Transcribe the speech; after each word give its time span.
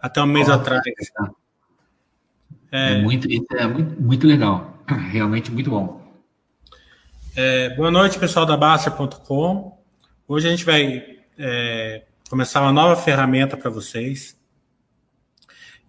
até 0.00 0.22
um 0.22 0.26
mês 0.26 0.48
atrás. 0.48 0.82
É, 2.70 2.94
é, 2.94 3.02
muito, 3.02 3.28
é 3.56 3.66
muito, 3.66 4.02
muito 4.02 4.26
legal. 4.26 4.82
Realmente 5.10 5.50
muito 5.50 5.70
bom. 5.70 6.04
É, 7.34 7.70
boa 7.76 7.90
noite, 7.90 8.18
pessoal 8.18 8.46
da 8.46 8.56
Baster.com. 8.56 9.78
Hoje 10.26 10.48
a 10.48 10.50
gente 10.50 10.64
vai 10.64 11.18
é, 11.38 12.04
começar 12.28 12.60
uma 12.62 12.72
nova 12.72 13.00
ferramenta 13.00 13.56
para 13.56 13.70
vocês. 13.70 14.36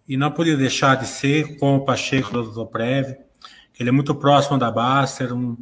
E 0.08 0.16
não 0.16 0.32
podia 0.32 0.56
deixar 0.56 0.96
de 0.96 1.08
ser 1.08 1.58
com 1.58 1.76
o 1.76 1.86
Pacheco 1.86 2.32
do 2.32 2.44
Doutor 2.44 2.70
que 3.74 3.84
ele 3.84 3.90
é 3.90 3.92
muito 3.92 4.16
próximo 4.16 4.58
da 4.58 4.72
Baster. 4.72 5.34
Um, 5.34 5.58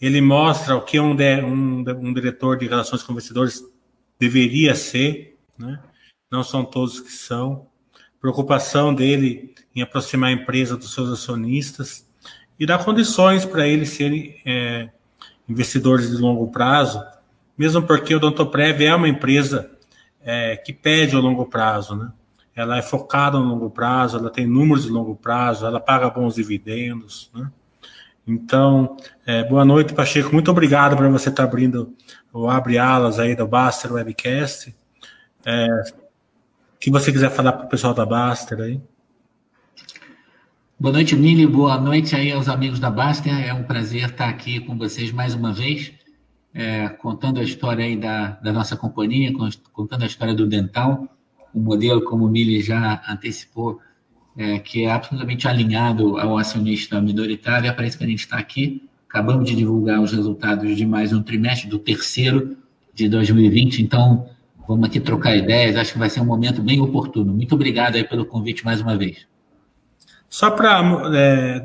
ele 0.00 0.20
mostra 0.20 0.76
o 0.76 0.82
que 0.82 0.98
um, 1.00 1.14
um, 1.14 1.84
um 2.00 2.12
diretor 2.14 2.56
de 2.56 2.66
relações 2.66 3.02
com 3.02 3.12
investidores 3.12 3.62
deveria 4.18 4.74
ser, 4.74 5.36
né? 5.58 5.80
Não 6.30 6.42
são 6.42 6.64
todos 6.64 7.00
que 7.00 7.12
são. 7.12 7.66
Preocupação 8.20 8.94
dele 8.94 9.54
em 9.74 9.82
aproximar 9.82 10.30
a 10.30 10.32
empresa 10.32 10.76
dos 10.76 10.92
seus 10.92 11.10
acionistas 11.10 12.06
e 12.58 12.66
dar 12.66 12.84
condições 12.84 13.44
para 13.44 13.66
eles 13.66 13.90
serem 13.90 14.40
é, 14.44 14.88
investidores 15.48 16.10
de 16.10 16.16
longo 16.16 16.50
prazo, 16.50 17.02
mesmo 17.56 17.82
porque 17.82 18.14
o 18.14 18.20
Dontoprev 18.20 18.82
é 18.82 18.94
uma 18.94 19.08
empresa 19.08 19.70
é, 20.20 20.56
que 20.56 20.72
pede 20.72 21.16
o 21.16 21.20
longo 21.20 21.46
prazo, 21.46 21.96
né? 21.96 22.12
Ela 22.54 22.78
é 22.78 22.82
focada 22.82 23.38
no 23.38 23.44
longo 23.44 23.70
prazo, 23.70 24.18
ela 24.18 24.30
tem 24.30 24.44
números 24.44 24.84
de 24.84 24.90
longo 24.90 25.14
prazo, 25.14 25.64
ela 25.64 25.78
paga 25.78 26.10
bons 26.10 26.34
dividendos, 26.34 27.30
né? 27.32 27.48
Então, 28.26 28.96
é, 29.24 29.42
boa 29.44 29.64
noite, 29.64 29.94
Pacheco. 29.94 30.32
Muito 30.34 30.50
obrigado 30.50 30.96
por 30.96 31.08
você 31.08 31.30
estar 31.30 31.44
abrindo 31.44 31.94
o 32.30 32.50
Abre 32.50 32.76
Alas 32.76 33.18
aí 33.18 33.34
do 33.34 33.46
Baster 33.46 33.92
Webcast. 33.92 34.76
É, 35.46 35.66
que 36.80 36.90
você 36.90 37.12
quiser 37.12 37.30
falar 37.30 37.52
para 37.52 37.66
o 37.66 37.68
pessoal 37.68 37.92
da 37.92 38.06
Baster 38.06 38.60
aí. 38.60 38.80
Boa 40.78 40.92
noite, 40.92 41.16
Mili. 41.16 41.44
Boa 41.44 41.80
noite 41.80 42.14
aí 42.14 42.30
aos 42.30 42.48
amigos 42.48 42.78
da 42.78 42.88
Baster. 42.88 43.34
É 43.34 43.52
um 43.52 43.64
prazer 43.64 44.04
estar 44.04 44.28
aqui 44.28 44.60
com 44.60 44.78
vocês 44.78 45.10
mais 45.10 45.34
uma 45.34 45.52
vez, 45.52 45.92
é, 46.54 46.88
contando 46.88 47.40
a 47.40 47.42
história 47.42 47.84
aí 47.84 47.96
da, 47.96 48.30
da 48.42 48.52
nossa 48.52 48.76
companhia, 48.76 49.32
contando 49.72 50.04
a 50.04 50.06
história 50.06 50.34
do 50.34 50.46
Dental, 50.46 51.08
um 51.52 51.60
modelo, 51.60 52.02
como 52.04 52.26
o 52.26 52.28
Mili 52.28 52.62
já 52.62 53.02
antecipou, 53.08 53.80
é, 54.36 54.60
que 54.60 54.84
é 54.84 54.90
absolutamente 54.92 55.48
alinhado 55.48 56.16
ao 56.16 56.38
acionista 56.38 57.00
minoritário. 57.00 57.68
É 57.68 57.72
para 57.72 57.86
isso 57.86 57.98
que 57.98 58.04
a 58.04 58.08
gente 58.08 58.20
está 58.20 58.38
aqui. 58.38 58.88
Acabamos 59.08 59.50
de 59.50 59.56
divulgar 59.56 60.00
os 60.00 60.12
resultados 60.12 60.76
de 60.76 60.86
mais 60.86 61.12
um 61.12 61.22
trimestre, 61.22 61.68
do 61.68 61.78
terceiro 61.80 62.56
de 62.94 63.08
2020. 63.08 63.82
Então, 63.82 64.28
vamos 64.68 64.86
aqui 64.86 65.00
trocar 65.00 65.34
ideias. 65.34 65.76
Acho 65.76 65.94
que 65.94 65.98
vai 65.98 66.10
ser 66.10 66.20
um 66.20 66.26
momento 66.26 66.62
bem 66.62 66.80
oportuno. 66.80 67.32
Muito 67.32 67.54
obrigado 67.54 67.96
aí 67.96 68.04
pelo 68.04 68.26
convite 68.26 68.64
mais 68.64 68.82
uma 68.82 68.96
vez. 68.96 69.26
Só 70.28 70.50
para 70.50 70.80
é, 71.14 71.64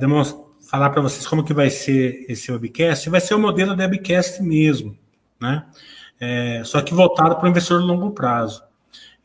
falar 0.72 0.90
para 0.90 1.02
vocês 1.02 1.28
como 1.28 1.44
que 1.44 1.54
vai 1.54 1.70
ser 1.70 2.26
esse 2.30 2.50
webcast, 2.50 3.10
vai 3.10 3.20
ser 3.20 3.36
o 3.36 3.40
modelo 3.40 3.76
de 3.76 3.82
webcast 3.82 4.42
mesmo, 4.42 4.98
né? 5.40 5.66
É, 6.20 6.62
só 6.64 6.82
que 6.82 6.94
voltado 6.94 7.36
para 7.36 7.46
o 7.46 7.50
investidor 7.50 7.82
de 7.82 7.88
longo 7.88 8.12
prazo. 8.12 8.64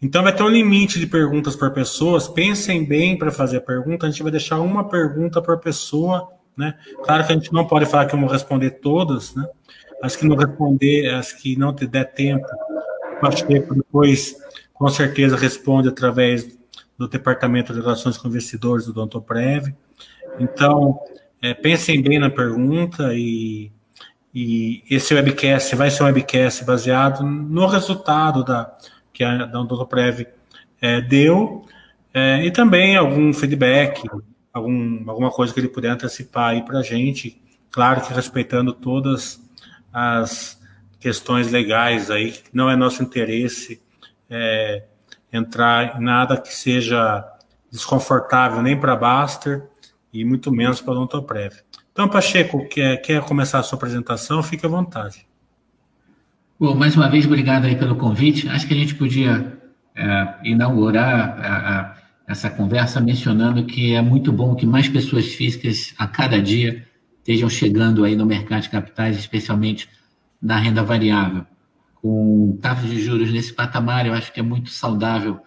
Então 0.02 0.24
vai 0.24 0.34
ter 0.34 0.42
um 0.42 0.48
limite 0.48 0.98
de 0.98 1.06
perguntas 1.06 1.54
por 1.54 1.70
pessoas. 1.70 2.26
Pensem 2.26 2.84
bem 2.84 3.16
para 3.16 3.30
fazer 3.30 3.58
a 3.58 3.60
pergunta. 3.60 4.06
A 4.06 4.10
gente 4.10 4.22
vai 4.22 4.32
deixar 4.32 4.58
uma 4.58 4.88
pergunta 4.88 5.40
por 5.40 5.58
pessoa, 5.58 6.28
né? 6.56 6.74
Claro 7.04 7.24
que 7.24 7.32
a 7.32 7.36
gente 7.36 7.52
não 7.52 7.64
pode 7.64 7.86
falar 7.86 8.06
que 8.06 8.14
eu 8.14 8.20
vou 8.20 8.28
responder 8.28 8.70
todas, 8.70 9.34
né? 9.36 9.46
As 10.02 10.16
que 10.16 10.26
não 10.26 10.36
responder, 10.36 11.14
as 11.14 11.32
que 11.32 11.56
não 11.56 11.72
te 11.72 11.86
der 11.86 12.12
tempo, 12.12 12.46
o 13.22 13.74
depois 13.74 14.36
com 14.72 14.88
certeza 14.88 15.36
responde 15.36 15.88
através 15.88 16.58
do 16.96 17.08
Departamento 17.08 17.72
de 17.72 17.80
Relações 17.80 18.16
com 18.16 18.28
Investidores 18.28 18.86
do 18.86 18.92
Dontoprev. 18.92 19.74
Então, 20.38 20.98
é, 21.40 21.54
pensem 21.54 22.02
bem 22.02 22.18
na 22.18 22.30
pergunta 22.30 23.14
e, 23.14 23.70
e 24.34 24.82
esse 24.90 25.14
webcast 25.14 25.74
vai 25.76 25.90
ser 25.90 26.02
um 26.02 26.06
webcast 26.06 26.64
baseado 26.64 27.24
no 27.24 27.66
resultado 27.66 28.44
da, 28.44 28.76
que 29.12 29.22
a 29.22 29.46
Dontoprev 29.46 30.26
é, 30.80 31.00
deu 31.00 31.64
é, 32.12 32.44
e 32.44 32.50
também 32.50 32.96
algum 32.96 33.32
feedback, 33.32 34.02
algum, 34.52 35.08
alguma 35.08 35.30
coisa 35.30 35.52
que 35.52 35.60
ele 35.60 35.68
puder 35.68 35.90
antecipar 35.90 36.50
aí 36.50 36.64
para 36.64 36.78
a 36.78 36.82
gente, 36.82 37.40
claro 37.70 38.00
que 38.00 38.12
respeitando 38.12 38.72
todas 38.72 39.40
as 39.92 40.57
questões 40.98 41.50
legais 41.50 42.10
aí, 42.10 42.34
não 42.52 42.68
é 42.68 42.76
nosso 42.76 43.02
interesse 43.02 43.80
é, 44.28 44.84
entrar 45.32 46.00
em 46.00 46.04
nada 46.04 46.36
que 46.36 46.54
seja 46.54 47.24
desconfortável 47.70 48.62
nem 48.62 48.78
para 48.78 48.96
Baster 48.96 49.68
e 50.12 50.24
muito 50.24 50.50
menos 50.50 50.80
para 50.80 50.94
o 50.94 50.96
Odontoprev. 50.96 51.54
Então, 51.92 52.08
Pacheco, 52.08 52.66
quer, 52.68 52.96
quer 52.98 53.22
começar 53.22 53.58
a 53.58 53.62
sua 53.62 53.76
apresentação? 53.76 54.42
Fique 54.42 54.64
à 54.64 54.68
vontade. 54.68 55.26
Bom, 56.58 56.74
mais 56.74 56.96
uma 56.96 57.08
vez, 57.08 57.26
obrigado 57.26 57.66
aí 57.66 57.76
pelo 57.76 57.96
convite. 57.96 58.48
Acho 58.48 58.66
que 58.66 58.74
a 58.74 58.76
gente 58.76 58.94
podia 58.94 59.58
é, 59.94 60.34
inaugurar 60.44 61.38
a, 61.40 61.80
a, 61.80 61.96
essa 62.26 62.50
conversa 62.50 63.00
mencionando 63.00 63.64
que 63.64 63.94
é 63.94 64.02
muito 64.02 64.32
bom 64.32 64.54
que 64.54 64.66
mais 64.66 64.88
pessoas 64.88 65.26
físicas 65.26 65.94
a 65.98 66.06
cada 66.06 66.40
dia 66.40 66.86
estejam 67.18 67.50
chegando 67.50 68.04
aí 68.04 68.16
no 68.16 68.24
mercado 68.24 68.62
de 68.62 68.70
capitais, 68.70 69.18
especialmente 69.18 69.88
na 70.40 70.56
renda 70.56 70.82
variável 70.82 71.46
com 72.00 72.56
taxas 72.60 72.90
de 72.90 73.00
juros 73.00 73.32
nesse 73.32 73.52
patamar, 73.52 74.06
eu 74.06 74.14
acho 74.14 74.32
que 74.32 74.40
é 74.40 74.42
muito 74.42 74.70
saudável 74.70 75.40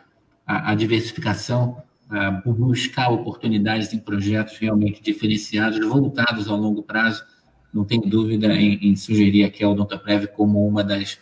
a, 0.46 0.72
a 0.72 0.76
diversificação, 0.76 1.82
a 2.10 2.30
buscar 2.32 3.10
oportunidades 3.10 3.94
em 3.94 4.00
projetos 4.00 4.58
realmente 4.58 5.02
diferenciados, 5.02 5.80
voltados 5.88 6.50
ao 6.50 6.58
longo 6.58 6.84
prazo. 6.84 7.24
Não 7.74 7.86
tenho 7.86 8.02
dúvida 8.02 8.54
em, 8.54 8.90
em 8.90 8.96
sugerir 8.96 9.46
aqui 9.46 9.64
a 9.64 9.70
Odontoprev 9.70 10.28
como 10.28 10.68
uma 10.68 10.84
das 10.84 11.18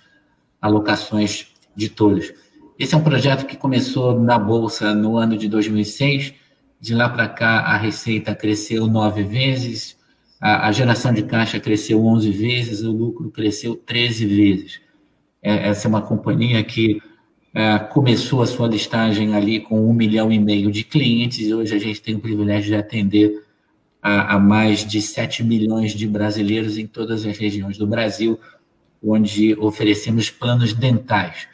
alocações 0.60 1.48
de 1.76 1.90
todos. 1.90 2.34
Esse 2.78 2.96
é 2.96 2.98
um 2.98 3.04
projeto 3.04 3.46
que 3.46 3.56
começou 3.56 4.20
na 4.20 4.40
Bolsa 4.40 4.96
no 4.96 5.16
ano 5.18 5.38
de 5.38 5.48
2006. 5.48 6.34
De 6.82 6.96
lá 6.96 7.08
para 7.08 7.28
cá, 7.28 7.60
a 7.60 7.78
receita 7.78 8.34
cresceu 8.34 8.88
nove 8.88 9.22
vezes, 9.22 9.99
a, 10.40 10.68
a 10.68 10.72
geração 10.72 11.14
de 11.14 11.24
caixa 11.24 11.60
cresceu 11.60 12.06
11 12.06 12.32
vezes, 12.32 12.82
o 12.82 12.92
lucro 12.92 13.30
cresceu 13.30 13.76
13 13.76 14.26
vezes. 14.26 14.82
É, 15.42 15.70
essa 15.70 15.88
é 15.88 15.90
uma 15.90 16.02
companhia 16.02 16.64
que 16.64 17.02
é, 17.54 17.80
começou 17.80 18.42
a 18.42 18.48
sua 18.48 18.68
listagem 18.68 19.36
ali 19.36 19.60
com 19.60 19.90
um 19.90 19.94
milhão 19.94 20.32
e 20.32 20.40
meio 20.40 20.72
de 20.72 20.84
clientes 20.84 21.48
e 21.48 21.54
hoje 21.54 21.76
a 21.76 21.80
gente 21.80 22.02
tem 22.02 22.16
o 22.16 22.20
privilégio 22.20 22.70
de 22.70 22.76
atender 22.76 23.44
a, 24.02 24.36
a 24.36 24.40
mais 24.40 24.86
de 24.86 25.02
7 25.02 25.44
milhões 25.44 25.94
de 25.94 26.08
brasileiros 26.08 26.78
em 26.78 26.88
todas 26.88 27.26
as 27.26 27.38
regiões 27.38 27.78
do 27.78 27.88
Brasil, 27.88 28.40
onde 29.04 29.56
oferecemos 29.60 30.30
planos 30.30 30.74
dentais. 30.74 31.48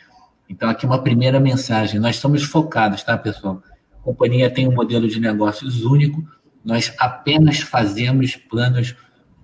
Então, 0.47 0.69
aqui 0.69 0.85
uma 0.85 1.01
primeira 1.01 1.39
mensagem: 1.39 1.99
nós 1.99 2.17
somos 2.17 2.43
focados, 2.43 3.03
tá, 3.03 3.17
pessoal? 3.17 3.63
A 3.93 4.03
companhia 4.03 4.49
tem 4.49 4.67
um 4.67 4.73
modelo 4.73 5.07
de 5.07 5.19
negócios 5.19 5.83
único, 5.83 6.23
nós 6.65 6.91
apenas 6.97 7.59
fazemos 7.59 8.35
planos 8.35 8.95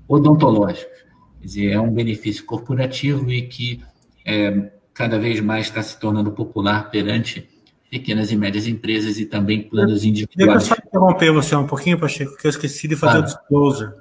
odontológicos. 0.08 1.02
Quer 1.40 1.46
dizer, 1.46 1.72
é 1.72 1.80
um 1.80 1.92
benefício 1.92 2.44
corporativo 2.46 3.32
e 3.32 3.44
que 3.44 3.82
é, 4.26 4.72
cada 4.94 5.18
vez 5.20 5.40
mais 5.40 5.68
está 5.68 5.82
se 5.82 6.00
tornando 6.00 6.32
popular 6.32 6.90
perante 6.90 7.48
pequenas 7.90 8.32
e 8.32 8.36
médias 8.36 8.68
empresas 8.68 9.20
e 9.20 9.26
também 9.26 9.64
planos 9.64 10.04
individuais. 10.04 10.68
Deixa 10.68 10.74
eu 10.74 10.76
só 10.78 10.88
interromper 10.88 11.32
você 11.32 11.56
um 11.56 11.68
pouquinho, 11.68 12.00
Pacheco, 12.00 12.38
que 12.38 12.48
eu 12.48 12.50
esqueci 12.50 12.88
de 12.88 12.96
fazer 12.96 13.20
claro. 13.20 13.24
o 13.24 13.36
disclosure. 13.36 13.92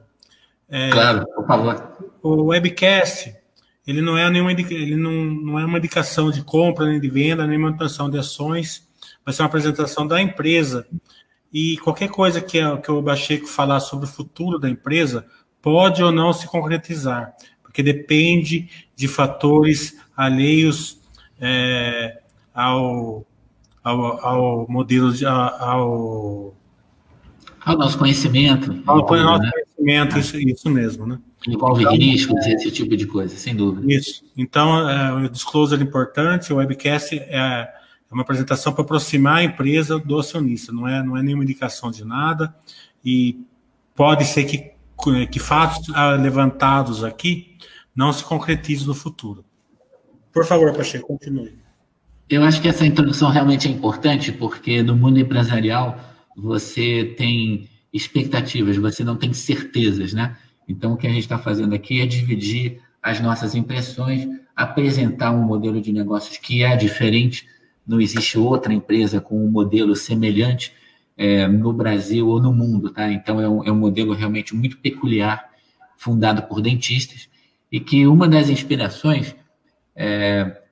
É, 0.69 0.91
claro, 0.91 1.27
por 1.35 1.47
favor. 1.47 1.99
O 2.23 2.45
webcast, 2.45 3.35
ele 3.87 4.01
não 4.01 4.17
é 4.17 4.31
nenhuma 4.31 4.53
ele 4.53 4.97
não, 4.97 5.13
não 5.13 5.59
é 5.59 5.65
uma 5.65 5.79
indicação 5.79 6.31
de 6.31 6.43
compra, 6.43 6.87
nem 6.87 7.01
de 7.01 7.11
venda, 7.11 7.47
nem 7.47 7.59
manutenção 7.59 8.09
de 8.09 8.19
ações, 8.19 8.89
vai 9.25 9.35
ser 9.35 9.43
uma 9.43 9.49
apresentação 9.49 10.07
da 10.07 10.21
empresa. 10.21 10.87
E 11.53 11.77
qualquer 11.79 12.09
coisa 12.09 12.41
que, 12.41 12.59
que 12.79 12.93
o 12.93 13.03
Pacheco 13.03 13.47
falar 13.47 13.81
sobre 13.81 14.07
o 14.07 14.09
futuro 14.09 14.59
da 14.59 14.69
empresa 14.69 15.27
pode 15.61 16.03
ou 16.03 16.13
não 16.13 16.33
se 16.33 16.47
concretizar, 16.47 17.35
porque 17.63 17.83
depende 17.83 18.69
de 18.95 19.09
fatores 19.09 19.99
alheios 20.17 21.01
é, 21.41 22.21
ao, 22.55 23.27
ao, 23.83 24.27
ao, 24.27 24.67
modelo, 24.69 25.13
de, 25.13 25.27
ao, 25.27 26.55
ao 27.65 27.79
nosso 27.79 27.99
conhecimento. 27.99 28.71
Ao 28.87 28.99
envolve, 28.99 29.23
nosso 29.23 29.43
né? 29.43 29.51
conhecimento, 29.51 30.19
isso, 30.19 30.39
isso 30.39 30.71
mesmo, 30.71 31.07
né? 31.07 31.19
Envolve 31.49 31.83
então, 31.83 31.95
riscos, 31.95 32.47
é, 32.47 32.53
esse 32.53 32.71
tipo 32.71 32.97
de 32.97 33.07
coisa, 33.07 33.35
sem 33.37 33.57
dúvida. 33.57 33.93
Isso. 33.93 34.23
Então, 34.37 34.89
é, 34.89 35.25
o 35.25 35.29
disclosure 35.29 35.81
é 35.81 35.85
importante, 35.85 36.53
o 36.53 36.57
webcast 36.57 37.19
é, 37.19 37.69
é 38.11 38.15
uma 38.15 38.23
apresentação 38.23 38.73
para 38.73 38.83
aproximar 38.83 39.37
a 39.37 39.45
empresa 39.45 39.99
do 39.99 40.19
acionista, 40.19 40.73
não 40.73 40.89
é, 40.89 41.03
não 41.03 41.17
é 41.17 41.23
nenhuma 41.23 41.45
indicação 41.45 41.91
de 41.91 42.05
nada, 42.05 42.55
e 43.05 43.39
pode 43.95 44.25
ser 44.25 44.45
que, 44.45 44.73
que 45.27 45.39
fatos 45.39 45.89
levantados 46.21 47.05
aqui 47.05 47.57
não 47.95 48.13
se 48.13 48.25
concretizem 48.25 48.87
no 48.87 48.95
futuro. 48.95 49.45
Por 50.33 50.45
favor, 50.45 50.73
Pacheco, 50.75 51.07
continue. 51.07 51.59
Eu 52.29 52.45
acho 52.45 52.61
que 52.61 52.69
essa 52.69 52.87
introdução 52.87 53.31
realmente 53.31 53.67
é 53.67 53.71
importante, 53.71 54.31
porque 54.31 54.83
no 54.83 54.97
mundo 54.97 55.19
empresarial 55.19 55.99
você 56.37 57.15
tem 57.17 57.69
expectativas, 57.93 58.77
você 58.77 59.03
não 59.03 59.17
tem 59.17 59.33
certezas, 59.33 60.13
né? 60.13 60.37
Então, 60.69 60.93
o 60.93 60.97
que 60.97 61.07
a 61.07 61.11
gente 61.11 61.23
está 61.23 61.39
fazendo 61.39 61.75
aqui 61.75 62.01
é 62.01 62.07
dividir 62.07 62.81
as 63.03 63.21
nossas 63.21 63.57
impressões, 63.57 64.29
apresentar 64.55 65.33
um 65.33 65.43
modelo 65.43 65.81
de 65.81 65.93
negócios 65.93 66.39
que 66.39 66.63
é 66.63 66.77
diferente, 66.77 67.49
não 67.91 68.01
existe 68.01 68.39
outra 68.39 68.73
empresa 68.73 69.21
com 69.21 69.45
um 69.45 69.51
modelo 69.51 69.97
semelhante 69.97 70.73
é, 71.17 71.49
no 71.49 71.73
Brasil 71.73 72.29
ou 72.29 72.41
no 72.41 72.53
mundo, 72.53 72.91
tá? 72.91 73.11
Então, 73.11 73.41
é 73.41 73.49
um, 73.49 73.65
é 73.65 73.73
um 73.73 73.77
modelo 73.77 74.15
realmente 74.15 74.55
muito 74.55 74.79
peculiar, 74.79 75.51
fundado 75.99 76.43
por 76.45 76.63
dentistas, 76.63 77.29
e 77.71 77.81
que 77.81 78.07
uma 78.07 78.29
das 78.29 78.49
inspirações 78.49 79.35
é, 79.97 80.63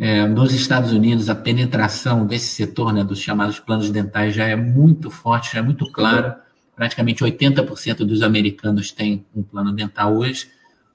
é, 0.00 0.24
nos 0.28 0.54
Estados 0.54 0.92
Unidos, 0.92 1.28
a 1.28 1.34
penetração 1.34 2.24
desse 2.24 2.54
setor, 2.54 2.92
né, 2.92 3.02
dos 3.02 3.18
chamados 3.18 3.58
planos 3.58 3.90
dentais, 3.90 4.32
já 4.32 4.46
é 4.46 4.54
muito 4.54 5.10
forte, 5.10 5.54
já 5.54 5.58
é 5.58 5.62
muito 5.62 5.90
clara. 5.90 6.40
Praticamente 6.76 7.24
80% 7.24 8.04
dos 8.04 8.22
americanos 8.22 8.92
têm 8.92 9.26
um 9.34 9.42
plano 9.42 9.72
dental 9.72 10.16
hoje. 10.16 10.46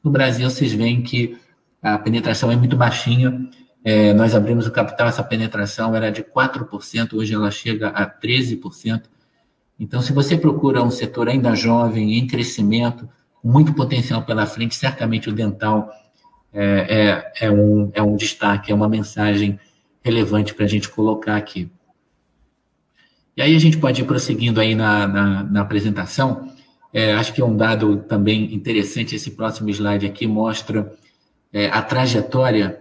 No 0.01 0.09
Brasil, 0.09 0.49
vocês 0.49 0.71
veem 0.71 1.01
que 1.01 1.37
a 1.83 1.97
penetração 1.97 2.49
é 2.49 2.55
muito 2.55 2.77
baixinha. 2.77 3.49
É, 3.83 4.13
nós 4.13 4.33
abrimos 4.33 4.65
o 4.65 4.71
capital, 4.71 5.09
essa 5.09 5.21
penetração 5.21 5.93
era 5.93 6.09
de 6.09 6.23
4%, 6.23 7.13
hoje 7.13 7.33
ela 7.33 7.51
chega 7.51 7.89
a 7.89 8.09
13%. 8.09 9.03
Então, 9.77 10.01
se 10.01 10.13
você 10.13 10.37
procura 10.37 10.81
um 10.81 10.89
setor 10.89 11.27
ainda 11.27 11.53
jovem, 11.53 12.17
em 12.17 12.25
crescimento, 12.25 13.09
com 13.41 13.51
muito 13.51 13.73
potencial 13.73 14.23
pela 14.23 14.45
frente, 14.45 14.75
certamente 14.75 15.27
o 15.27 15.33
dental 15.33 15.91
é, 16.53 17.33
é, 17.41 17.47
é, 17.47 17.51
um, 17.51 17.91
é 17.93 18.01
um 18.01 18.15
destaque, 18.15 18.71
é 18.71 18.75
uma 18.75 18.87
mensagem 18.87 19.59
relevante 20.01 20.53
para 20.53 20.63
a 20.63 20.69
gente 20.69 20.87
colocar 20.87 21.35
aqui. 21.35 21.69
E 23.35 23.41
aí 23.41 23.53
a 23.55 23.59
gente 23.59 23.77
pode 23.77 24.01
ir 24.01 24.05
prosseguindo 24.05 24.61
aí 24.61 24.73
na, 24.73 25.07
na, 25.07 25.43
na 25.43 25.61
apresentação. 25.61 26.49
É, 26.93 27.13
acho 27.13 27.33
que 27.33 27.41
é 27.41 27.45
um 27.45 27.57
dado 27.57 27.97
também 27.97 28.53
interessante, 28.53 29.15
esse 29.15 29.31
próximo 29.31 29.69
slide 29.69 30.05
aqui 30.05 30.25
mostra 30.27 30.93
é, 31.53 31.67
a 31.67 31.81
trajetória 31.81 32.79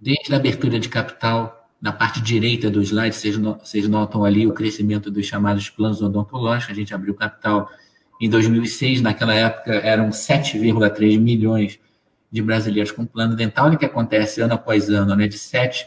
desde 0.00 0.32
a 0.32 0.36
abertura 0.36 0.78
de 0.78 0.88
capital, 0.88 1.68
na 1.82 1.92
parte 1.92 2.20
direita 2.20 2.70
do 2.70 2.80
slide, 2.80 3.14
vocês, 3.14 3.36
vocês 3.36 3.88
notam 3.88 4.24
ali 4.24 4.46
o 4.46 4.52
crescimento 4.52 5.10
dos 5.10 5.26
chamados 5.26 5.68
planos 5.68 6.00
odontológicos, 6.00 6.72
a 6.72 6.78
gente 6.78 6.94
abriu 6.94 7.14
capital 7.14 7.68
em 8.20 8.30
2006, 8.30 9.02
naquela 9.02 9.34
época 9.34 9.72
eram 9.74 10.10
7,3 10.10 11.18
milhões 11.18 11.78
de 12.30 12.42
brasileiros 12.42 12.90
com 12.90 13.04
plano 13.04 13.36
dental, 13.36 13.70
o 13.70 13.76
que 13.76 13.84
acontece 13.84 14.40
ano 14.40 14.54
após 14.54 14.88
ano, 14.88 15.14
né? 15.14 15.26
De 15.26 15.38
7, 15.38 15.86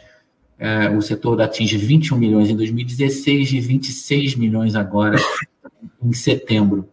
é, 0.58 0.88
o 0.90 1.00
setor 1.00 1.40
atinge 1.40 1.76
21 1.76 2.16
milhões 2.16 2.50
em 2.50 2.56
2016 2.56 3.52
e 3.52 3.60
26 3.60 4.36
milhões 4.36 4.74
agora 4.74 5.16
em 6.02 6.12
setembro. 6.12 6.88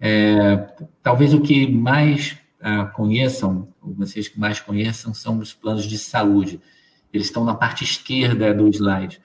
É, 0.00 0.66
talvez 1.02 1.34
o 1.34 1.40
que 1.40 1.66
mais 1.66 2.36
é, 2.60 2.84
conheçam, 2.94 3.68
vocês 3.96 4.28
que 4.28 4.38
mais 4.38 4.60
conheçam, 4.60 5.12
são 5.14 5.38
os 5.38 5.52
planos 5.52 5.84
de 5.84 5.98
saúde. 5.98 6.60
Eles 7.12 7.26
estão 7.26 7.44
na 7.44 7.54
parte 7.54 7.84
esquerda 7.84 8.52
do 8.52 8.68
slide. 8.68 9.20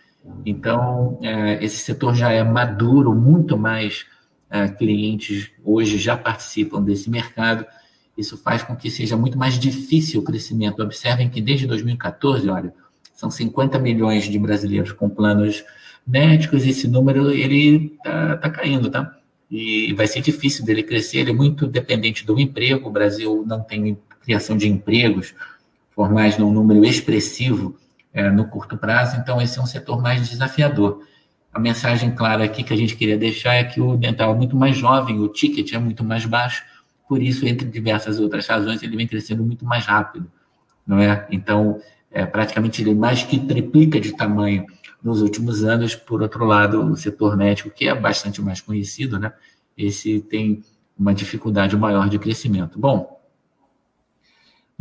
Então, 0.46 1.20
é, 1.22 1.64
esse 1.64 1.78
setor 1.78 2.16
já 2.16 2.32
é 2.32 2.44
maduro, 2.44 3.14
muito 3.14 3.58
mais 3.58 4.06
é, 4.50 4.68
clientes 4.70 5.52
hoje 5.64 5.98
já 5.98 6.16
participam 6.16 6.82
desse 6.82 7.10
mercado 7.10 7.66
isso 8.18 8.38
faz 8.38 8.62
com 8.64 8.76
que 8.76 8.90
seja 8.90 9.18
muito 9.18 9.38
mais 9.38 9.58
difícil 9.58 10.22
o 10.22 10.24
crescimento. 10.24 10.82
Observem 10.82 11.30
que 11.30 11.42
desde 11.42 11.66
2014, 11.66 12.48
olha, 12.50 12.74
são 13.14 13.30
50 13.30 13.80
milhões 13.80 14.26
de 14.26 14.38
brasileiros 14.38 14.92
com 14.92 15.10
planos 15.10 15.64
médicos, 16.06 16.66
esse 16.66 16.88
número 16.88 17.32
ele 17.32 17.98
tá, 18.04 18.38
tá 18.38 18.50
caindo, 18.50 18.90
tá? 18.90 19.18
E 19.50 19.94
vai 19.94 20.08
ser 20.08 20.22
difícil 20.22 20.66
dele 20.66 20.84
crescer, 20.84 21.20
ele 21.20 21.32
é 21.32 21.34
muito 21.34 21.68
dependente 21.68 22.26
do 22.26 22.40
emprego. 22.40 22.88
O 22.88 22.92
Brasil 22.92 23.44
não 23.48 23.62
tem 23.62 23.98
criação 24.24 24.58
de 24.58 24.68
empregos 24.68 25.36
formais 25.92 26.38
num 26.38 26.52
número 26.52 26.84
expressivo 26.84 27.78
é, 28.14 28.30
no 28.30 28.48
curto 28.48 28.78
prazo, 28.78 29.18
então 29.18 29.42
esse 29.42 29.60
é 29.60 29.62
um 29.62 29.66
setor 29.66 30.02
mais 30.02 30.28
desafiador. 30.28 31.04
A 31.54 31.60
mensagem 31.60 32.12
clara 32.12 32.44
aqui 32.44 32.64
que 32.64 32.74
a 32.74 32.78
gente 32.78 32.96
queria 32.96 33.18
deixar 33.18 33.54
é 33.54 33.64
que 33.64 33.80
o 33.80 33.96
dental 33.96 34.34
é 34.34 34.36
muito 34.36 34.56
mais 34.56 34.76
jovem, 34.76 35.20
o 35.20 35.28
ticket 35.28 35.74
é 35.74 35.78
muito 35.78 36.04
mais 36.04 36.26
baixo, 36.26 36.64
por 37.08 37.22
isso, 37.22 37.46
entre 37.46 37.68
diversas 37.68 38.20
outras 38.20 38.48
razões, 38.48 38.82
ele 38.82 38.96
vem 38.98 39.08
crescendo 39.08 39.44
muito 39.44 39.66
mais 39.66 39.86
rápido, 39.86 40.32
não 40.88 41.00
é? 41.00 41.28
Então, 41.30 41.80
é, 42.10 42.26
praticamente 42.26 42.82
ele 42.82 42.96
mais 42.96 43.24
que 43.24 43.40
triplica 43.40 44.00
de 44.00 44.16
tamanho 44.16 44.66
nos 45.04 45.22
últimos 45.22 45.64
anos. 45.64 45.96
Por 45.96 46.22
outro 46.22 46.46
lado, 46.46 46.82
o 46.82 46.96
setor 46.96 47.36
médico, 47.36 47.70
que 47.70 47.88
é 47.88 47.94
bastante 47.94 48.42
mais 48.42 48.62
conhecido, 48.62 49.20
né? 49.20 49.34
Esse 49.78 50.22
tem 50.22 50.64
uma 50.98 51.14
dificuldade 51.14 51.76
maior 51.76 52.08
de 52.08 52.18
crescimento. 52.18 52.80
Bom, 52.80 53.13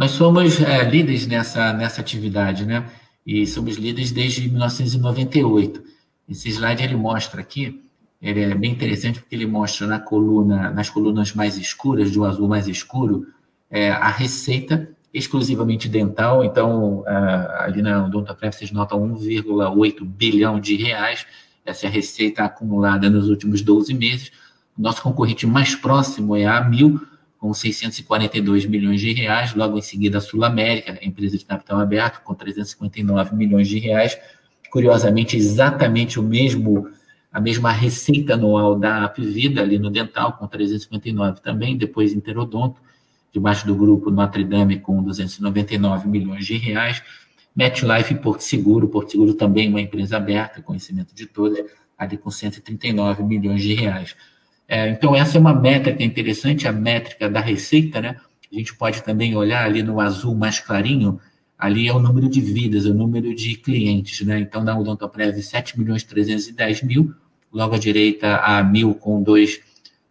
nós 0.03 0.11
somos 0.11 0.61
é, 0.61 0.83
líderes 0.83 1.29
nessa, 1.29 1.73
nessa 1.73 2.01
atividade, 2.01 2.67
né? 2.67 2.85
E 3.25 3.47
somos 3.47 3.77
líderes 3.77 4.11
desde 4.11 4.49
1998. 4.49 5.81
Esse 6.29 6.49
slide 6.49 6.83
ele 6.83 6.97
mostra 6.97 7.41
aqui 7.41 7.81
ele 8.21 8.41
é 8.41 8.55
bem 8.55 8.73
interessante 8.73 9.21
porque 9.21 9.35
ele 9.35 9.47
mostra 9.47 9.87
na 9.87 10.01
coluna, 10.01 10.71
nas 10.71 10.89
colunas 10.89 11.33
mais 11.35 11.57
escuras, 11.57 12.11
de 12.11 12.19
um 12.19 12.25
azul 12.25 12.49
mais 12.49 12.67
escuro, 12.67 13.29
é, 13.71 13.91
a 13.91 14.09
receita 14.09 14.89
exclusivamente 15.15 15.89
dental. 15.89 16.45
Então, 16.45 17.05
ali 17.59 17.81
na 17.81 18.05
Odontoprev 18.05 18.53
vocês 18.53 18.73
notam 18.73 19.01
1,8 19.17 20.05
bilhão 20.05 20.59
de 20.59 20.77
reais. 20.77 21.27
Essa 21.65 21.87
é 21.87 21.89
a 21.89 21.93
receita 21.93 22.43
acumulada 22.45 23.09
nos 23.09 23.29
últimos 23.29 23.61
12 23.61 23.95
meses. 23.95 24.33
Nosso 24.77 25.03
concorrente 25.03 25.47
mais 25.47 25.77
próximo 25.77 26.37
é 26.37 26.45
a 26.45 26.59
Amil, 26.59 27.01
com 27.43 27.53
642 27.53 28.67
milhões 28.67 29.01
de 29.01 29.13
reais. 29.13 29.53
Logo 29.53 29.77
em 29.77 29.83
seguida, 29.83 30.19
a 30.19 30.21
Sul 30.21 30.45
América, 30.45 30.97
empresa 31.03 31.37
de 31.37 31.45
capital 31.45 31.81
aberto, 31.81 32.23
com 32.23 32.33
359 32.33 33.35
milhões 33.35 33.67
de 33.67 33.81
reais. 33.81 34.17
Curiosamente, 34.71 35.37
exatamente 35.37 36.21
o 36.21 36.23
mesmo 36.23 36.89
a 37.33 37.41
mesma 37.41 37.73
receita 37.73 38.35
anual 38.35 38.79
da 38.79 39.05
Apvida 39.05 39.63
ali 39.63 39.77
no 39.77 39.91
dental, 39.91 40.35
com 40.35 40.47
359 40.47 41.41
também, 41.41 41.77
depois 41.77 42.13
Interodonto, 42.13 42.81
debaixo 43.33 43.67
do 43.67 43.75
grupo 43.75 44.11
Notre 44.11 44.45
Dame, 44.45 44.79
com 44.79 45.03
299 45.03 46.07
milhões 46.07 46.47
de 46.47 46.59
reais, 46.59 47.03
MetLife 47.57 48.13
e 48.13 48.19
Porto 48.19 48.43
Seguro, 48.43 48.87
Porto 48.87 49.13
Seguro 49.13 49.35
também 49.35 49.69
uma 49.69 49.81
empresa 49.81 50.19
aberta, 50.19 50.61
conhecimento 50.61 51.15
de 51.15 51.27
todos, 51.27 51.59
ali 51.99 52.19
com 52.19 52.31
139 52.31 53.25
milhões 53.25 53.63
de 53.63 53.75
reais. 53.75 54.15
É, 54.69 54.89
então, 54.89 55.15
essa 55.15 55.37
é 55.37 55.41
uma 55.41 55.55
métrica 55.55 56.03
interessante, 56.03 56.67
a 56.67 56.73
métrica 56.73 57.29
da 57.29 57.41
receita, 57.41 58.01
né? 58.01 58.17
A 58.51 58.55
gente 58.55 58.75
pode 58.75 59.03
também 59.03 59.35
olhar 59.37 59.65
ali 59.65 59.83
no 59.83 60.01
azul 60.01 60.35
mais 60.35 60.61
clarinho, 60.61 61.21
ali 61.59 61.89
é 61.89 61.93
o 61.93 61.99
número 61.99 62.29
de 62.29 62.41
vidas, 62.41 62.87
o 62.87 62.95
número 62.95 63.35
de 63.35 63.57
clientes, 63.57 64.27
né? 64.27 64.41
Então, 64.41 64.63
na 64.63 64.79
Odontoprev, 64.79 65.41
7 65.43 65.79
milhões 65.79 66.03
310 66.03 66.83
mil, 66.83 67.15
logo 67.53 67.75
à 67.75 67.79
direita 67.79 68.37
a 68.37 68.63
Mil 68.63 68.95
com 68.95 69.23
2, 69.23 69.61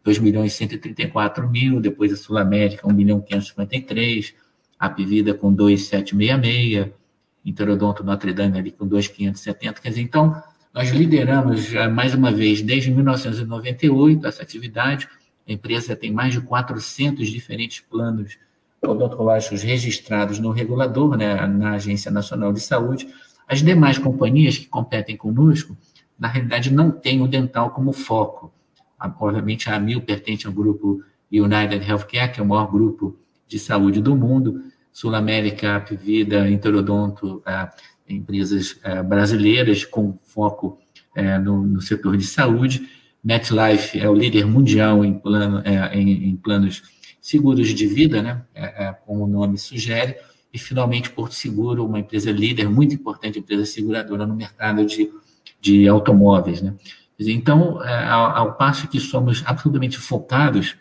2 0.04 0.20
milhões 0.20 0.54
e 0.54 0.58
134 0.58 1.50
mil, 1.50 1.82
depois 1.82 2.14
a 2.14 2.16
Sul 2.16 2.38
América 2.38 2.88
1 2.88 2.94
milhão 2.94 3.20
553, 3.20 4.34
a 4.80 4.90
Pivida 4.90 5.34
com 5.34 5.54
2,766, 5.54 6.92
Interodonto 7.44 8.04
Notre 8.04 8.34
Dame 8.34 8.58
ali 8.58 8.72
com 8.72 8.88
2,570, 8.88 9.82
quer 9.82 9.90
dizer, 9.90 10.02
então 10.02 10.42
nós 10.74 10.90
lideramos 10.90 11.66
já 11.66 11.90
mais 11.90 12.14
uma 12.14 12.32
vez 12.32 12.62
desde 12.62 12.92
1998 12.92 14.26
essa 14.26 14.42
atividade, 14.42 15.08
a 15.48 15.52
empresa 15.52 15.96
tem 15.96 16.12
mais 16.12 16.34
de 16.34 16.42
400 16.42 17.28
diferentes 17.28 17.82
planos 17.82 18.38
odontológicos 18.82 19.62
registrados 19.62 20.40
no 20.40 20.52
regulador, 20.52 21.18
né, 21.18 21.46
na 21.46 21.74
Agência 21.74 22.10
Nacional 22.10 22.54
de 22.54 22.62
Saúde. 22.62 23.08
As 23.48 23.62
demais 23.62 23.98
companhias 23.98 24.58
que 24.58 24.66
competem 24.66 25.18
conosco 25.18 25.78
na 26.18 26.28
realidade 26.28 26.72
não 26.72 26.90
tem 26.90 27.22
o 27.22 27.28
dental 27.28 27.72
como 27.72 27.92
foco. 27.92 28.54
Obviamente, 29.20 29.70
a 29.70 29.76
AMIL 29.76 30.02
pertence 30.02 30.46
ao 30.46 30.54
grupo 30.54 31.04
United 31.32 31.84
Healthcare, 31.88 32.32
que 32.32 32.40
é 32.40 32.44
o 32.44 32.46
maior 32.46 32.72
grupo 32.72 33.18
de 33.48 33.58
saúde 33.58 34.00
do 34.00 34.16
mundo. 34.16 34.64
Sul 34.94 35.16
América, 35.16 35.78
Apvida, 35.78 36.50
Interodonto, 36.50 37.42
é, 37.46 37.70
empresas 38.16 38.80
é, 38.84 39.02
brasileiras 39.02 39.84
com 39.84 40.18
foco 40.24 40.80
é, 41.16 41.38
no, 41.38 41.66
no, 41.66 41.82
setor 41.82 42.18
de 42.18 42.26
saúde. 42.26 42.88
MetLife 43.24 44.00
é 44.00 44.10
o 44.10 44.14
líder 44.14 44.46
mundial 44.46 45.06
em, 45.06 45.14
plano, 45.14 45.62
é, 45.64 45.98
em, 45.98 46.30
em 46.30 46.36
planos 46.36 46.82
seguros 47.22 47.70
de 47.70 47.86
vida, 47.86 48.22
né? 48.22 48.42
É, 48.54 48.86
é, 48.86 48.94
como 49.06 49.26
o 49.26 49.28
nome 49.28 49.58
sugere. 49.58 50.16
E, 50.54 50.58
finalmente, 50.58 51.10
Porto 51.10 51.34
Seguro, 51.34 51.86
uma 51.86 52.00
empresa 52.00 52.32
líder, 52.32 52.70
muito 52.70 52.94
importante, 52.94 53.40
empresa 53.40 53.66
seguradora 53.66 54.26
no 54.26 54.36
mercado 54.36 54.86
de, 54.86 55.10
de 55.62 55.88
automóveis. 55.88 56.62
Né? 56.62 56.74
Então, 57.20 57.82
é, 57.84 58.08
ao, 58.10 58.36
ao 58.36 58.54
passo 58.56 58.88
que 58.88 59.00
somos 59.00 59.44
absolutamente 59.46 59.98
focados 59.98 60.76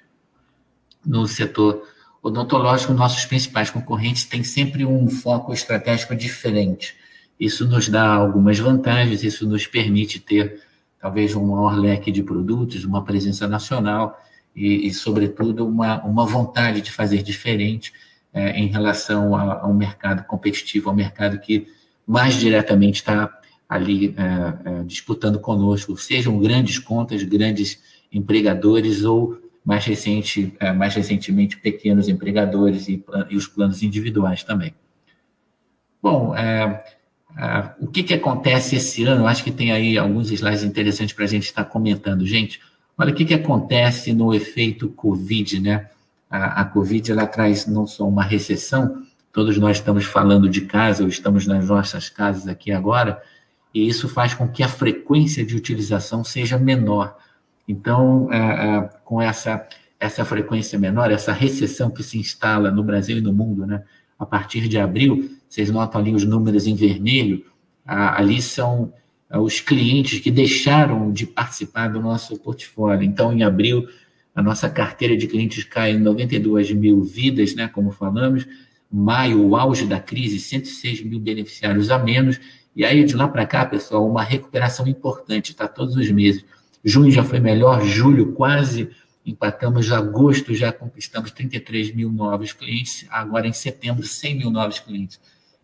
no 1.05 1.27
setor 1.27 1.87
odontológico, 2.23 2.93
nossos 2.93 3.25
principais 3.25 3.71
concorrentes 3.71 4.25
têm 4.25 4.43
sempre 4.43 4.85
um 4.85 5.09
foco 5.09 5.53
estratégico 5.53 6.15
diferente. 6.17 6.97
Isso 7.41 7.67
nos 7.67 7.89
dá 7.89 8.05
algumas 8.05 8.59
vantagens, 8.59 9.25
isso 9.25 9.49
nos 9.49 9.67
permite 9.67 10.21
ter 10.21 10.61
talvez 11.01 11.35
um 11.35 11.47
maior 11.47 11.75
leque 11.75 12.13
de 12.13 12.23
produtos, 12.23 12.85
uma 12.85 13.03
presença 13.03 13.49
nacional 13.49 14.21
e, 14.55 14.87
e 14.87 14.93
sobretudo, 14.93 15.67
uma, 15.67 16.05
uma 16.05 16.27
vontade 16.27 16.83
de 16.83 16.93
fazer 16.93 17.23
diferente 17.23 17.93
é, 18.33 18.51
em 18.59 18.67
relação 18.67 19.35
ao 19.35 19.73
mercado 19.73 20.25
competitivo, 20.25 20.91
ao 20.91 20.95
mercado 20.95 21.41
que 21.41 21.67
mais 22.07 22.35
diretamente 22.35 22.97
está 22.97 23.41
ali 23.69 24.15
é, 24.19 24.81
é, 24.81 24.83
disputando 24.83 25.39
conosco, 25.39 25.97
sejam 25.97 26.39
grandes 26.39 26.79
contas, 26.79 27.23
grandes 27.23 27.81
empregadores 28.13 29.05
ou 29.05 29.41
mais, 29.65 29.85
recente, 29.85 30.55
é, 30.59 30.73
mais 30.73 30.95
recentemente 30.95 31.57
pequenos 31.57 32.09
empregadores 32.09 32.89
e, 32.89 33.03
e, 33.31 33.37
os 33.37 33.47
planos 33.47 33.83
individuais 33.83 34.43
também. 34.43 34.75
Bom, 36.03 36.35
é, 36.35 36.83
é, 37.37 37.71
o 37.81 37.87
que, 37.87 38.03
que 38.03 38.15
acontece 38.15 38.77
esse 38.77 39.05
ano? 39.05 39.27
Acho 39.27 39.45
que 39.45 39.51
tem 39.51 39.73
aí 39.73 39.97
alguns 39.97 40.31
slides 40.31 40.63
interessantes 40.63 41.15
para 41.15 41.25
a 41.25 41.29
gente 41.29 41.45
estar 41.45 41.65
comentando. 41.65 42.27
Gente, 42.27 42.61
olha 42.97 43.13
o 43.13 43.15
que, 43.15 43.25
que 43.25 43.35
acontece 43.35 44.13
no 44.13 44.35
efeito 44.35 44.89
Covid, 44.89 45.61
né? 45.61 45.87
a, 46.31 46.61
a 46.61 46.65
Covid 46.65 47.11
ela 47.11 47.27
traz 47.27 47.67
não 47.67 47.87
só 47.87 48.07
uma 48.07 48.23
recessão, 48.23 49.03
todos 49.33 49.59
nós 49.59 49.79
estamos 49.79 50.05
falando 50.05 50.49
de 50.49 50.63
casa, 50.63 51.03
ou 51.03 51.09
estamos 51.09 51.47
nas 51.47 51.69
nossas 51.69 52.09
casas 52.09 52.47
aqui 52.47 52.71
agora, 52.71 53.21
e 53.75 53.89
isso 53.89 54.09
faz 54.09 54.33
com 54.33 54.49
que 54.49 54.63
a 54.63 54.69
frequência 54.69 55.45
de 55.45 55.57
utilização 55.57 56.23
seja 56.23 56.57
menor. 56.57 57.17
Então, 57.67 58.33
é, 58.33 58.39
é, 58.39 58.91
com 59.05 59.21
essa, 59.21 59.67
essa 59.99 60.25
frequência 60.25 60.79
menor, 60.79 61.11
essa 61.11 61.33
recessão 61.33 61.91
que 61.91 62.03
se 62.03 62.19
instala 62.19 62.71
no 62.71 62.83
Brasil 62.83 63.19
e 63.19 63.21
no 63.21 63.33
mundo, 63.33 63.67
né, 63.67 63.83
a 64.19 64.27
partir 64.27 64.69
de 64.69 64.79
abril, 64.79 65.31
vocês 65.51 65.69
notam 65.69 66.01
ali 66.01 66.15
os 66.15 66.23
números 66.25 66.69
em 66.69 66.77
vermelho, 66.77 67.45
ali 67.85 68.41
são 68.41 68.93
os 69.43 69.61
clientes 69.61 70.21
que 70.21 70.31
deixaram 70.31 71.13
de 71.13 71.27
participar 71.27 71.89
do 71.89 72.01
nosso 72.01 72.39
portfólio. 72.39 73.03
Então, 73.03 73.33
em 73.33 73.43
abril, 73.43 73.89
a 74.33 74.41
nossa 74.41 74.71
carteira 74.71 75.17
de 75.17 75.27
clientes 75.27 75.65
cai 75.65 75.91
em 75.91 75.99
92 75.99 76.71
mil 76.71 77.03
vidas, 77.03 77.55
né, 77.57 77.67
como 77.67 77.91
falamos. 77.91 78.47
Maio, 78.91 79.45
o 79.45 79.57
auge 79.57 79.87
da 79.87 79.99
crise, 79.99 80.39
106 80.39 81.03
mil 81.03 81.19
beneficiários 81.19 81.91
a 81.91 81.99
menos. 81.99 82.41
E 82.77 82.85
aí, 82.85 83.05
de 83.05 83.17
lá 83.17 83.27
para 83.27 83.45
cá, 83.45 83.67
pessoal, 83.67 84.09
uma 84.09 84.23
recuperação 84.23 84.87
importante, 84.87 85.51
está 85.51 85.67
todos 85.67 85.97
os 85.97 86.11
meses. 86.13 86.45
Junho 86.85 87.11
já 87.11 87.25
foi 87.25 87.41
melhor, 87.41 87.85
julho 87.85 88.33
quase 88.33 88.89
empatamos, 89.27 89.93
agosto 89.93 90.55
já 90.55 90.73
conquistamos 90.73 91.31
33 91.33 91.95
mil 91.95 92.11
novos 92.11 92.53
clientes, 92.53 93.05
agora 93.11 93.47
em 93.47 93.53
setembro, 93.53 94.07
100 94.07 94.39
mil 94.39 94.51
novos 94.51 94.79
clientes. 94.79 95.21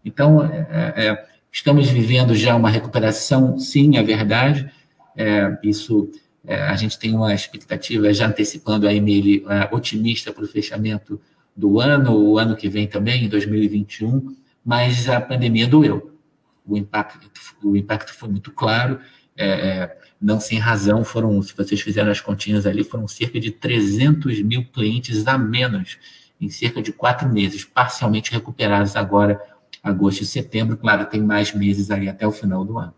Então, 0.07 0.41
é, 0.45 0.69
é, 0.71 1.07
é, 1.09 1.27
estamos 1.51 1.91
vivendo 1.91 2.33
já 2.33 2.55
uma 2.55 2.71
recuperação, 2.71 3.59
sim, 3.59 3.97
é 3.97 4.03
verdade. 4.05 4.71
É, 5.17 5.59
isso 5.65 6.09
é, 6.47 6.63
a 6.63 6.77
gente 6.77 6.97
tem 6.97 7.13
uma 7.13 7.35
expectativa, 7.35 8.15
já 8.15 8.29
antecipando 8.29 8.87
a 8.87 8.95
Emily, 8.95 9.45
otimista 9.73 10.33
para 10.33 10.45
o 10.45 10.47
fechamento 10.47 11.21
do 11.57 11.81
ano, 11.81 12.17
o 12.17 12.39
ano 12.39 12.55
que 12.55 12.69
vem 12.69 12.87
também, 12.87 13.25
em 13.25 13.29
2021, 13.29 14.37
mas 14.65 15.09
a 15.09 15.21
pandemia 15.21 15.67
doeu. 15.67 16.17
O 16.65 16.77
impacto, 16.77 17.29
o 17.65 17.77
impacto 17.77 18.15
foi 18.15 18.29
muito 18.29 18.53
claro, 18.53 19.01
é, 19.37 19.49
é 19.49 19.99
não 20.21 20.39
sem 20.39 20.59
razão, 20.59 21.05
foram, 21.05 21.43
se 21.43 21.55
vocês 21.55 21.81
fizeram 21.81 22.13
as 22.13 22.21
continhas 22.21 22.65
ali, 22.65 22.85
foram 22.85 23.09
cerca 23.09 23.41
de 23.41 23.51
300 23.51 24.41
mil 24.43 24.65
clientes 24.67 25.27
a 25.27 25.37
menos 25.37 25.99
em 26.41 26.49
cerca 26.49 26.81
de 26.83 26.93
quatro 26.93 27.29
meses, 27.29 27.65
parcialmente 27.65 28.31
recuperados 28.31 28.95
agora, 28.95 29.41
agosto 29.87 30.23
e 30.23 30.26
setembro. 30.26 30.76
Claro, 30.76 31.07
tem 31.07 31.23
mais 31.23 31.55
meses 31.55 31.90
ali 31.90 32.09
até 32.09 32.26
o 32.26 32.33
final 32.33 32.64
do 32.64 32.78
ano. 32.78 32.95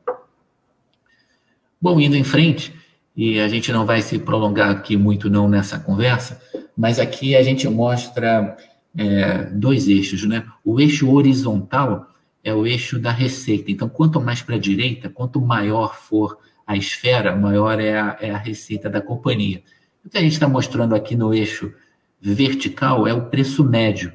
Bom, 1.80 2.00
indo 2.00 2.16
em 2.16 2.24
frente, 2.24 2.74
e 3.16 3.38
a 3.38 3.48
gente 3.48 3.72
não 3.72 3.86
vai 3.86 4.02
se 4.02 4.18
prolongar 4.18 4.70
aqui 4.70 4.96
muito 4.96 5.30
não 5.30 5.48
nessa 5.48 5.78
conversa, 5.78 6.40
mas 6.76 6.98
aqui 6.98 7.36
a 7.36 7.42
gente 7.42 7.68
mostra 7.68 8.56
é, 8.96 9.44
dois 9.44 9.88
eixos, 9.88 10.24
né? 10.24 10.44
O 10.64 10.80
eixo 10.80 11.10
horizontal 11.10 12.08
é 12.42 12.52
o 12.52 12.66
eixo 12.66 12.98
da 12.98 13.10
receita. 13.10 13.70
Então, 13.70 13.88
quanto 13.88 14.20
mais 14.20 14.42
para 14.42 14.56
a 14.56 14.58
direita, 14.58 15.08
quanto 15.08 15.40
maior 15.40 15.96
for 15.96 16.38
a 16.66 16.76
esfera, 16.76 17.34
maior 17.34 17.80
é 17.80 17.98
a, 17.98 18.16
é 18.20 18.30
a 18.30 18.38
receita 18.38 18.88
da 18.88 19.00
companhia. 19.00 19.62
O 20.04 20.08
que 20.08 20.18
a 20.18 20.20
gente 20.20 20.32
está 20.32 20.48
mostrando 20.48 20.94
aqui 20.94 21.16
no 21.16 21.34
eixo 21.34 21.72
vertical 22.20 23.06
é 23.06 23.12
o 23.12 23.26
preço 23.26 23.64
médio. 23.64 24.12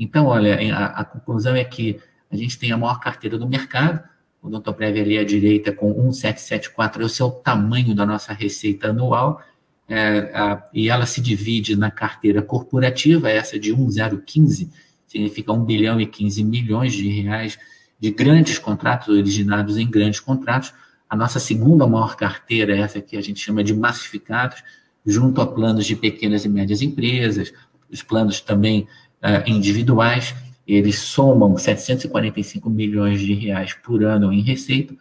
Então, 0.00 0.24
olha, 0.24 0.58
a, 0.74 0.86
a 1.02 1.04
conclusão 1.04 1.54
é 1.54 1.62
que 1.62 2.00
a 2.30 2.36
gente 2.36 2.58
tem 2.58 2.72
a 2.72 2.78
maior 2.78 2.98
carteira 2.98 3.36
do 3.36 3.46
mercado, 3.46 4.02
o 4.40 4.46
Odontoprev 4.46 4.98
ali 4.98 5.18
à 5.18 5.24
direita 5.24 5.70
com 5.72 5.88
1774 5.92 7.02
é 7.02 7.24
o 7.24 7.30
tamanho 7.30 7.94
da 7.94 8.06
nossa 8.06 8.32
receita 8.32 8.88
anual, 8.88 9.42
é, 9.86 10.30
a, 10.32 10.64
e 10.72 10.88
ela 10.88 11.04
se 11.04 11.20
divide 11.20 11.76
na 11.76 11.90
carteira 11.90 12.40
corporativa, 12.40 13.28
essa 13.28 13.58
de 13.58 13.76
1015, 13.76 14.70
significa 15.06 15.52
1 15.52 15.64
bilhão 15.64 16.00
e 16.00 16.06
15 16.06 16.44
milhões 16.44 16.94
de 16.94 17.06
reais 17.08 17.58
de 17.98 18.10
grandes 18.10 18.58
contratos 18.58 19.08
originados 19.08 19.76
em 19.76 19.86
grandes 19.86 20.20
contratos. 20.20 20.72
A 21.08 21.14
nossa 21.14 21.38
segunda 21.38 21.86
maior 21.86 22.16
carteira, 22.16 22.74
essa 22.74 23.02
que 23.02 23.18
a 23.18 23.20
gente 23.20 23.40
chama 23.40 23.62
de 23.62 23.74
massificados, 23.74 24.62
junto 25.04 25.42
a 25.42 25.46
planos 25.46 25.84
de 25.84 25.94
pequenas 25.94 26.46
e 26.46 26.48
médias 26.48 26.80
empresas, 26.80 27.52
os 27.90 28.02
planos 28.02 28.40
também 28.40 28.86
uh, 29.22 29.48
individuais, 29.50 30.34
eles 30.66 30.98
somam 30.98 31.56
745 31.56 32.70
milhões 32.70 33.20
de 33.20 33.34
reais 33.34 33.74
por 33.74 34.04
ano 34.04 34.32
em 34.32 34.40
receita. 34.40 34.94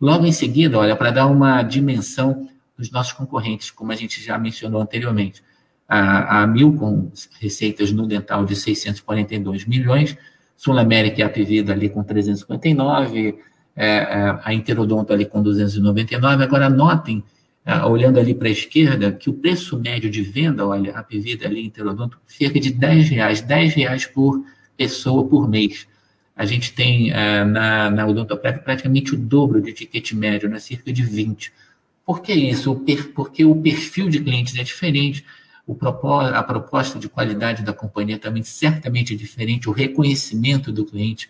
Logo 0.00 0.26
em 0.26 0.32
seguida, 0.32 0.78
olha, 0.78 0.94
para 0.94 1.10
dar 1.10 1.26
uma 1.26 1.62
dimensão 1.62 2.48
dos 2.76 2.90
nossos 2.90 3.12
concorrentes, 3.12 3.70
como 3.70 3.92
a 3.92 3.96
gente 3.96 4.22
já 4.22 4.38
mencionou 4.38 4.80
anteriormente, 4.80 5.42
a, 5.88 6.42
a 6.42 6.46
Mil 6.46 6.74
com 6.74 7.10
receitas 7.40 7.92
no 7.92 8.06
dental 8.06 8.44
de 8.44 8.54
642 8.54 9.64
milhões, 9.64 10.16
Sul 10.56 10.78
América 10.78 11.20
e 11.20 11.22
a 11.22 11.26
Apivida 11.26 11.72
ali 11.72 11.88
com 11.88 12.02
359, 12.02 13.38
é, 13.74 13.86
é, 13.86 14.40
a 14.42 14.54
Interodonto 14.54 15.12
ali 15.12 15.24
com 15.26 15.42
299. 15.42 16.42
Agora, 16.42 16.68
notem, 16.68 17.22
olhando 17.86 18.20
ali 18.20 18.32
para 18.32 18.46
a 18.46 18.50
esquerda, 18.50 19.10
que 19.10 19.28
o 19.28 19.34
preço 19.34 19.78
médio 19.78 20.08
de 20.08 20.22
venda, 20.22 20.64
olha, 20.64 20.94
a 20.94 21.00
Apivida 21.00 21.46
ali, 21.46 21.64
Interodonto, 21.64 22.18
cerca 22.26 22.60
de 22.60 22.70
10 22.70 23.08
reais, 23.08 23.40
10 23.40 23.74
reais 23.74 24.06
por 24.06 24.44
pessoa 24.76 25.26
por 25.26 25.48
mês. 25.48 25.86
A 26.36 26.44
gente 26.44 26.72
tem 26.72 27.10
uh, 27.10 27.44
na, 27.44 27.90
na 27.90 28.06
Odontoprev 28.06 28.58
praticamente 28.58 29.14
o 29.14 29.18
dobro 29.18 29.60
de 29.60 29.72
ticket 29.72 30.12
médio, 30.12 30.48
né? 30.48 30.60
cerca 30.60 30.92
de 30.92 31.02
20. 31.02 31.52
Por 32.04 32.20
que 32.22 32.32
isso? 32.32 32.80
Porque 33.14 33.44
o 33.44 33.56
perfil 33.56 34.08
de 34.08 34.20
clientes 34.20 34.56
é 34.56 34.62
diferente, 34.62 35.24
a 36.32 36.42
proposta 36.44 37.00
de 37.00 37.08
qualidade 37.08 37.64
da 37.64 37.72
companhia 37.72 38.16
também 38.16 38.44
certamente 38.44 39.14
é 39.14 39.16
diferente, 39.16 39.68
o 39.68 39.72
reconhecimento 39.72 40.70
do 40.70 40.84
cliente 40.84 41.28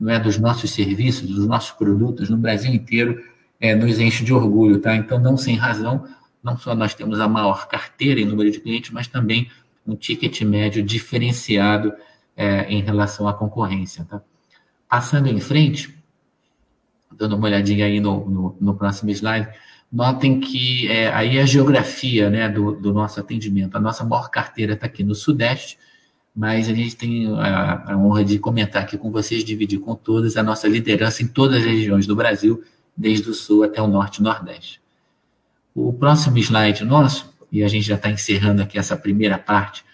não 0.00 0.10
é 0.10 0.18
dos 0.18 0.38
nossos 0.38 0.70
serviços, 0.70 1.28
dos 1.28 1.46
nossos 1.46 1.72
produtos 1.72 2.30
no 2.30 2.38
Brasil 2.38 2.72
inteiro 2.72 3.22
é, 3.60 3.74
nos 3.74 3.98
enche 3.98 4.24
de 4.24 4.32
orgulho, 4.32 4.78
tá? 4.78 4.94
Então, 4.94 5.18
não 5.18 5.36
sem 5.36 5.56
razão, 5.56 6.06
não 6.42 6.56
só 6.56 6.74
nós 6.74 6.94
temos 6.94 7.20
a 7.20 7.28
maior 7.28 7.68
carteira 7.68 8.20
em 8.20 8.24
número 8.24 8.50
de 8.50 8.60
clientes, 8.60 8.90
mas 8.90 9.06
também 9.06 9.50
um 9.86 9.94
ticket 9.94 10.42
médio 10.42 10.82
diferenciado 10.82 11.92
é, 12.36 12.64
em 12.64 12.82
relação 12.82 13.28
à 13.28 13.34
concorrência. 13.34 14.04
Tá? 14.04 14.20
Passando 14.88 15.28
em 15.28 15.40
frente, 15.40 15.94
dando 17.12 17.36
uma 17.36 17.46
olhadinha 17.46 17.86
aí 17.86 18.00
no, 18.00 18.28
no, 18.28 18.56
no 18.60 18.74
próximo 18.74 19.10
slide, 19.10 19.48
notem 19.90 20.40
que 20.40 20.88
é, 20.88 21.12
aí 21.12 21.38
a 21.38 21.46
geografia 21.46 22.28
né, 22.28 22.48
do, 22.48 22.72
do 22.72 22.92
nosso 22.92 23.20
atendimento. 23.20 23.76
A 23.76 23.80
nossa 23.80 24.04
maior 24.04 24.28
carteira 24.28 24.74
está 24.74 24.86
aqui 24.86 25.04
no 25.04 25.14
Sudeste, 25.14 25.78
mas 26.34 26.68
a 26.68 26.74
gente 26.74 26.96
tem 26.96 27.28
a, 27.38 27.92
a, 27.92 27.96
honra 27.96 28.24
de 28.24 28.38
comentar 28.38 28.82
aqui 28.82 28.98
com 28.98 29.10
vocês, 29.10 29.44
dividir 29.44 29.78
com 29.78 29.94
todos 29.94 30.36
a 30.36 30.42
nossa 30.42 30.66
liderança 30.66 31.22
em 31.22 31.28
todas 31.28 31.58
as 31.58 31.64
regiões 31.64 32.06
do 32.06 32.16
Brasil, 32.16 32.64
desde 32.96 33.30
o 33.30 33.34
Sul 33.34 33.64
até 33.64 33.80
o 33.80 33.86
Norte 33.86 34.18
e 34.18 34.22
Nordeste. 34.22 34.80
O 35.74 35.92
próximo 35.92 36.38
slide 36.38 36.84
nosso, 36.84 37.32
e 37.50 37.62
a 37.64 37.68
gente 37.68 37.86
já 37.86 37.96
está 37.96 38.10
encerrando 38.10 38.62
aqui 38.62 38.78
essa 38.78 38.96
primeira 38.96 39.38
parte, 39.38 39.84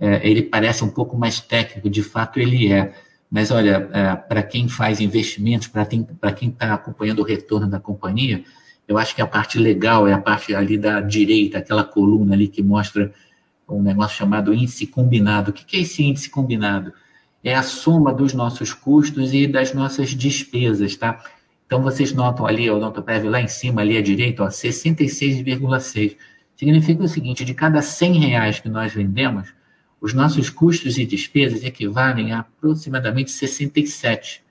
é, 0.00 0.28
ele 0.28 0.42
parece 0.42 0.84
um 0.84 0.90
pouco 0.90 1.16
mais 1.16 1.40
técnico, 1.40 1.88
de 1.88 2.02
fato 2.02 2.38
ele 2.38 2.72
é. 2.72 2.94
Mas 3.30 3.50
olha, 3.50 3.88
é, 3.92 4.16
para 4.16 4.42
quem 4.42 4.68
faz 4.68 5.00
investimentos, 5.00 5.68
para 5.68 5.84
quem 5.84 6.48
está 6.48 6.74
acompanhando 6.74 7.20
o 7.20 7.24
retorno 7.24 7.66
da 7.66 7.78
companhia, 7.78 8.42
eu 8.86 8.96
acho 8.96 9.14
que 9.14 9.20
a 9.20 9.26
parte 9.26 9.58
legal 9.58 10.08
é 10.08 10.12
a 10.14 10.18
parte 10.18 10.54
ali 10.54 10.78
da 10.78 11.00
direita, 11.00 11.58
aquela 11.58 11.84
coluna 11.84 12.34
ali 12.34 12.48
que 12.48 12.62
mostra 12.62 13.12
um 13.68 13.82
negócio 13.82 14.16
chamado 14.16 14.54
índice 14.54 14.86
combinado. 14.86 15.50
O 15.50 15.52
que 15.52 15.76
é 15.76 15.80
esse 15.80 16.02
índice 16.02 16.30
combinado? 16.30 16.92
É 17.44 17.54
a 17.54 17.62
soma 17.62 18.14
dos 18.14 18.32
nossos 18.32 18.72
custos 18.72 19.34
e 19.34 19.46
das 19.46 19.74
nossas 19.74 20.10
despesas, 20.10 20.96
tá? 20.96 21.22
Então, 21.68 21.82
vocês 21.82 22.14
notam 22.14 22.46
ali, 22.46 22.70
o 22.70 22.76
Odontoprev 22.78 23.28
lá 23.28 23.42
em 23.42 23.46
cima, 23.46 23.82
ali 23.82 23.98
à 23.98 24.00
direita, 24.00 24.42
66,6. 24.42 26.16
Significa 26.56 27.02
o 27.02 27.08
seguinte, 27.08 27.44
de 27.44 27.52
cada 27.52 27.82
100 27.82 28.20
reais 28.20 28.58
que 28.58 28.70
nós 28.70 28.94
vendemos, 28.94 29.52
os 30.00 30.14
nossos 30.14 30.48
custos 30.48 30.96
e 30.96 31.04
despesas 31.04 31.62
equivalem 31.62 32.32
a 32.32 32.38
aproximadamente 32.38 33.30
67. 33.30 34.42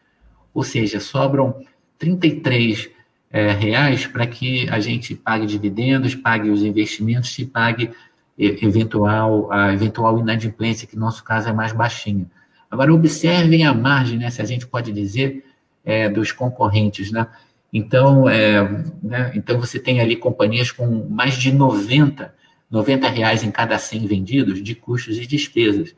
Ou 0.53 0.63
seja, 0.63 0.99
sobram 0.99 1.65
33 1.97 2.87
é, 3.31 3.51
reais 3.51 4.05
para 4.05 4.27
que 4.27 4.69
a 4.69 4.79
gente 4.79 5.15
pague 5.15 5.47
dividendos, 5.47 6.13
pague 6.13 6.51
os 6.51 6.61
investimentos 6.61 7.37
e 7.39 7.47
pague 7.47 7.89
eventual, 8.37 9.51
a 9.51 9.73
eventual 9.73 10.19
inadimplência, 10.19 10.87
que 10.87 10.95
no 10.95 11.01
nosso 11.01 11.23
caso 11.23 11.49
é 11.49 11.53
mais 11.53 11.73
baixinha. 11.73 12.29
Agora, 12.69 12.93
observem 12.93 13.65
a 13.65 13.73
margem, 13.73 14.19
né, 14.19 14.29
se 14.29 14.39
a 14.39 14.45
gente 14.45 14.67
pode 14.67 14.91
dizer, 14.91 15.43
é, 15.87 16.09
dos 16.09 16.33
concorrentes, 16.33 17.13
né? 17.13 17.25
Então, 17.71 18.27
é, 18.27 18.61
né, 19.01 19.31
então, 19.33 19.57
você 19.57 19.79
tem 19.79 20.01
ali 20.01 20.17
companhias 20.17 20.69
com 20.69 21.07
mais 21.09 21.35
de 21.35 21.51
90, 21.51 22.33
90 22.69 23.07
reais 23.07 23.41
em 23.41 23.51
cada 23.51 23.77
100 23.77 24.05
vendidos 24.05 24.61
de 24.61 24.75
custos 24.75 25.17
e 25.17 25.25
despesas. 25.25 25.95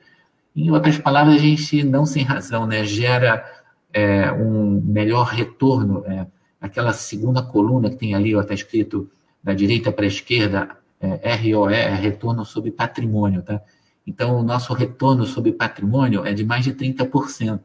Em 0.56 0.70
outras 0.70 1.00
palavras, 1.00 1.36
a 1.36 1.38
gente, 1.40 1.84
não 1.84 2.06
sem 2.06 2.24
razão, 2.24 2.68
né, 2.68 2.84
gera 2.84 3.44
é, 3.92 4.32
um 4.32 4.80
melhor 4.80 5.26
retorno. 5.28 6.04
É, 6.06 6.28
aquela 6.62 6.94
segunda 6.94 7.42
coluna 7.42 7.90
que 7.90 7.96
tem 7.96 8.14
ali, 8.14 8.38
está 8.38 8.54
escrito 8.54 9.10
da 9.44 9.54
direita 9.54 9.92
para 9.92 10.06
a 10.06 10.08
esquerda, 10.08 10.70
é, 11.00 11.34
ROE, 11.34 11.74
é 11.74 11.96
retorno 11.96 12.46
sobre 12.46 12.72
patrimônio, 12.72 13.42
tá? 13.42 13.62
Então, 14.06 14.38
o 14.38 14.44
nosso 14.44 14.74
retorno 14.74 15.26
sobre 15.26 15.52
patrimônio 15.52 16.26
é 16.26 16.34
de 16.34 16.44
mais 16.44 16.64
de 16.64 16.74
30%. 16.74 17.62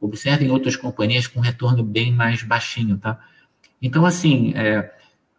Observem 0.00 0.50
outras 0.50 0.76
companhias 0.76 1.26
com 1.26 1.40
retorno 1.40 1.82
bem 1.82 2.12
mais 2.12 2.42
baixinho, 2.42 2.98
tá? 2.98 3.18
Então, 3.80 4.04
assim, 4.04 4.52
é, 4.54 4.92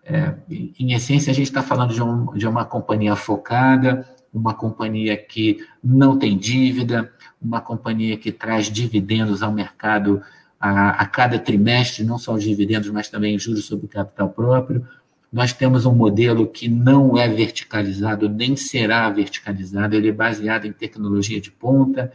é, 0.04 0.34
em 0.50 0.94
essência, 0.94 1.32
a 1.32 1.34
gente 1.34 1.48
está 1.48 1.62
falando 1.62 1.94
de, 1.94 2.02
um, 2.02 2.34
de 2.34 2.48
uma 2.48 2.66
companhia 2.66 3.16
focada, 3.16 4.08
uma 4.34 4.54
companhia 4.54 5.18
que 5.18 5.66
não 5.84 6.18
tem 6.18 6.38
dívida, 6.38 7.12
uma 7.42 7.62
companhia 7.62 8.18
que 8.18 8.32
traz 8.32 8.68
dividendos 8.68 9.44
ao 9.44 9.52
mercado 9.52 10.22
a, 10.60 10.90
a 11.02 11.06
cada 11.06 11.38
trimestre, 11.38 12.04
não 12.04 12.18
só 12.18 12.34
os 12.34 12.44
dividendos, 12.44 12.90
mas 12.90 13.10
também 13.10 13.38
juros 13.38 13.66
sobre 13.66 13.88
capital 13.88 14.30
próprio. 14.30 14.88
Nós 15.32 15.52
temos 15.54 15.86
um 15.86 15.94
modelo 15.94 16.48
que 16.48 16.70
não 16.70 17.18
é 17.18 17.28
verticalizado, 17.28 18.30
nem 18.30 18.56
será 18.56 19.10
verticalizado, 19.10 19.96
ele 19.96 20.10
é 20.10 20.14
baseado 20.14 20.66
em 20.66 20.72
tecnologia 20.72 21.42
de 21.42 21.52
ponta, 21.52 22.12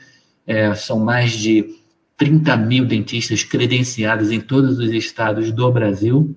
é, 0.47 0.75
são 0.75 0.99
mais 0.99 1.33
de 1.33 1.82
30 2.23 2.57
mil 2.57 2.85
dentistas 2.85 3.43
credenciados 3.43 4.31
em 4.31 4.41
todos 4.41 4.79
os 4.79 4.93
estados 4.93 5.51
do 5.51 5.73
Brasil, 5.73 6.37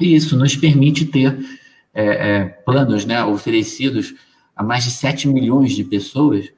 e 0.00 0.14
isso 0.14 0.34
nos 0.34 0.56
permite 0.56 1.04
ter 1.04 1.38
é, 1.92 2.04
é, 2.04 2.44
planos 2.44 3.04
né, 3.04 3.22
oferecidos 3.22 4.14
a 4.56 4.62
mais 4.62 4.84
de 4.84 4.90
7 4.90 5.28
milhões 5.28 5.72
de 5.72 5.84
pessoas 5.84 6.50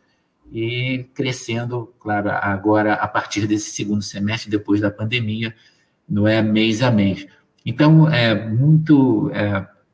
e 0.52 1.07
crescendo, 1.12 1.92
claro, 1.99 2.31
agora 2.31 2.95
a 2.95 3.09
partir 3.09 3.49
desse 3.49 3.73
segundo 3.73 4.00
semestre, 4.00 4.49
depois 4.49 4.81
da 4.81 4.92
pandemia, 4.92 5.52
não 6.09 6.28
é 6.28 6.40
mês 6.40 6.83
a 6.83 6.90
mês. 6.92 7.26
Então, 7.66 8.09
é 8.09 8.49
muito, 8.49 9.28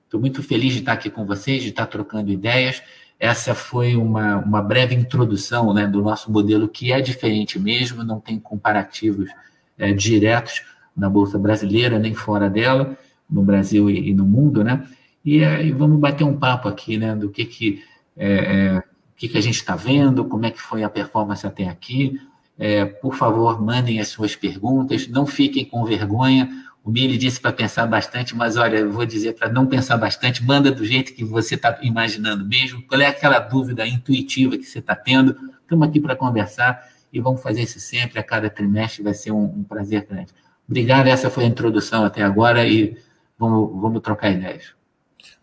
estou 0.04 0.18
é, 0.18 0.20
muito 0.20 0.42
feliz 0.42 0.74
de 0.74 0.80
estar 0.80 0.92
aqui 0.92 1.08
com 1.08 1.24
vocês, 1.24 1.62
de 1.62 1.70
estar 1.70 1.86
trocando 1.86 2.30
ideias. 2.30 2.82
Essa 3.18 3.54
foi 3.54 3.96
uma, 3.96 4.36
uma 4.36 4.62
breve 4.62 4.94
introdução 4.94 5.74
né, 5.74 5.86
do 5.86 6.00
nosso 6.00 6.30
modelo, 6.30 6.68
que 6.68 6.92
é 6.92 7.00
diferente 7.00 7.58
mesmo, 7.58 8.04
não 8.04 8.20
tem 8.20 8.38
comparativos 8.38 9.28
é, 9.76 9.92
diretos 9.92 10.62
na 10.96 11.10
Bolsa 11.10 11.38
Brasileira, 11.38 11.98
nem 11.98 12.14
fora 12.14 12.48
dela, 12.48 12.96
no 13.28 13.42
Brasil 13.42 13.90
e, 13.90 14.10
e 14.10 14.14
no 14.14 14.24
mundo, 14.24 14.62
né? 14.62 14.86
E, 15.24 15.40
é, 15.42 15.70
vamos 15.72 15.98
bater 15.98 16.24
um 16.24 16.38
papo 16.38 16.68
aqui, 16.68 16.96
né, 16.96 17.14
do 17.14 17.28
que 17.28 17.44
que, 17.44 17.82
é, 18.16 18.32
é, 18.76 18.82
que, 19.16 19.28
que 19.28 19.36
a 19.38 19.40
gente 19.40 19.56
está 19.56 19.76
vendo, 19.76 20.24
como 20.24 20.46
é 20.46 20.50
que 20.50 20.60
foi 20.60 20.82
a 20.82 20.88
performance 20.88 21.46
até 21.46 21.68
aqui. 21.68 22.20
É, 22.56 22.84
por 22.84 23.14
favor, 23.14 23.60
mandem 23.62 24.00
as 24.00 24.08
suas 24.08 24.34
perguntas, 24.34 25.06
não 25.08 25.26
fiquem 25.26 25.64
com 25.64 25.84
vergonha, 25.84 26.48
o 26.84 26.90
Mili 26.90 27.18
disse 27.18 27.40
para 27.40 27.52
pensar 27.52 27.86
bastante, 27.86 28.34
mas 28.34 28.56
olha, 28.56 28.78
eu 28.78 28.90
vou 28.90 29.04
dizer 29.04 29.34
para 29.34 29.48
não 29.48 29.66
pensar 29.66 29.96
bastante, 29.96 30.42
manda 30.42 30.70
do 30.70 30.84
jeito 30.84 31.12
que 31.14 31.24
você 31.24 31.54
está 31.54 31.78
imaginando 31.82 32.46
mesmo. 32.46 32.82
Qual 32.82 33.00
é 33.00 33.06
aquela 33.06 33.38
dúvida 33.38 33.86
intuitiva 33.86 34.56
que 34.56 34.64
você 34.64 34.78
está 34.78 34.94
tendo? 34.94 35.36
Estamos 35.62 35.86
aqui 35.86 36.00
para 36.00 36.16
conversar 36.16 36.88
e 37.12 37.20
vamos 37.20 37.42
fazer 37.42 37.62
isso 37.62 37.78
sempre, 37.80 38.18
a 38.18 38.22
cada 38.22 38.48
trimestre, 38.48 39.02
vai 39.02 39.14
ser 39.14 39.32
um, 39.32 39.44
um, 39.44 39.64
prazer 39.64 40.06
grande. 40.06 40.32
Obrigado, 40.66 41.06
essa 41.08 41.30
foi 41.30 41.44
a 41.44 41.46
introdução 41.46 42.04
até 42.04 42.22
agora 42.22 42.66
e 42.66 42.96
vamos, 43.38 43.80
vamos 43.80 44.00
trocar 44.00 44.30
ideias. 44.30 44.74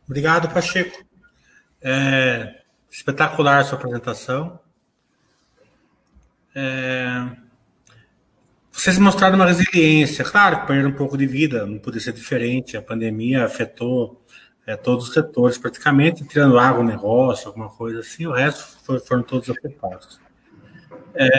Obrigado, 0.08 0.52
Pacheco. 0.54 1.04
É, 1.82 2.62
espetacular 2.89 3.60
a 3.60 3.63
sua 3.63 3.78
apresentação. 3.78 4.60
É, 6.56 7.28
vocês 8.76 9.00
mostraram 9.00 9.38
uma 9.38 9.46
resiliência, 9.46 10.26
claro 10.26 10.68
perderam 10.68 10.90
um 10.90 10.94
pouco 10.94 11.18
de 11.18 11.26
vida, 11.26 11.66
não 11.66 11.80
podia 11.80 12.02
ser 12.02 12.12
diferente, 12.12 12.76
a 12.76 12.82
pandemia 12.82 13.46
afetou 13.46 14.22
é, 14.68 14.76
todos 14.76 15.08
os 15.08 15.14
setores 15.14 15.58
praticamente, 15.58 16.26
tirando 16.26 16.60
agronegócio, 16.60 17.48
alguma 17.48 17.70
coisa 17.70 18.02
assim, 18.02 18.28
o 18.28 18.34
resto 18.34 18.78
foi, 18.84 19.00
foram 19.00 19.24
todos 19.24 19.50
afetados. 19.50 20.20
É, 21.16 21.30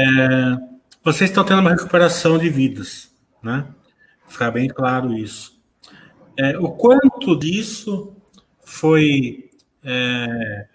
vocês 1.04 1.28
estão 1.28 1.44
tendo 1.44 1.60
uma 1.60 1.70
recuperação 1.70 2.38
de 2.38 2.48
vidas, 2.48 3.14
né? 3.42 3.66
Ficar 4.26 4.50
bem 4.50 4.66
claro 4.66 5.12
isso. 5.12 5.60
É, 6.38 6.58
o 6.58 6.70
quanto 6.70 7.38
disso 7.38 8.16
foi 8.64 9.50
é, 9.84 10.66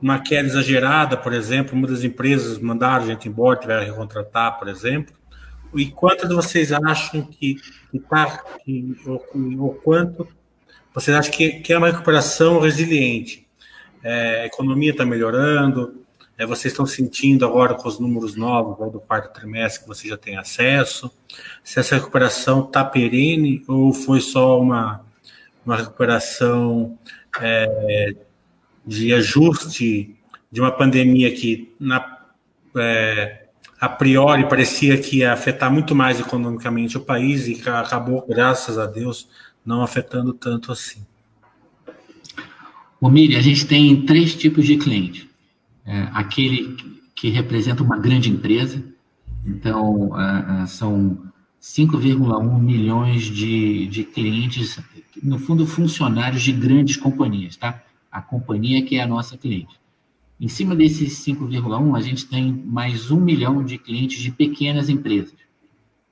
uma 0.00 0.20
queda 0.20 0.48
exagerada, 0.48 1.18
por 1.18 1.34
exemplo, 1.34 1.76
muitas 1.76 2.02
empresas 2.02 2.58
mandaram 2.58 3.06
gente 3.06 3.28
embora, 3.28 3.60
tiveram 3.60 3.84
que 3.84 3.90
recontratar, 3.90 4.58
por 4.58 4.68
exemplo, 4.68 5.21
e 5.74 5.90
quantas 5.90 6.28
vocês 6.30 6.72
acham 6.72 7.22
que 7.22 7.56
está, 7.92 8.44
ou, 9.06 9.74
quanto 9.82 10.28
vocês 10.94 11.16
acham 11.16 11.32
que, 11.32 11.60
que 11.60 11.72
é 11.72 11.78
uma 11.78 11.90
recuperação 11.90 12.60
resiliente? 12.60 13.46
É, 14.02 14.42
a 14.42 14.46
economia 14.46 14.90
está 14.90 15.04
melhorando, 15.04 16.02
é, 16.36 16.44
vocês 16.44 16.72
estão 16.72 16.84
sentindo 16.84 17.46
agora 17.46 17.74
com 17.74 17.88
os 17.88 17.98
números 17.98 18.36
novos 18.36 18.92
do 18.92 19.00
quarto 19.00 19.32
trimestre 19.32 19.82
que 19.82 19.88
você 19.88 20.08
já 20.08 20.16
tem 20.16 20.36
acesso, 20.36 21.10
se 21.62 21.78
essa 21.78 21.94
recuperação 21.94 22.64
está 22.64 22.84
perene 22.84 23.64
ou 23.68 23.92
foi 23.92 24.20
só 24.20 24.60
uma, 24.60 25.04
uma 25.64 25.76
recuperação 25.76 26.98
é, 27.40 28.14
de 28.84 29.14
ajuste 29.14 30.16
de 30.50 30.60
uma 30.60 30.72
pandemia 30.72 31.32
que 31.32 31.74
na, 31.80 32.18
é, 32.76 33.41
a 33.82 33.88
priori 33.88 34.48
parecia 34.48 34.96
que 34.96 35.16
ia 35.16 35.32
afetar 35.32 35.68
muito 35.68 35.92
mais 35.92 36.20
economicamente 36.20 36.96
o 36.96 37.00
país 37.00 37.48
e 37.48 37.68
acabou, 37.68 38.24
graças 38.28 38.78
a 38.78 38.86
Deus, 38.86 39.28
não 39.66 39.82
afetando 39.82 40.32
tanto 40.32 40.70
assim. 40.70 41.04
O 43.00 43.10
Miri, 43.10 43.34
a 43.34 43.42
gente 43.42 43.66
tem 43.66 44.06
três 44.06 44.36
tipos 44.36 44.64
de 44.66 44.76
cliente. 44.76 45.28
É, 45.84 46.08
aquele 46.12 46.76
que 47.12 47.28
representa 47.30 47.82
uma 47.82 47.98
grande 47.98 48.30
empresa, 48.30 48.80
então 49.44 50.12
é, 50.16 50.62
é 50.62 50.66
são 50.66 51.18
5,1 51.60 52.60
milhões 52.60 53.24
de, 53.24 53.88
de 53.88 54.04
clientes, 54.04 54.78
no 55.20 55.40
fundo, 55.40 55.66
funcionários 55.66 56.42
de 56.42 56.52
grandes 56.52 56.96
companhias, 56.96 57.56
tá? 57.56 57.82
A 58.12 58.22
companhia 58.22 58.84
que 58.84 58.94
é 58.94 59.02
a 59.02 59.08
nossa 59.08 59.36
cliente. 59.36 59.81
Em 60.42 60.48
cima 60.48 60.74
desses 60.74 61.24
5,1, 61.24 61.96
a 61.96 62.00
gente 62.00 62.26
tem 62.26 62.52
mais 62.66 63.12
um 63.12 63.20
milhão 63.20 63.62
de 63.62 63.78
clientes 63.78 64.20
de 64.20 64.32
pequenas 64.32 64.88
empresas. 64.88 65.36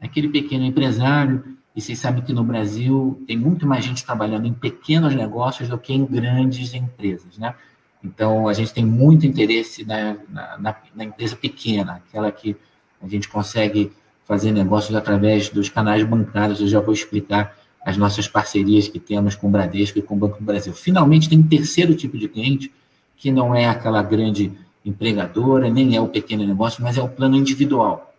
Aquele 0.00 0.28
pequeno 0.28 0.64
empresário, 0.64 1.56
e 1.74 1.80
vocês 1.80 1.98
sabem 1.98 2.22
que 2.22 2.32
no 2.32 2.44
Brasil 2.44 3.20
tem 3.26 3.36
muito 3.36 3.66
mais 3.66 3.84
gente 3.84 4.06
trabalhando 4.06 4.46
em 4.46 4.52
pequenos 4.52 5.16
negócios 5.16 5.68
do 5.68 5.76
que 5.76 5.92
em 5.92 6.04
grandes 6.04 6.72
empresas, 6.74 7.38
né? 7.38 7.56
Então, 8.04 8.46
a 8.46 8.52
gente 8.52 8.72
tem 8.72 8.86
muito 8.86 9.26
interesse 9.26 9.84
na, 9.84 10.16
na, 10.60 10.76
na 10.94 11.04
empresa 11.04 11.34
pequena, 11.34 11.94
aquela 11.94 12.30
que 12.30 12.54
a 13.02 13.08
gente 13.08 13.28
consegue 13.28 13.90
fazer 14.24 14.52
negócios 14.52 14.94
através 14.94 15.48
dos 15.48 15.68
canais 15.68 16.04
bancários. 16.04 16.60
Eu 16.60 16.68
já 16.68 16.78
vou 16.78 16.94
explicar 16.94 17.58
as 17.84 17.96
nossas 17.96 18.28
parcerias 18.28 18.86
que 18.86 19.00
temos 19.00 19.34
com 19.34 19.48
o 19.48 19.50
Bradesco 19.50 19.98
e 19.98 20.02
com 20.02 20.14
o 20.14 20.18
Banco 20.18 20.38
do 20.38 20.44
Brasil. 20.44 20.72
Finalmente, 20.72 21.28
tem 21.28 21.40
um 21.40 21.48
terceiro 21.48 21.96
tipo 21.96 22.16
de 22.16 22.28
cliente, 22.28 22.70
que 23.20 23.30
não 23.30 23.54
é 23.54 23.68
aquela 23.68 24.02
grande 24.02 24.50
empregadora, 24.82 25.68
nem 25.68 25.94
é 25.94 26.00
o 26.00 26.08
pequeno 26.08 26.44
negócio, 26.46 26.82
mas 26.82 26.96
é 26.96 27.02
o 27.02 27.08
plano 27.08 27.36
individual. 27.36 28.14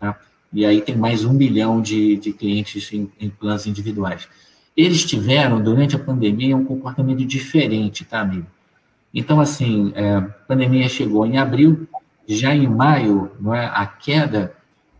Tá? 0.00 0.18
E 0.50 0.64
aí 0.64 0.80
tem 0.80 0.96
mais 0.96 1.22
um 1.22 1.34
milhão 1.34 1.82
de, 1.82 2.16
de 2.16 2.32
clientes 2.32 2.90
em, 2.94 3.12
em 3.20 3.28
planos 3.28 3.66
individuais. 3.66 4.26
eles 4.74 5.04
tiveram, 5.04 5.62
durante 5.62 5.94
a 5.94 5.98
pandemia, 5.98 6.56
um 6.56 6.64
comportamento 6.64 7.26
diferente, 7.26 8.06
tá, 8.06 8.20
amigo? 8.20 8.46
Então, 9.12 9.38
assim, 9.38 9.92
é, 9.94 10.14
a 10.14 10.22
pandemia 10.22 10.88
chegou 10.88 11.26
em 11.26 11.36
abril, 11.36 11.86
já 12.26 12.54
em 12.54 12.66
maio, 12.66 13.30
não 13.38 13.54
é, 13.54 13.66
a 13.66 13.84
queda 13.84 14.54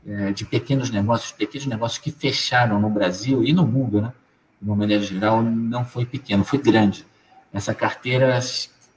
é, 0.07 0.31
de 0.31 0.45
pequenos 0.45 0.91
negócios, 0.91 1.33
pequenos 1.33 1.67
negócios 1.67 1.99
que 1.99 2.11
fecharam 2.11 2.79
no 2.79 2.91
Brasil 2.91 3.43
e 3.43 3.55
no 3.55 3.67
mundo, 3.67 4.03
né, 4.03 4.13
de 4.61 4.69
uma 4.69 4.77
maneira 4.77 5.03
geral, 5.03 5.43
não 5.43 5.87
foi 5.87 6.05
pequeno, 6.05 6.45
foi 6.45 6.59
grande. 6.59 7.07
Essa 7.51 7.73
carteira, 7.73 8.39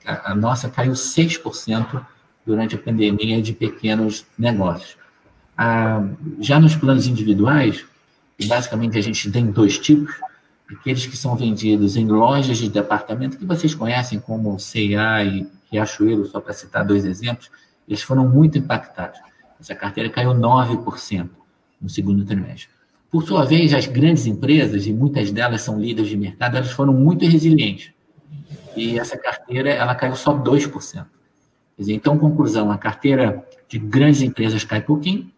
a, 0.05 0.35
nossa, 0.35 0.69
caiu 0.69 0.93
6% 0.93 2.05
durante 2.45 2.75
a 2.75 2.77
pandemia 2.77 3.41
de 3.41 3.53
pequenos 3.53 4.25
negócios. 4.37 4.97
Ah, 5.57 6.03
já 6.39 6.59
nos 6.59 6.75
planos 6.75 7.07
individuais, 7.07 7.85
basicamente 8.45 8.97
a 8.97 9.01
gente 9.01 9.29
tem 9.31 9.51
dois 9.51 9.77
tipos, 9.77 10.13
aqueles 10.69 11.05
que 11.05 11.17
são 11.17 11.35
vendidos 11.35 11.95
em 11.95 12.07
lojas 12.07 12.57
de 12.57 12.69
departamento, 12.69 13.37
que 13.37 13.45
vocês 13.45 13.75
conhecem 13.75 14.19
como 14.19 14.59
C&A 14.59 15.23
e 15.23 15.47
Riachuelo, 15.71 16.25
só 16.25 16.39
para 16.39 16.53
citar 16.53 16.85
dois 16.85 17.05
exemplos, 17.05 17.49
eles 17.87 18.01
foram 18.01 18.27
muito 18.27 18.57
impactados. 18.57 19.19
Essa 19.59 19.75
carteira 19.75 20.09
caiu 20.09 20.31
9% 20.31 21.29
no 21.81 21.89
segundo 21.89 22.25
trimestre. 22.25 22.69
Por 23.11 23.23
sua 23.23 23.45
vez, 23.45 23.73
as 23.73 23.85
grandes 23.87 24.25
empresas, 24.25 24.87
e 24.87 24.93
muitas 24.93 25.31
delas 25.31 25.61
são 25.61 25.79
líderes 25.79 26.09
de 26.09 26.17
mercado, 26.17 26.55
elas 26.55 26.71
foram 26.71 26.93
muito 26.93 27.25
resilientes. 27.25 27.91
E 28.75 28.99
essa 28.99 29.17
carteira, 29.17 29.69
ela 29.69 29.95
caiu 29.95 30.15
só 30.15 30.33
2%. 30.37 31.05
Dizer, 31.77 31.93
então, 31.93 32.17
conclusão, 32.17 32.71
a 32.71 32.77
carteira 32.77 33.45
de 33.67 33.79
grandes 33.79 34.21
empresas 34.21 34.63
cai 34.63 34.81
pouquinho, 34.81 35.31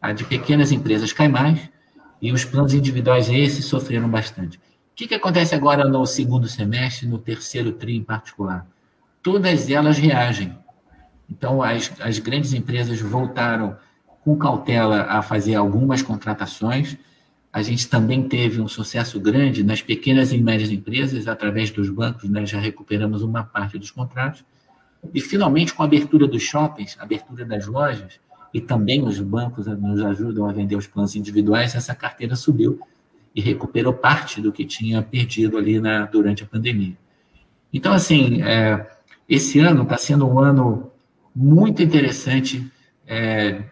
a 0.00 0.12
de 0.12 0.24
pequenas 0.24 0.70
empresas 0.70 1.12
cai 1.12 1.28
mais, 1.28 1.68
e 2.20 2.32
os 2.32 2.44
planos 2.44 2.74
individuais 2.74 3.28
esses 3.28 3.64
sofreram 3.64 4.08
bastante. 4.08 4.58
O 4.58 4.60
que, 4.94 5.06
que 5.06 5.14
acontece 5.14 5.54
agora 5.54 5.88
no 5.88 6.04
segundo 6.06 6.48
semestre, 6.48 7.06
no 7.06 7.18
terceiro 7.18 7.72
TRI 7.72 7.96
em 7.96 8.02
particular? 8.02 8.66
Todas 9.22 9.70
elas 9.70 9.98
reagem. 9.98 10.56
Então, 11.30 11.62
as, 11.62 11.92
as 12.00 12.18
grandes 12.18 12.52
empresas 12.52 13.00
voltaram 13.00 13.76
com 14.24 14.36
cautela 14.36 15.02
a 15.02 15.22
fazer 15.22 15.54
algumas 15.54 16.02
contratações. 16.02 16.96
A 17.52 17.62
gente 17.62 17.88
também 17.88 18.28
teve 18.28 18.60
um 18.60 18.68
sucesso 18.68 19.18
grande 19.18 19.64
nas 19.64 19.80
pequenas 19.80 20.32
e 20.32 20.38
médias 20.38 20.70
empresas, 20.70 21.26
através 21.26 21.70
dos 21.70 21.88
bancos, 21.88 22.28
né, 22.28 22.44
já 22.44 22.58
recuperamos 22.60 23.22
uma 23.22 23.42
parte 23.42 23.78
dos 23.78 23.90
contratos. 23.90 24.44
E, 25.14 25.20
finalmente, 25.20 25.72
com 25.72 25.82
a 25.82 25.86
abertura 25.86 26.26
dos 26.26 26.42
shoppings, 26.42 26.96
abertura 26.98 27.44
das 27.44 27.66
lojas, 27.66 28.20
e 28.52 28.60
também 28.60 29.02
os 29.02 29.18
bancos 29.20 29.66
nos 29.66 30.00
ajudam 30.02 30.48
a 30.48 30.52
vender 30.52 30.76
os 30.76 30.86
planos 30.86 31.14
individuais, 31.14 31.74
essa 31.74 31.94
carteira 31.94 32.34
subiu 32.36 32.80
e 33.34 33.40
recuperou 33.40 33.92
parte 33.92 34.40
do 34.40 34.50
que 34.50 34.64
tinha 34.64 35.02
perdido 35.02 35.58
ali 35.58 35.80
na, 35.80 36.06
durante 36.06 36.42
a 36.42 36.46
pandemia. 36.46 36.96
Então, 37.72 37.92
assim, 37.92 38.42
é, 38.42 38.86
esse 39.28 39.58
ano 39.58 39.82
está 39.82 39.96
sendo 39.96 40.26
um 40.26 40.38
ano 40.38 40.90
muito 41.34 41.82
interessante 41.82 42.70
é, 43.06 43.62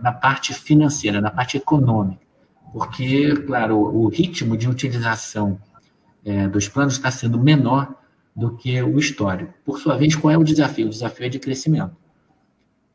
na 0.00 0.12
parte 0.12 0.52
financeira, 0.52 1.20
na 1.20 1.30
parte 1.30 1.56
econômica, 1.56 2.20
porque, 2.72 3.34
claro, 3.46 3.78
o 3.78 4.08
ritmo 4.08 4.56
de 4.56 4.68
utilização 4.68 5.60
é, 6.24 6.48
dos 6.48 6.68
planos 6.68 6.94
está 6.94 7.10
sendo 7.10 7.38
menor 7.38 7.94
do 8.34 8.56
que 8.56 8.80
o 8.82 8.98
histórico. 8.98 9.54
Por 9.64 9.78
sua 9.78 9.96
vez, 9.96 10.14
qual 10.14 10.32
é 10.32 10.36
o 10.36 10.44
desafio? 10.44 10.86
O 10.86 10.90
desafio 10.90 11.26
é 11.26 11.28
de 11.28 11.38
crescimento. 11.38 11.96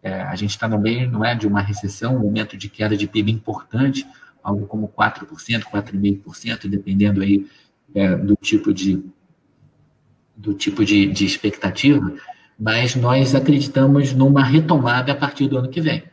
É, 0.03 0.21
a 0.21 0.35
gente 0.35 0.51
está 0.51 0.67
no 0.67 0.79
meio, 0.79 1.09
não 1.09 1.23
é, 1.23 1.35
de 1.35 1.47
uma 1.47 1.61
recessão, 1.61 2.15
um 2.15 2.19
momento 2.19 2.57
de 2.57 2.69
queda 2.69 2.97
de 2.97 3.07
PIB 3.07 3.31
importante, 3.31 4.05
algo 4.43 4.65
como 4.65 4.87
4%, 4.87 5.63
4,5%, 5.63 6.67
dependendo 6.67 7.21
aí 7.21 7.47
é, 7.93 8.15
do 8.15 8.35
tipo 8.35 8.73
de 8.73 9.03
do 10.35 10.55
tipo 10.55 10.83
de, 10.83 11.05
de 11.05 11.23
expectativa 11.23 12.15
mas 12.61 12.95
nós 12.95 13.33
acreditamos 13.33 14.13
numa 14.13 14.43
retomada 14.43 15.11
a 15.11 15.15
partir 15.15 15.47
do 15.47 15.57
ano 15.57 15.67
que 15.67 15.81
vem. 15.81 16.03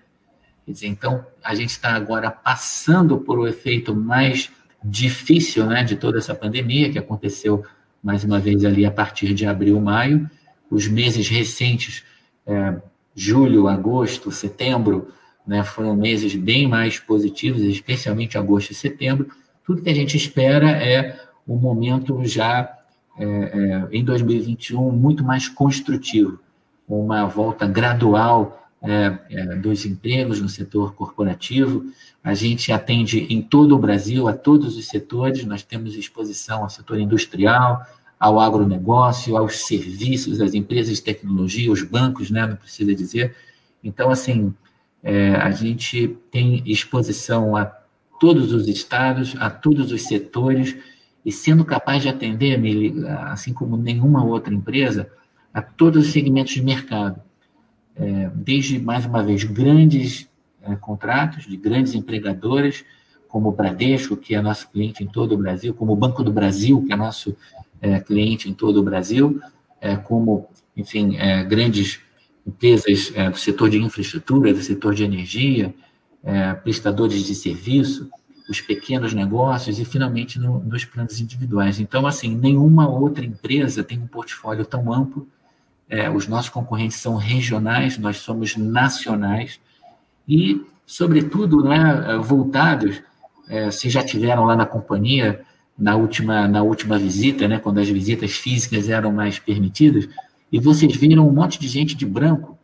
Quer 0.69 0.73
dizer, 0.73 0.87
então, 0.89 1.25
a 1.43 1.55
gente 1.55 1.71
está 1.71 1.95
agora 1.95 2.31
passando 2.31 3.17
por 3.17 3.39
o 3.39 3.49
efeito 3.49 3.97
mais 3.97 4.51
difícil 4.85 5.65
né, 5.65 5.83
de 5.83 5.97
toda 5.97 6.19
essa 6.19 6.35
pandemia, 6.35 6.93
que 6.93 6.99
aconteceu, 6.99 7.65
mais 8.03 8.23
uma 8.23 8.39
vez, 8.39 8.63
ali 8.67 8.85
a 8.85 8.91
partir 8.91 9.33
de 9.33 9.47
abril, 9.47 9.81
maio. 9.81 10.31
Os 10.71 10.87
meses 10.87 11.27
recentes, 11.27 12.05
é, 12.47 12.77
julho, 13.15 13.67
agosto, 13.67 14.31
setembro, 14.31 15.09
né, 15.47 15.65
foram 15.65 15.97
meses 15.97 16.35
bem 16.35 16.69
mais 16.69 16.99
positivos, 16.99 17.63
especialmente 17.63 18.37
agosto 18.37 18.73
e 18.73 18.75
setembro. 18.75 19.31
Tudo 19.65 19.81
que 19.81 19.89
a 19.89 19.95
gente 19.95 20.19
espera 20.19 20.71
é 20.73 21.19
um 21.49 21.57
momento 21.57 22.23
já 22.27 22.77
é, 23.19 23.25
é, 23.25 23.89
em 23.91 24.05
2021 24.05 24.93
muito 24.93 25.25
mais 25.25 25.49
construtivo, 25.49 26.39
uma 26.87 27.25
volta 27.25 27.67
gradual 27.67 28.68
é, 28.81 29.19
é, 29.31 29.57
dos 29.57 29.85
empregos 29.85 30.41
no 30.41 30.49
setor 30.49 30.95
corporativo. 30.95 31.85
A 32.23 32.35
gente 32.35 32.71
atende 32.71 33.27
em 33.33 33.43
todo 33.43 33.75
o 33.75 33.79
Brasil, 33.79 34.29
a 34.29 34.33
todos 34.33 34.77
os 34.77 34.87
setores, 34.87 35.45
nós 35.45 35.63
temos 35.63 35.97
exposição 35.97 36.63
ao 36.63 36.71
setor 36.71 36.99
industrial, 36.99 37.85
ao 38.19 38.39
agronegócio, 38.41 39.37
aos 39.37 39.67
serviços, 39.67 40.41
às 40.41 40.55
empresas 40.55 40.97
de 40.97 41.03
tecnologia, 41.03 41.71
os 41.71 41.83
bancos, 41.83 42.31
né, 42.31 42.47
não 42.47 42.57
precisa 42.57 42.95
dizer. 42.95 43.35
Então, 43.83 44.11
assim, 44.11 44.55
é, 45.03 45.35
a 45.37 45.51
gente 45.51 46.17
tem 46.31 46.63
exposição 46.67 47.57
a 47.57 47.65
todos 48.21 48.53
os 48.53 48.67
estados, 48.67 49.37
a 49.39 49.49
todos 49.49 49.93
os 49.93 50.03
setores, 50.03 50.77
e 51.25 51.31
sendo 51.31 51.65
capaz 51.65 52.03
de 52.03 52.09
atender, 52.09 52.59
assim 53.27 53.53
como 53.53 53.77
nenhuma 53.77 54.25
outra 54.25 54.53
empresa, 54.53 55.11
a 55.53 55.61
todos 55.61 56.07
os 56.07 56.13
segmentos 56.13 56.55
de 56.55 56.63
mercado. 56.63 57.21
É, 57.99 58.31
desde, 58.35 58.79
mais 58.79 59.05
uma 59.05 59.23
vez, 59.23 59.43
grandes 59.45 60.29
é, 60.63 60.77
contratos 60.77 61.47
de 61.47 61.57
grandes 61.57 61.95
empregadoras, 61.95 62.85
como 63.29 63.49
o 63.49 63.53
Bradesco, 63.53 64.17
que 64.17 64.35
é 64.35 64.41
nosso 64.41 64.71
cliente 64.71 65.05
em 65.05 65.07
todo 65.07 65.35
o 65.35 65.39
Brasil, 65.39 65.75
como 65.75 65.93
o 65.93 65.97
Banco 65.97 66.23
do 66.23 66.33
Brasil, 66.33 66.83
que 66.87 66.93
é 66.93 66.97
nosso 66.97 67.37
é, 67.81 68.01
cliente 68.01 68.49
em 68.49 68.55
todo 68.55 68.79
o 68.79 68.83
Brasil, 68.83 69.41
é, 69.81 69.97
como, 69.97 70.49
enfim, 70.77 71.17
é, 71.17 71.45
grandes 71.45 72.01
empresas 72.47 73.13
é, 73.15 73.31
do 73.31 73.37
setor 73.37 73.69
de 73.69 73.79
infraestrutura, 73.79 74.55
do 74.55 74.63
setor 74.63 74.95
de 74.95 75.05
energia, 75.05 75.75
prestadores 76.63 77.25
de 77.25 77.35
serviço, 77.35 78.11
os 78.51 78.61
pequenos 78.61 79.15
negócios 79.15 79.79
e, 79.79 79.85
finalmente, 79.85 80.39
no, 80.39 80.59
nos 80.59 80.85
planos 80.85 81.21
individuais. 81.21 81.79
Então, 81.79 82.07
assim, 82.07 82.35
nenhuma 82.35 82.89
outra 82.89 83.25
empresa 83.25 83.85
tem 83.85 83.99
um 83.99 84.07
portfólio 84.07 84.65
tão 84.65 84.93
amplo. 84.93 85.29
É, 85.89 86.11
os 86.11 86.29
nossos 86.29 86.51
concorrentes 86.51 86.99
são 86.99 87.17
regionais, 87.17 87.97
nós 87.99 88.19
somos 88.19 88.57
nacionais 88.57 89.59
e, 90.29 90.61
sobretudo, 90.87 91.63
né, 91.65 92.19
voltados. 92.23 93.03
É, 93.49 93.71
se 93.71 93.89
já 93.89 94.03
tiveram 94.03 94.45
lá 94.45 94.55
na 94.55 94.67
companhia 94.67 95.41
na 95.79 95.97
última 95.97 96.47
na 96.49 96.63
última 96.63 96.99
visita, 96.99 97.49
né, 97.49 97.59
quando 97.59 97.79
as 97.79 97.89
visitas 97.89 98.33
físicas 98.33 98.89
eram 98.89 99.13
mais 99.13 99.39
permitidas, 99.39 100.09
e 100.53 100.59
vocês 100.59 100.95
viram 100.97 101.27
um 101.27 101.33
monte 101.33 101.59
de 101.59 101.69
gente 101.69 101.95
de 101.95 102.05
branco, 102.05 102.59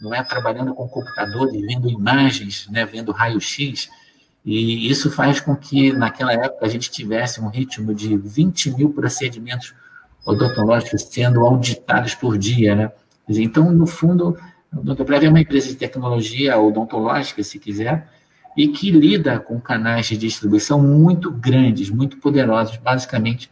não 0.00 0.14
é 0.14 0.22
trabalhando 0.22 0.74
com 0.74 0.86
computadores, 0.86 1.60
vendo 1.60 1.90
imagens, 1.90 2.68
né, 2.70 2.84
vendo 2.84 3.10
raio-x 3.10 3.88
e 4.50 4.90
isso 4.90 5.10
faz 5.10 5.40
com 5.40 5.54
que, 5.54 5.92
naquela 5.92 6.32
época, 6.32 6.64
a 6.64 6.68
gente 6.68 6.90
tivesse 6.90 7.38
um 7.38 7.48
ritmo 7.48 7.94
de 7.94 8.16
20 8.16 8.70
mil 8.70 8.90
procedimentos 8.94 9.74
odontológicos 10.28 11.02
sendo 11.02 11.44
auditados 11.44 12.14
por 12.14 12.36
dia, 12.36 12.74
né? 12.74 12.92
Então, 13.28 13.72
no 13.72 13.86
fundo, 13.86 14.36
o 14.72 14.80
Odontoprev 14.80 15.24
é 15.24 15.28
uma 15.28 15.40
empresa 15.40 15.68
de 15.68 15.76
tecnologia 15.76 16.58
odontológica, 16.58 17.42
se 17.42 17.58
quiser, 17.58 18.08
e 18.56 18.68
que 18.68 18.90
lida 18.90 19.38
com 19.38 19.60
canais 19.60 20.06
de 20.06 20.16
distribuição 20.16 20.80
muito 20.80 21.30
grandes, 21.30 21.88
muito 21.90 22.18
poderosos, 22.18 22.76
basicamente 22.76 23.50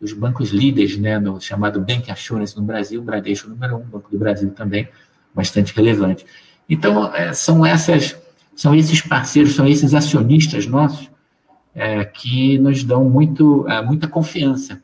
os 0.00 0.12
bancos 0.12 0.50
líderes, 0.50 0.96
né, 0.96 1.18
no 1.18 1.40
chamado 1.40 1.80
Bank 1.80 2.10
Assurance 2.10 2.56
no 2.56 2.62
Brasil, 2.62 3.02
Bradesco 3.02 3.48
número 3.48 3.76
um, 3.76 3.80
Banco 3.80 4.10
do 4.10 4.18
Brasil 4.18 4.50
também, 4.50 4.88
bastante 5.34 5.74
relevante. 5.74 6.24
Então, 6.68 7.14
é, 7.14 7.32
são 7.32 7.64
essas 7.64 8.16
são 8.54 8.74
esses 8.74 9.00
parceiros, 9.00 9.54
são 9.54 9.68
esses 9.68 9.94
acionistas 9.94 10.66
nossos 10.66 11.08
é, 11.74 12.04
que 12.04 12.58
nos 12.58 12.82
dão 12.82 13.04
muito, 13.04 13.68
é, 13.68 13.80
muita 13.80 14.08
confiança 14.08 14.82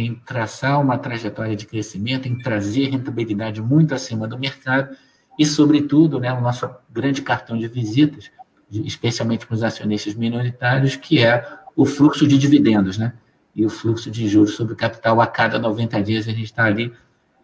em 0.00 0.14
traçar 0.14 0.80
uma 0.80 0.96
trajetória 0.96 1.56
de 1.56 1.66
crescimento, 1.66 2.28
em 2.28 2.38
trazer 2.38 2.90
rentabilidade 2.90 3.60
muito 3.60 3.94
acima 3.94 4.28
do 4.28 4.38
mercado 4.38 4.96
e, 5.36 5.44
sobretudo, 5.44 6.20
né, 6.20 6.32
o 6.32 6.40
nosso 6.40 6.70
grande 6.88 7.20
cartão 7.20 7.58
de 7.58 7.66
visitas, 7.66 8.30
especialmente 8.70 9.44
para 9.44 9.54
os 9.54 9.62
acionistas 9.62 10.14
minoritários, 10.14 10.94
que 10.94 11.24
é 11.24 11.44
o 11.74 11.84
fluxo 11.84 12.28
de 12.28 12.38
dividendos, 12.38 12.96
né? 12.96 13.12
E 13.54 13.64
o 13.64 13.68
fluxo 13.68 14.10
de 14.10 14.28
juros 14.28 14.54
sobre 14.54 14.76
capital 14.76 15.20
a 15.20 15.26
cada 15.26 15.58
90 15.58 16.00
dias 16.02 16.28
a 16.28 16.30
gente 16.30 16.44
está 16.44 16.64
ali 16.64 16.92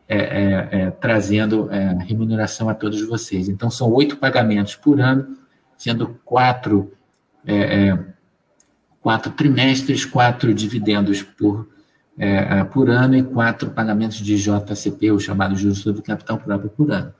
é, 0.06 0.16
é, 0.16 0.68
é, 0.70 0.90
trazendo 0.90 1.68
é, 1.72 1.96
remuneração 2.04 2.68
a 2.68 2.74
todos 2.74 3.02
vocês. 3.02 3.48
Então, 3.48 3.70
são 3.70 3.90
oito 3.92 4.16
pagamentos 4.16 4.76
por 4.76 5.00
ano, 5.00 5.36
sendo 5.76 6.20
quatro, 6.24 6.92
é, 7.44 7.88
é, 7.88 7.98
quatro 9.00 9.32
trimestres, 9.32 10.04
quatro 10.04 10.54
dividendos 10.54 11.22
por, 11.22 11.68
é, 12.18 12.58
é 12.58 12.64
por 12.64 12.88
ano 12.88 13.16
e 13.16 13.22
quatro 13.22 13.70
pagamentos 13.70 14.18
de 14.18 14.36
JCP, 14.36 15.12
o 15.12 15.18
chamado 15.18 15.56
juros 15.56 15.78
sobre 15.78 16.02
capital 16.02 16.38
próprio 16.38 16.70
por 16.70 16.90
ano. 16.90 17.12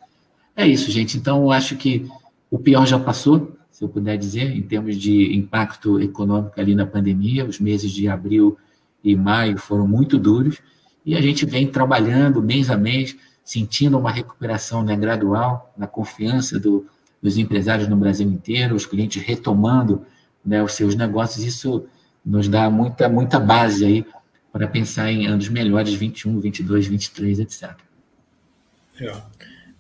É 0.57 0.67
isso, 0.67 0.91
gente. 0.91 1.19
Então, 1.19 1.43
eu 1.43 1.51
acho 1.51 1.77
que 1.77 2.09
o 2.51 2.59
pior 2.59 2.87
já 2.87 2.99
passou, 2.99 3.57
se 3.71 3.83
eu 3.83 3.89
puder 3.89 4.17
dizer, 4.17 4.57
em 4.57 4.63
termos 4.63 4.97
de 4.97 5.35
impacto 5.37 6.01
econômico 6.01 6.61
ali 6.61 6.75
na 6.75 6.87
pandemia. 6.87 7.45
Os 7.45 7.59
meses 7.59 7.91
de 7.91 8.09
abril 8.09 8.57
e 9.03 9.17
maio 9.17 9.59
foram 9.59 9.87
muito 9.87 10.17
duros 10.19 10.61
e 11.05 11.15
a 11.15 11.21
gente 11.21 11.45
vem 11.45 11.67
trabalhando 11.67 12.43
mês 12.43 12.71
a 12.71 12.77
mês, 12.77 13.17
sentindo 13.45 13.99
uma 13.99 14.11
recuperação 14.11 14.83
né, 14.83 14.97
gradual 14.97 15.73
na 15.77 15.87
confiança 15.87 16.59
do, 16.59 16.87
dos 17.21 17.37
empresários 17.37 17.89
no 17.89 17.97
Brasil 17.97 18.27
inteiro, 18.27 18.75
os 18.75 18.87
clientes 18.87 19.23
retomando 19.23 20.03
né, 20.45 20.63
os 20.63 20.73
seus 20.73 20.95
negócios. 20.95 21.45
Isso 21.45 21.85
nos 22.25 22.49
dá 22.49 22.71
muita, 22.71 23.09
muita 23.09 23.39
base 23.39 23.85
aí 23.85 24.07
para 24.55 24.69
pensar 24.69 25.11
em 25.11 25.27
anos 25.27 25.49
melhores, 25.49 25.93
21, 25.95 26.39
22, 26.39 26.87
23, 26.87 27.41
etc. 27.41 27.73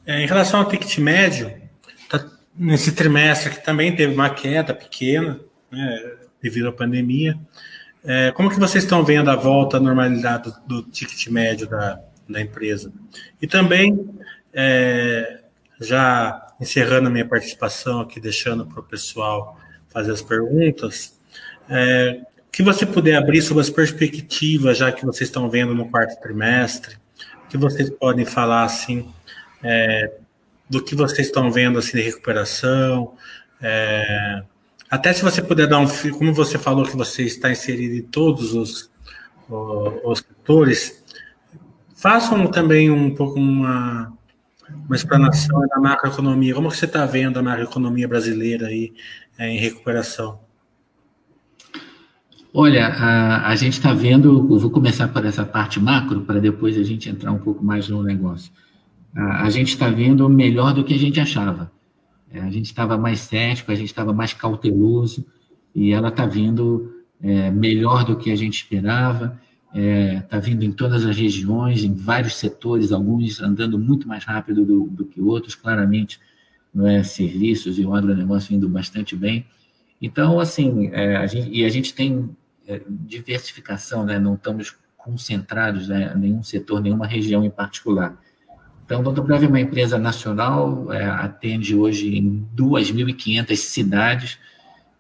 É, 0.05 0.21
em 0.21 0.27
relação 0.27 0.59
ao 0.59 0.69
ticket 0.69 0.99
médio, 0.99 1.49
tá, 2.09 2.29
nesse 2.57 2.91
trimestre 2.91 3.51
que 3.51 3.65
também 3.65 3.95
teve 3.95 4.13
uma 4.13 4.29
queda 4.31 4.75
pequena, 4.75 5.39
né, 5.71 6.17
devido 6.43 6.67
à 6.67 6.73
pandemia. 6.73 7.39
É, 8.05 8.33
como 8.33 8.51
que 8.51 8.59
vocês 8.59 8.83
estão 8.83 9.05
vendo 9.05 9.31
a 9.31 9.37
volta 9.37 9.77
à 9.77 9.81
normalidade 9.81 10.53
do, 10.67 10.83
do 10.83 10.91
ticket 10.91 11.29
médio 11.29 11.69
da, 11.69 12.01
da 12.29 12.41
empresa? 12.41 12.93
E 13.41 13.47
também, 13.47 14.11
é, 14.53 15.41
já 15.81 16.49
encerrando 16.61 17.07
a 17.07 17.11
minha 17.13 17.29
participação 17.29 18.01
aqui, 18.01 18.19
deixando 18.19 18.67
para 18.67 18.81
o 18.81 18.83
pessoal 18.83 19.57
fazer 19.87 20.11
as 20.11 20.21
perguntas, 20.21 21.17
é, 21.69 22.23
que 22.55 22.63
você 22.63 22.87
puder 22.87 23.17
abrir 23.17 23.43
sobre 23.43 23.63
as 23.63 23.69
perspectivas, 23.69 24.79
já 24.79 24.93
que 24.93 25.05
vocês 25.05 25.29
estão 25.29 25.51
vendo 25.51 25.75
no 25.75 25.91
quarto 25.91 26.21
trimestre, 26.21 26.97
que 27.49 27.59
vocês 27.59 27.91
podem 27.91 28.25
falar 28.25 28.63
assim 28.63 29.13
é, 29.61 30.13
do 30.71 30.81
que 30.81 30.95
vocês 30.95 31.27
estão 31.27 31.51
vendo 31.51 31.81
assim 31.81 31.97
de 31.97 32.05
recuperação, 32.05 33.15
é, 33.61 34.45
até 34.89 35.13
se 35.13 35.25
você 35.25 35.43
puder 35.43 35.67
dar 35.67 35.81
um, 35.81 35.87
como 36.13 36.33
você 36.33 36.57
falou 36.57 36.85
que 36.85 36.97
você 36.97 37.25
está 37.25 37.51
inserido 37.51 37.97
em 37.97 38.03
todos 38.03 38.55
os, 38.55 38.89
os 39.49 40.21
setores, 40.21 41.03
façam 41.97 42.47
também 42.47 42.89
um 42.89 43.13
pouco 43.13 43.37
uma, 43.37 44.13
uma 44.87 44.95
explanação 44.95 45.67
da 45.67 45.81
macroeconomia. 45.81 46.55
Como 46.55 46.71
você 46.71 46.85
está 46.85 47.05
vendo 47.05 47.37
a 47.37 47.43
macroeconomia 47.43 48.07
brasileira 48.07 48.69
aí 48.69 48.95
é, 49.37 49.49
em 49.49 49.59
recuperação? 49.59 50.44
Olha, 52.57 52.87
a, 52.87 53.49
a 53.49 53.57
gente 53.57 53.73
está 53.73 53.93
vendo, 53.93 54.47
eu 54.49 54.61
vou 54.61 54.71
começar 54.71 55.09
por 55.09 55.27
essa 55.27 55.45
parte 55.45 55.81
macro, 55.81 56.21
para 56.21 56.39
depois 56.39 56.79
a 56.79 56.85
gente 56.85 57.11
entrar 57.11 57.33
um 57.33 57.39
pouco 57.39 57.65
mais 57.65 57.89
no 57.89 58.01
negócio. 58.01 58.53
A, 59.13 59.43
a 59.43 59.51
gente 59.51 59.71
está 59.71 59.89
vendo 59.89 60.29
melhor 60.29 60.73
do 60.73 60.85
que 60.85 60.95
a 60.95 60.99
gente 60.99 61.19
achava. 61.19 61.73
É, 62.31 62.39
a 62.39 62.49
gente 62.53 62.67
estava 62.67 62.97
mais 62.97 63.19
cético, 63.19 63.73
a 63.73 63.75
gente 63.75 63.89
estava 63.89 64.13
mais 64.13 64.33
cauteloso, 64.33 65.27
e 65.75 65.91
ela 65.91 66.11
está 66.11 66.27
vindo 66.27 66.95
é, 67.21 67.51
melhor 67.51 68.05
do 68.05 68.17
que 68.17 68.31
a 68.31 68.37
gente 68.37 68.55
esperava, 68.55 69.37
está 69.75 69.81
é, 69.81 70.21
tá 70.21 70.39
vindo 70.39 70.63
em 70.63 70.71
todas 70.71 71.05
as 71.05 71.17
regiões, 71.17 71.83
em 71.83 71.93
vários 71.93 72.37
setores, 72.37 72.93
alguns 72.93 73.41
andando 73.41 73.77
muito 73.81 74.07
mais 74.07 74.23
rápido 74.23 74.65
do, 74.65 74.85
do 74.85 75.05
que 75.05 75.21
outros, 75.21 75.57
claramente, 75.57 76.21
não 76.73 76.87
é, 76.87 77.03
serviços 77.03 77.81
e 77.81 77.85
o 77.85 77.93
agronegócio 77.93 78.55
indo 78.55 78.69
bastante 78.69 79.17
bem. 79.17 79.45
Então, 80.01 80.39
assim, 80.39 80.91
é, 80.93 81.17
a 81.17 81.27
gente, 81.27 81.51
e 81.51 81.65
a 81.65 81.69
gente 81.69 81.93
tem 81.93 82.31
diversificação, 82.89 84.05
né, 84.05 84.19
não 84.19 84.35
estamos 84.35 84.77
concentrados 84.97 85.89
né, 85.89 86.13
em 86.15 86.19
nenhum 86.19 86.43
setor, 86.43 86.81
nenhuma 86.81 87.07
região 87.07 87.45
em 87.45 87.51
particular. 87.51 88.17
Então, 88.85 89.03
Dona 89.03 89.23
Brava 89.23 89.45
é 89.45 89.49
uma 89.49 89.61
empresa 89.61 89.99
nacional, 89.99 90.93
é, 90.93 91.05
atende 91.05 91.75
hoje 91.75 92.17
em 92.17 92.47
2.500 92.55 93.57
cidades, 93.57 94.39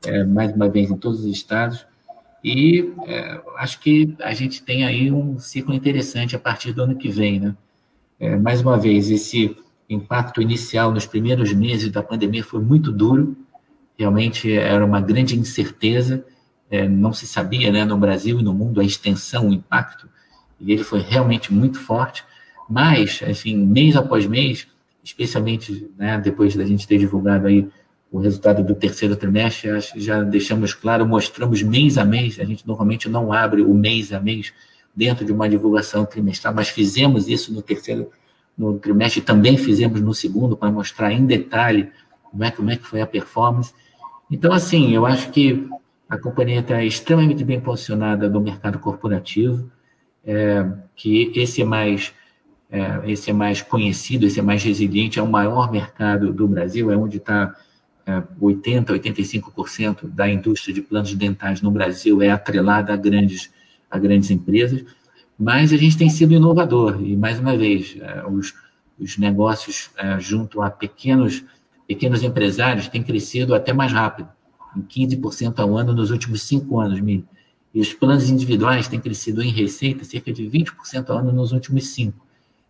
é, 0.07 0.25
mais 0.25 0.53
uma 0.53 0.69
vez 0.69 0.91
em 0.91 0.97
todos 0.97 1.21
os 1.21 1.27
estados, 1.27 1.87
e 2.43 2.93
é, 3.07 3.41
acho 3.57 3.81
que 3.81 4.15
a 4.21 4.35
gente 4.35 4.63
tem 4.63 4.85
aí 4.85 5.11
um 5.11 5.39
ciclo 5.39 5.75
interessante 5.75 6.37
a 6.37 6.39
partir 6.39 6.73
do 6.73 6.83
ano 6.83 6.97
que 6.97 7.09
vem. 7.09 7.41
Né? 7.41 7.57
É, 8.21 8.37
mais 8.37 8.61
uma 8.61 8.79
vez, 8.79 9.11
esse 9.11 9.57
impacto 9.89 10.41
inicial 10.41 10.93
nos 10.93 11.07
primeiros 11.07 11.53
meses 11.53 11.91
da 11.91 12.03
pandemia 12.03 12.45
foi 12.45 12.61
muito 12.61 12.93
duro, 12.93 13.37
realmente 13.99 14.53
era 14.53 14.85
uma 14.85 15.01
grande 15.01 15.39
incerteza, 15.39 16.25
é, 16.75 16.89
não 16.89 17.13
se 17.13 17.27
sabia 17.27 17.71
né, 17.71 17.85
no 17.85 17.97
Brasil 17.97 18.41
e 18.41 18.43
no 18.43 18.53
mundo 18.53 18.81
a 18.81 18.85
extensão, 18.85 19.49
o 19.49 19.53
impacto, 19.53 20.09
e 20.61 20.73
ele 20.73 20.83
foi 20.83 21.01
realmente 21.01 21.53
muito 21.53 21.79
forte. 21.79 22.25
Mas, 22.69 23.23
assim, 23.29 23.57
mês 23.57 23.97
após 23.97 24.27
mês, 24.27 24.67
especialmente 25.03 25.89
né, 25.97 26.19
depois 26.19 26.57
da 26.57 26.65
gente 26.65 26.87
ter 26.87 26.99
divulgado 26.99 27.47
aí 27.47 27.69
o 28.11 28.19
resultado 28.19 28.63
do 28.63 28.75
terceiro 28.75 29.17
trimestre, 29.17 29.71
já 29.97 30.23
deixamos 30.23 30.73
claro, 30.73 31.07
mostramos 31.07 31.63
mês 31.63 31.99
a 31.99 32.05
mês, 32.05 32.39
a 32.41 32.45
gente 32.45 32.67
normalmente 32.67 33.09
não 33.09 33.33
abre 33.33 33.63
o 33.63 33.75
mês 33.75 34.13
a 34.13 34.21
mês 34.21 34.53
dentro 34.95 35.25
de 35.25 35.33
uma 35.33 35.49
divulgação 35.49 36.05
trimestral, 36.07 36.55
mas 36.55 36.69
fizemos 36.69 37.29
isso 37.29 37.53
no 37.53 37.61
terceiro 37.61 38.11
no 38.57 38.79
trimestre 38.79 39.21
também 39.21 39.57
fizemos 39.57 40.01
no 40.01 40.15
segundo 40.15 40.57
para 40.57 40.71
mostrar 40.71 41.13
em 41.13 41.27
detalhe 41.27 41.91
como 42.23 42.45
é, 42.45 42.51
como 42.53 42.71
é 42.71 42.77
que 42.77 42.87
foi 42.87 43.01
a 43.01 43.07
performance. 43.07 43.75
Então, 44.31 44.53
assim, 44.53 44.93
eu 44.93 45.05
acho 45.05 45.31
que 45.33 45.69
a 46.09 46.19
companhia 46.19 46.61
está 46.61 46.83
extremamente 46.83 47.45
bem 47.45 47.61
posicionada 47.61 48.29
no 48.29 48.41
mercado 48.41 48.79
corporativo, 48.79 49.71
é, 50.25 50.67
que 50.95 51.33
esse 51.35 51.63
é 51.63 51.65
mais 51.65 52.13
é, 52.71 53.11
esse 53.11 53.31
é 53.31 53.33
mais 53.33 53.63
conhecido, 53.63 54.27
esse 54.27 54.41
é 54.41 54.43
mais 54.43 54.63
resiliente, 54.65 55.19
é 55.19 55.23
o 55.23 55.31
maior 55.31 55.71
mercado 55.71 56.33
do 56.33 56.49
Brasil, 56.49 56.91
é 56.91 56.97
onde 56.97 57.19
está 57.19 57.55
é, 58.05 58.21
80%, 58.41 58.87
85% 58.87 60.09
da 60.09 60.29
indústria 60.29 60.75
de 60.75 60.83
planos 60.83 61.15
dentais 61.15 61.63
no 61.63 61.71
Brasil 61.71 62.21
é 62.21 62.31
atrelada 62.31 62.93
a 62.93 62.97
grandes, 62.97 63.53
a 63.91 63.99
grandes 63.99 64.31
empresas, 64.31 64.85
mas 65.39 65.73
a 65.73 65.77
gente 65.77 65.97
tem 65.97 66.09
sido 66.09 66.35
inovador, 66.35 67.01
e 67.01 67.17
mais 67.17 67.39
uma 67.39 67.57
vez, 67.57 67.97
é, 68.01 68.27
os, 68.27 68.55
os 68.99 69.19
negócios 69.19 69.91
é, 69.97 70.19
junto 70.19 70.61
a 70.61 70.69
pequenos, 70.69 71.45
pequenos 71.87 72.23
empresários 72.23 72.89
têm 72.89 73.03
crescido 73.03 73.55
até 73.55 73.73
mais 73.73 73.93
rápido, 73.93 74.29
em 74.77 74.83
15% 74.83 75.59
ao 75.59 75.77
ano 75.77 75.93
nos 75.93 76.11
últimos 76.11 76.43
cinco 76.43 76.81
anos, 76.81 77.01
Mili. 77.01 77.25
E 77.75 77.81
os 77.81 77.93
planos 77.93 78.31
individuais 78.31 78.87
têm 78.87 79.01
crescido 79.01 79.43
em 79.43 79.51
receita 79.51 80.05
cerca 80.05 80.33
de 80.33 80.45
20% 80.45 81.11
ao 81.11 81.19
ano 81.19 81.33
nos 81.33 81.53
últimos 81.53 81.89
cinco. 81.89 82.25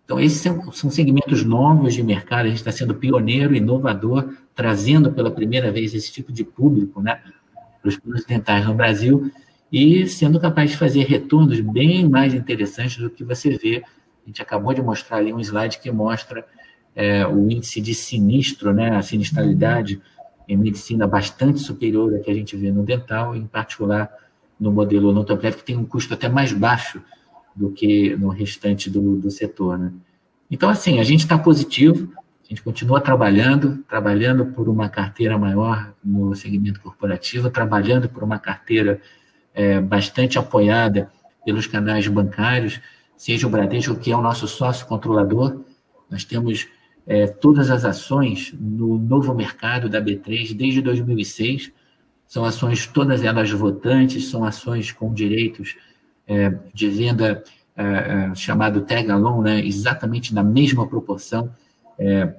Então, 0.05 0.21
esses 0.21 0.41
são, 0.41 0.71
são 0.73 0.91
segmentos 0.91 1.45
novos 1.45 1.95
de 1.95 2.03
mercado, 2.03 2.47
a 2.47 2.49
gente 2.49 2.59
está 2.59 2.71
sendo 2.71 2.95
pioneiro, 2.95 3.55
inovador, 3.55 4.35
trazendo 4.55 5.11
pela 5.11 5.31
primeira 5.31 5.73
vez 5.73 5.95
esse 5.95 6.13
tipo 6.13 6.31
de 6.31 6.45
público 6.45 7.01
né, 7.01 7.21
para 7.81 7.89
os 7.89 7.97
planos 7.97 8.25
dentais 8.25 8.67
no 8.67 8.75
Brasil 8.75 9.31
e 9.73 10.07
sendo 10.07 10.39
capaz 10.39 10.71
de 10.71 10.77
fazer 10.77 11.05
retornos 11.05 11.59
bem 11.61 12.09
mais 12.09 12.35
interessantes 12.35 12.99
do 12.99 13.11
que 13.11 13.25
você 13.25 13.57
vê. 13.57 13.83
A 14.25 14.29
gente 14.29 14.41
acabou 14.41 14.73
de 14.73 14.83
mostrar 14.83 15.19
ali 15.19 15.33
um 15.33 15.41
slide 15.41 15.79
que 15.79 15.91
mostra 15.91 16.47
é, 16.95 17.27
o 17.27 17.51
índice 17.51 17.81
de 17.81 17.95
sinistro, 17.95 18.73
né, 18.73 18.95
a 18.95 19.03
sinistralidade 19.03 20.01
em 20.49 20.57
medicina 20.57 21.07
bastante 21.07 21.61
superior 21.61 22.15
ao 22.15 22.21
que 22.21 22.31
a 22.31 22.35
gente 22.35 22.57
vê 22.57 22.71
no 22.71 22.83
dental, 22.83 23.35
em 23.35 23.47
particular 23.47 24.11
no 24.59 24.71
modelo 24.71 25.09
odontoplético, 25.09 25.63
que 25.63 25.73
tem 25.73 25.77
um 25.77 25.85
custo 25.85 26.15
até 26.15 26.29
mais 26.29 26.53
baixo 26.53 27.03
do 27.55 27.71
que 27.71 28.17
no 28.17 28.29
restante 28.29 28.91
do, 28.91 29.17
do 29.17 29.31
setor. 29.31 29.79
Né? 29.79 29.93
Então, 30.51 30.69
assim, 30.69 31.01
a 31.01 31.05
gente 31.05 31.21
está 31.21 31.39
positivo, 31.39 32.13
a 32.45 32.49
gente 32.49 32.63
continua 32.63 33.01
trabalhando, 33.01 33.79
trabalhando 33.89 34.47
por 34.47 34.69
uma 34.69 34.89
carteira 34.89 35.39
maior 35.39 35.93
no 36.05 36.35
segmento 36.35 36.81
corporativo, 36.81 37.51
trabalhando 37.51 38.09
por 38.09 38.23
uma 38.23 38.39
carteira 38.39 39.01
é, 39.55 39.81
bastante 39.81 40.39
apoiada 40.39 41.11
pelos 41.45 41.67
canais 41.67 42.07
bancários, 42.09 42.81
seja 43.17 43.47
o 43.47 43.51
Bradesco, 43.51 43.97
que 43.97 44.11
é 44.11 44.17
o 44.17 44.21
nosso 44.21 44.47
sócio 44.47 44.87
controlador. 44.87 45.61
Nós 46.11 46.25
temos 46.25 46.69
é, 47.07 47.27
todas 47.27 47.71
as 47.71 47.85
ações 47.85 48.55
no 48.59 48.99
novo 48.99 49.35
mercado 49.35 49.89
da 49.89 50.01
B3 50.01 50.55
desde 50.55 50.81
2006. 50.81 51.73
São 52.27 52.45
ações, 52.45 52.87
todas 52.87 53.23
elas 53.23 53.51
votantes, 53.51 54.29
são 54.29 54.45
ações 54.45 54.91
com 54.91 55.13
direitos 55.13 55.77
é, 56.27 56.53
de 56.73 56.89
venda 56.89 57.45
é, 57.77 57.83
é, 57.83 58.35
chamado 58.35 58.81
tag 58.83 59.11
along, 59.11 59.43
né, 59.43 59.65
exatamente 59.65 60.33
na 60.33 60.43
mesma 60.43 60.87
proporção 60.89 61.53
é, 61.99 62.35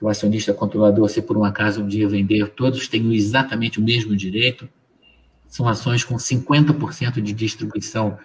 o 0.00 0.08
acionista 0.08 0.52
controlador, 0.52 1.08
se 1.08 1.22
por 1.22 1.36
um 1.36 1.44
acaso 1.44 1.82
um 1.82 1.88
dia 1.88 2.08
vender, 2.08 2.48
todos 2.50 2.88
têm 2.88 3.14
exatamente 3.14 3.80
o 3.80 3.82
mesmo 3.82 4.14
direito. 4.14 4.68
São 5.48 5.66
ações 5.66 6.04
com 6.04 6.16
50% 6.16 7.22
de 7.22 7.32
distribuição 7.32 8.18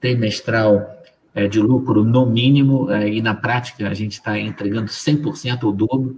trimestral 0.00 1.01
é, 1.34 1.48
de 1.48 1.60
lucro 1.60 2.04
no 2.04 2.26
mínimo, 2.26 2.90
é, 2.90 3.08
e 3.08 3.22
na 3.22 3.34
prática 3.34 3.88
a 3.88 3.94
gente 3.94 4.12
está 4.12 4.38
entregando 4.38 4.86
100% 4.86 5.64
ou 5.64 5.72
dobro. 5.72 6.16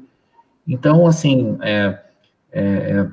Então, 0.67 1.07
assim, 1.07 1.57
é, 1.61 1.99
é, 2.53 3.07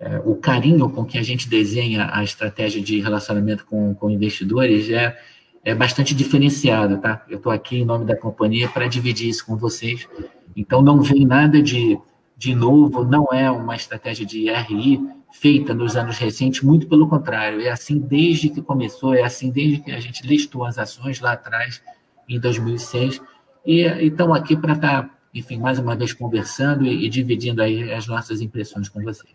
é, 0.00 0.22
o 0.24 0.34
carinho 0.36 0.88
com 0.90 1.04
que 1.04 1.18
a 1.18 1.22
gente 1.22 1.48
desenha 1.48 2.10
a 2.12 2.24
estratégia 2.24 2.82
de 2.82 3.00
relacionamento 3.00 3.64
com, 3.66 3.94
com 3.94 4.10
investidores 4.10 4.90
é, 4.90 5.16
é 5.64 5.74
bastante 5.74 6.14
diferenciado, 6.14 6.98
tá? 6.98 7.24
Eu 7.28 7.36
estou 7.36 7.52
aqui 7.52 7.78
em 7.78 7.84
nome 7.84 8.04
da 8.04 8.16
companhia 8.16 8.68
para 8.68 8.88
dividir 8.88 9.28
isso 9.28 9.46
com 9.46 9.56
vocês. 9.56 10.08
Então, 10.56 10.82
não 10.82 11.00
vem 11.00 11.24
nada 11.24 11.62
de, 11.62 11.98
de 12.36 12.54
novo, 12.54 13.04
não 13.04 13.26
é 13.32 13.50
uma 13.50 13.76
estratégia 13.76 14.26
de 14.26 14.50
RI 14.50 15.00
feita 15.32 15.72
nos 15.72 15.96
anos 15.96 16.18
recentes, 16.18 16.60
muito 16.60 16.86
pelo 16.86 17.08
contrário, 17.08 17.60
é 17.60 17.70
assim 17.70 17.98
desde 17.98 18.50
que 18.50 18.60
começou, 18.60 19.14
é 19.14 19.22
assim 19.22 19.50
desde 19.50 19.80
que 19.80 19.90
a 19.90 19.98
gente 19.98 20.26
listou 20.26 20.64
as 20.64 20.78
ações 20.78 21.20
lá 21.20 21.32
atrás, 21.32 21.82
em 22.28 22.38
2006, 22.38 23.20
e 23.64 23.80
estão 24.06 24.34
aqui 24.34 24.56
para 24.56 24.74
estar, 24.74 25.02
tá, 25.02 25.10
enfim, 25.34 25.58
mais 25.58 25.78
uma 25.78 25.96
vez 25.96 26.12
conversando 26.12 26.84
e, 26.84 27.06
e 27.06 27.08
dividindo 27.08 27.62
aí 27.62 27.92
as 27.92 28.06
nossas 28.06 28.40
impressões 28.40 28.88
com 28.88 29.02
vocês. 29.02 29.32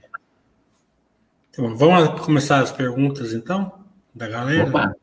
Então, 1.49 1.75
vamos 1.75 2.21
começar 2.21 2.59
as 2.59 2.71
perguntas, 2.71 3.33
então, 3.33 3.71
da 4.13 4.27
galera? 4.27 4.69
Opa. 4.69 4.95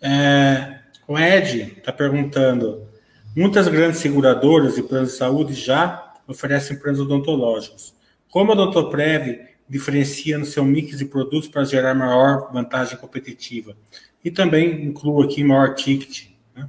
É, 0.00 0.80
o 1.06 1.18
Ed 1.18 1.74
está 1.76 1.92
perguntando: 1.92 2.88
muitas 3.36 3.68
grandes 3.68 4.00
seguradoras 4.00 4.78
e 4.78 4.82
planos 4.82 5.10
de 5.10 5.16
saúde 5.16 5.52
já 5.52 6.14
oferecem 6.26 6.78
planos 6.78 7.00
odontológicos. 7.00 7.94
Como 8.30 8.52
a 8.52 8.54
Odontoprev 8.54 9.48
diferencia 9.68 10.38
no 10.38 10.44
seu 10.44 10.64
mix 10.64 10.98
de 10.98 11.04
produtos 11.04 11.48
para 11.48 11.64
gerar 11.64 11.94
maior 11.94 12.52
vantagem 12.52 12.96
competitiva? 12.96 13.76
E 14.24 14.30
também 14.30 14.84
inclui 14.84 15.26
aqui 15.26 15.44
maior 15.44 15.74
ticket. 15.74 16.28
Né? 16.54 16.68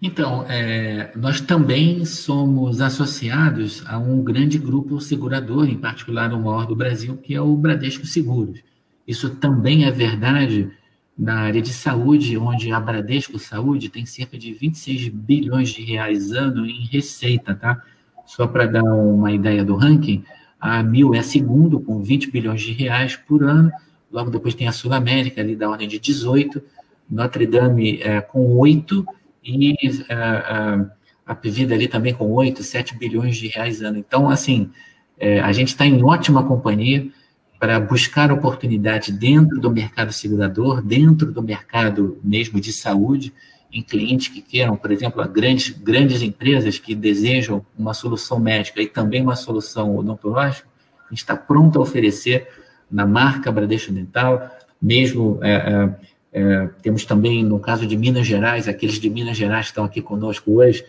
Então, 0.00 0.44
é, 0.48 1.12
nós 1.16 1.40
também 1.40 2.04
somos 2.04 2.80
associados 2.80 3.82
a 3.86 3.98
um 3.98 4.22
grande 4.22 4.58
grupo 4.58 5.00
segurador, 5.00 5.68
em 5.68 5.78
particular 5.78 6.32
o 6.32 6.40
maior 6.40 6.66
do 6.66 6.76
Brasil, 6.76 7.16
que 7.16 7.34
é 7.34 7.40
o 7.40 7.56
Bradesco 7.56 8.06
Seguros. 8.06 8.60
Isso 9.06 9.30
também 9.30 9.84
é 9.84 9.90
verdade 9.90 10.70
na 11.18 11.40
área 11.40 11.60
de 11.60 11.72
saúde, 11.72 12.36
onde 12.38 12.72
a 12.72 12.80
Bradesco 12.80 13.38
Saúde 13.38 13.88
tem 13.88 14.06
cerca 14.06 14.38
de 14.38 14.52
26 14.52 15.08
bilhões 15.08 15.70
de 15.70 15.82
reais 15.82 16.32
ano 16.32 16.66
em 16.66 16.86
receita, 16.86 17.54
tá? 17.54 17.82
Só 18.26 18.46
para 18.46 18.66
dar 18.66 18.82
uma 18.82 19.30
ideia 19.32 19.64
do 19.64 19.76
ranking, 19.76 20.24
a 20.62 20.80
Mil 20.80 21.12
é 21.12 21.22
segundo, 21.22 21.80
com 21.80 22.00
20 22.00 22.30
bilhões 22.30 22.60
de 22.60 22.70
reais 22.70 23.16
por 23.16 23.42
ano. 23.42 23.68
Logo 24.12 24.30
depois 24.30 24.54
tem 24.54 24.68
a 24.68 24.72
Sul 24.72 24.92
América, 24.92 25.40
ali 25.40 25.56
da 25.56 25.68
ordem 25.68 25.88
de 25.88 25.98
18, 25.98 26.62
Notre 27.10 27.48
Dame 27.48 28.00
é, 28.00 28.20
com 28.20 28.56
8 28.56 29.04
e 29.44 29.74
a, 30.08 30.14
a, 30.14 30.86
a 31.26 31.34
Pevida 31.34 31.74
ali 31.74 31.88
também 31.88 32.14
com 32.14 32.30
8, 32.30 32.62
7 32.62 32.96
bilhões 32.96 33.36
de 33.36 33.48
reais 33.48 33.82
ano. 33.82 33.98
Então, 33.98 34.30
assim, 34.30 34.70
é, 35.18 35.40
a 35.40 35.50
gente 35.50 35.68
está 35.68 35.84
em 35.84 36.00
ótima 36.04 36.44
companhia 36.44 37.08
para 37.58 37.80
buscar 37.80 38.30
oportunidade 38.30 39.10
dentro 39.10 39.60
do 39.60 39.68
mercado 39.68 40.12
segurador, 40.12 40.80
dentro 40.80 41.32
do 41.32 41.42
mercado 41.42 42.20
mesmo 42.22 42.60
de 42.60 42.72
saúde, 42.72 43.34
em 43.72 43.82
clientes 43.82 44.28
que 44.28 44.42
queiram, 44.42 44.76
por 44.76 44.90
exemplo, 44.90 45.26
grandes, 45.28 45.70
grandes 45.70 46.20
empresas 46.20 46.78
que 46.78 46.94
desejam 46.94 47.64
uma 47.78 47.94
solução 47.94 48.38
médica 48.38 48.82
e 48.82 48.86
também 48.86 49.22
uma 49.22 49.34
solução 49.34 49.96
odontológica, 49.96 50.68
a 51.06 51.08
gente 51.08 51.20
está 51.20 51.36
pronto 51.36 51.78
a 51.78 51.82
oferecer 51.82 52.48
na 52.90 53.06
marca 53.06 53.50
Bradesco 53.50 53.90
Dental, 53.90 54.50
mesmo 54.80 55.38
é, 55.42 55.52
é, 55.52 56.40
é, 56.40 56.66
temos 56.82 57.04
também, 57.06 57.42
no 57.42 57.58
caso 57.58 57.86
de 57.86 57.96
Minas 57.96 58.26
Gerais, 58.26 58.68
aqueles 58.68 58.96
de 58.96 59.08
Minas 59.08 59.36
Gerais 59.36 59.66
que 59.66 59.70
estão 59.70 59.84
aqui 59.84 60.02
conosco 60.02 60.52
hoje, 60.52 60.84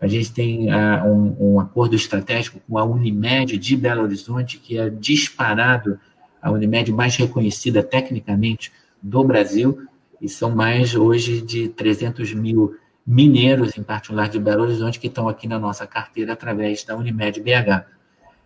a 0.00 0.06
gente 0.06 0.32
tem 0.32 0.72
uh, 0.72 1.04
um, 1.06 1.54
um, 1.54 1.60
acordo 1.60 1.96
estratégico 1.96 2.60
com 2.68 2.78
a 2.78 2.84
Unimed 2.84 3.58
de 3.58 3.76
Belo 3.76 4.02
Horizonte, 4.02 4.58
que 4.58 4.78
é 4.78 4.88
disparado 4.88 5.98
a 6.40 6.52
Unimed 6.52 6.92
mais 6.92 7.16
reconhecida 7.16 7.82
tecnicamente 7.82 8.70
do 9.02 9.24
Brasil, 9.24 9.88
e 10.20 10.28
são 10.28 10.54
mais 10.54 10.94
hoje 10.94 11.40
de 11.40 11.68
300 11.68 12.34
mil 12.34 12.76
mineiros, 13.06 13.76
em 13.78 13.82
particular 13.82 14.28
de 14.28 14.38
Belo 14.38 14.64
Horizonte, 14.64 15.00
que 15.00 15.06
estão 15.06 15.28
aqui 15.28 15.48
na 15.48 15.58
nossa 15.58 15.86
carteira 15.86 16.34
através 16.34 16.84
da 16.84 16.96
Unimed 16.96 17.40
BH. 17.40 17.86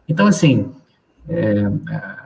Então, 0.08 0.26
assim, 0.26 0.70
é, 1.28 1.68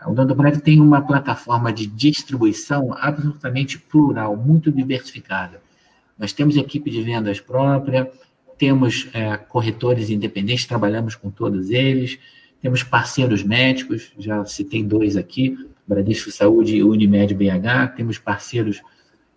o 0.06 0.12
Dando 0.12 0.61
tem 0.61 0.80
uma 0.80 1.00
plataforma 1.00 1.72
de 1.72 1.87
distribuição 1.87 2.92
absolutamente 2.92 3.78
plural, 3.78 4.37
muito 4.37 4.70
diversificada. 4.70 5.61
Nós 6.18 6.32
temos 6.32 6.56
equipe 6.56 6.90
de 6.90 7.02
vendas 7.02 7.40
própria, 7.40 8.11
temos 8.59 9.09
é, 9.12 9.37
corretores 9.37 10.09
independentes, 10.09 10.66
trabalhamos 10.66 11.14
com 11.14 11.30
todos 11.30 11.70
eles, 11.70 12.18
temos 12.61 12.82
parceiros 12.82 13.42
médicos, 13.42 14.12
já 14.18 14.44
citei 14.44 14.82
dois 14.82 15.16
aqui, 15.16 15.56
Bradesco 15.87 16.30
Saúde 16.30 16.76
e 16.76 16.82
Unimed 16.82 17.35
BH, 17.35 17.94
temos 17.96 18.18
parceiros 18.18 18.82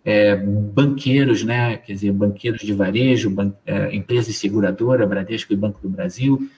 é, 0.04 0.34
banqueiros, 0.36 1.44
né, 1.44 1.76
quer 1.76 1.92
dizer, 1.92 2.12
banqueiros 2.12 2.60
de 2.60 2.72
varejo, 2.72 3.30
ban 3.30 3.52
é, 3.66 3.94
empresas 3.94 4.36
seguradoras, 4.36 5.08
Bradesco 5.08 5.52
e 5.52 5.56
Banco 5.56 5.80
do 5.82 5.88
Brasil, 5.88 6.50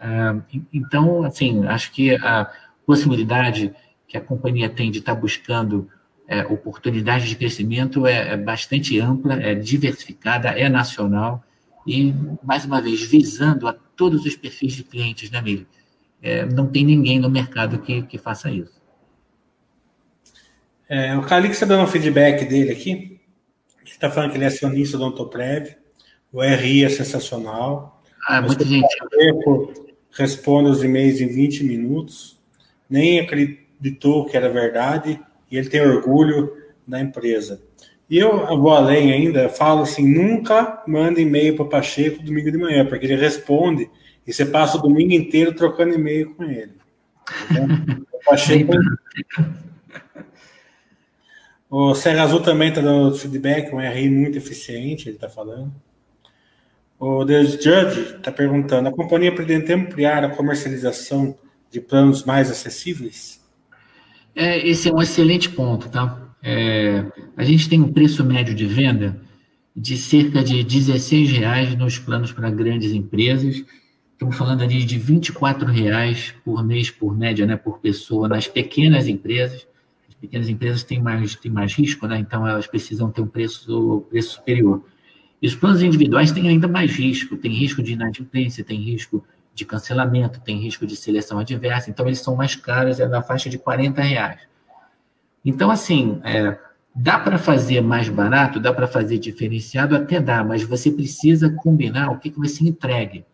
ah, 0.00 0.40
então, 0.72 1.22
assim, 1.24 1.66
acho 1.66 1.92
que 1.92 2.14
a 2.14 2.50
possibilidade 2.86 3.72
que 4.08 4.16
a 4.16 4.20
companhia 4.20 4.68
tem 4.68 4.90
de 4.90 4.98
estar 4.98 5.14
buscando 5.14 5.88
é, 6.26 6.42
oportunidades 6.46 7.28
de 7.28 7.36
crescimento 7.36 8.06
é, 8.06 8.32
é, 8.32 8.36
bastante 8.36 8.98
ampla, 8.98 9.34
é 9.34 9.54
diversificada, 9.54 10.48
é 10.48 10.68
nacional 10.68 11.44
e, 11.86 12.14
mais 12.42 12.64
uma 12.64 12.80
vez, 12.80 13.02
visando 13.02 13.68
a 13.68 13.74
todos 13.94 14.24
os 14.24 14.34
perfis 14.34 14.72
de 14.72 14.84
clientes, 14.84 15.30
né, 15.30 15.42
Mili? 15.42 15.66
É, 16.22 16.46
não 16.46 16.66
tem 16.66 16.84
ninguém 16.84 17.18
no 17.18 17.30
mercado 17.30 17.78
que, 17.78 18.02
que 18.02 18.16
faça 18.18 18.50
isso. 18.50 18.79
É, 20.90 21.16
o 21.16 21.22
Calix 21.22 21.54
está 21.54 21.66
dando 21.66 21.84
um 21.84 21.86
feedback 21.86 22.44
dele 22.44 22.72
aqui. 22.72 23.20
Ele 23.80 23.90
está 23.90 24.10
falando 24.10 24.32
que 24.32 24.36
ele 24.36 24.44
é 24.44 24.48
acionista 24.48 24.98
do 24.98 25.04
Ontoprev. 25.04 25.76
O 26.32 26.42
RI 26.42 26.84
é 26.84 26.88
sensacional. 26.88 28.02
Ah, 28.26 28.42
muita 28.42 28.64
gente 28.64 28.88
responde 30.10 30.68
os 30.68 30.82
e-mails 30.82 31.20
em 31.20 31.28
20 31.28 31.62
minutos, 31.64 32.38
nem 32.88 33.20
acreditou 33.20 34.26
que 34.26 34.36
era 34.36 34.50
verdade 34.50 35.20
e 35.48 35.56
ele 35.56 35.68
tem 35.68 35.80
orgulho 35.80 36.52
da 36.86 37.00
empresa. 37.00 37.62
E 38.08 38.18
eu 38.18 38.44
vou 38.58 38.72
além 38.72 39.12
ainda, 39.12 39.48
falo 39.48 39.82
assim, 39.82 40.06
nunca 40.06 40.82
manda 40.88 41.20
e-mail 41.20 41.54
para 41.54 41.64
o 41.64 41.68
Pacheco 41.68 42.22
domingo 42.22 42.50
de 42.50 42.58
manhã, 42.58 42.84
porque 42.84 43.06
ele 43.06 43.14
responde 43.14 43.88
e 44.26 44.32
você 44.32 44.44
passa 44.44 44.76
o 44.76 44.82
domingo 44.82 45.12
inteiro 45.12 45.54
trocando 45.54 45.94
e-mail 45.94 46.34
com 46.34 46.42
ele. 46.42 46.72
o 48.12 48.18
Pacheco... 48.28 48.72
o 51.70 51.94
Serra 51.94 52.24
Azul 52.24 52.40
também 52.40 52.70
está 52.70 52.80
dando 52.80 53.14
feedback, 53.14 53.72
um 53.72 53.78
RI 53.78 54.10
muito 54.10 54.36
eficiente, 54.36 55.08
ele 55.08 55.16
está 55.16 55.28
falando. 55.28 55.72
O 56.98 57.24
The 57.24 57.44
Judge 57.44 58.16
está 58.16 58.32
perguntando: 58.32 58.88
a 58.88 58.92
companhia 58.92 59.34
pretende 59.34 59.72
ampliar 59.72 60.24
a 60.24 60.28
comercialização 60.30 61.38
de 61.70 61.80
planos 61.80 62.24
mais 62.24 62.50
acessíveis? 62.50 63.40
É, 64.34 64.66
esse 64.68 64.88
é 64.88 64.92
um 64.92 65.00
excelente 65.00 65.48
ponto, 65.48 65.88
tá? 65.88 66.34
É, 66.42 67.04
a 67.36 67.44
gente 67.44 67.68
tem 67.68 67.80
um 67.80 67.92
preço 67.92 68.24
médio 68.24 68.54
de 68.54 68.66
venda 68.66 69.20
de 69.74 69.96
cerca 69.96 70.42
de 70.42 70.64
16 70.64 71.30
reais 71.30 71.74
nos 71.76 71.98
planos 71.98 72.32
para 72.32 72.50
grandes 72.50 72.92
empresas. 72.92 73.64
Estamos 74.12 74.36
falando 74.36 74.62
ali 74.62 74.84
de 74.84 74.98
24 74.98 75.66
reais 75.66 76.34
por 76.44 76.64
mês, 76.66 76.90
por 76.90 77.16
média, 77.16 77.46
né, 77.46 77.56
por 77.56 77.78
pessoa, 77.78 78.28
nas 78.28 78.46
pequenas 78.46 79.06
empresas. 79.06 79.66
As 80.20 80.28
pequenas 80.28 80.48
empresas 80.48 80.84
têm 80.84 81.00
mais, 81.00 81.34
têm 81.34 81.50
mais 81.50 81.72
risco, 81.72 82.06
né, 82.06 82.18
então 82.18 82.46
elas 82.46 82.66
precisam 82.66 83.10
ter 83.10 83.22
um 83.22 83.26
preço, 83.26 84.06
preço 84.10 84.34
superior. 84.34 84.84
E 85.40 85.46
os 85.46 85.54
planos 85.54 85.82
individuais 85.82 86.30
têm 86.30 86.48
ainda 86.48 86.68
mais 86.68 86.92
risco, 86.92 87.36
tem 87.36 87.50
risco 87.50 87.82
de 87.82 87.94
inadimplência, 87.94 88.62
tem 88.62 88.78
risco 88.78 89.24
de 89.54 89.64
cancelamento, 89.64 90.40
tem 90.40 90.58
risco 90.58 90.86
de 90.86 90.94
seleção 90.94 91.38
adversa, 91.38 91.90
então 91.90 92.06
eles 92.06 92.20
são 92.20 92.36
mais 92.36 92.54
caros, 92.54 93.00
é 93.00 93.08
na 93.08 93.22
faixa 93.22 93.48
de 93.48 93.58
40 93.58 94.02
reais. 94.02 94.40
Então, 95.42 95.70
assim, 95.70 96.20
é, 96.22 96.58
dá 96.94 97.18
para 97.18 97.38
fazer 97.38 97.80
mais 97.80 98.08
barato, 98.08 98.60
dá 98.60 98.72
para 98.72 98.86
fazer 98.86 99.18
diferenciado, 99.18 99.96
até 99.96 100.20
dá, 100.20 100.44
mas 100.44 100.62
você 100.62 100.90
precisa 100.90 101.50
combinar 101.50 102.10
o 102.10 102.18
que, 102.18 102.30
que 102.30 102.48
ser 102.48 102.64
entregue. 102.64 103.24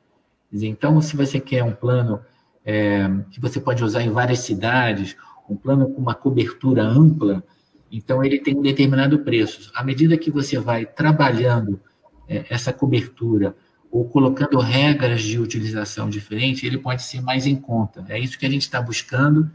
Então, 0.52 1.00
se 1.00 1.16
você 1.16 1.40
quer 1.40 1.64
um 1.64 1.72
plano 1.72 2.20
é, 2.64 3.08
que 3.30 3.40
você 3.40 3.60
pode 3.60 3.82
usar 3.82 4.02
em 4.02 4.10
várias 4.10 4.40
cidades, 4.40 5.16
um 5.54 5.56
plano 5.56 5.88
com 5.88 6.00
uma 6.00 6.14
cobertura 6.14 6.82
ampla, 6.82 7.42
então 7.90 8.24
ele 8.24 8.38
tem 8.38 8.56
um 8.56 8.62
determinado 8.62 9.18
preço. 9.20 9.70
À 9.74 9.84
medida 9.84 10.16
que 10.16 10.30
você 10.30 10.58
vai 10.58 10.84
trabalhando 10.84 11.80
é, 12.28 12.44
essa 12.50 12.72
cobertura 12.72 13.54
ou 13.90 14.04
colocando 14.04 14.58
regras 14.58 15.22
de 15.22 15.38
utilização 15.38 16.10
diferentes, 16.10 16.64
ele 16.64 16.78
pode 16.78 17.02
ser 17.02 17.20
mais 17.22 17.46
em 17.46 17.56
conta. 17.56 18.04
É 18.08 18.18
isso 18.18 18.38
que 18.38 18.46
a 18.46 18.50
gente 18.50 18.62
está 18.62 18.82
buscando. 18.82 19.50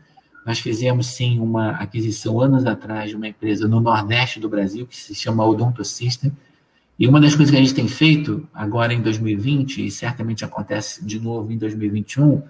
Nós 0.46 0.60
fizemos, 0.60 1.08
sim, 1.08 1.40
uma 1.40 1.72
aquisição 1.72 2.40
anos 2.40 2.66
atrás 2.66 3.10
de 3.10 3.16
uma 3.16 3.28
empresa 3.28 3.68
no 3.68 3.80
Nordeste 3.80 4.40
do 4.40 4.50
Brasil, 4.50 4.88
que 4.88 4.96
se 4.96 5.14
chama 5.14 5.46
Odonto 5.46 5.84
System, 5.86 6.32
e 6.98 7.08
uma 7.08 7.20
das 7.20 7.36
coisas 7.36 7.52
que 7.52 7.58
a 7.58 7.60
gente 7.60 7.74
tem 7.74 7.88
feito 7.88 8.48
agora 8.54 8.94
em 8.94 9.02
2020, 9.02 9.86
e 9.86 9.92
certamente 9.92 10.46
acontece 10.46 11.04
de 11.06 11.20
novo 11.20 11.52
em 11.52 11.58
2021, 11.58 12.42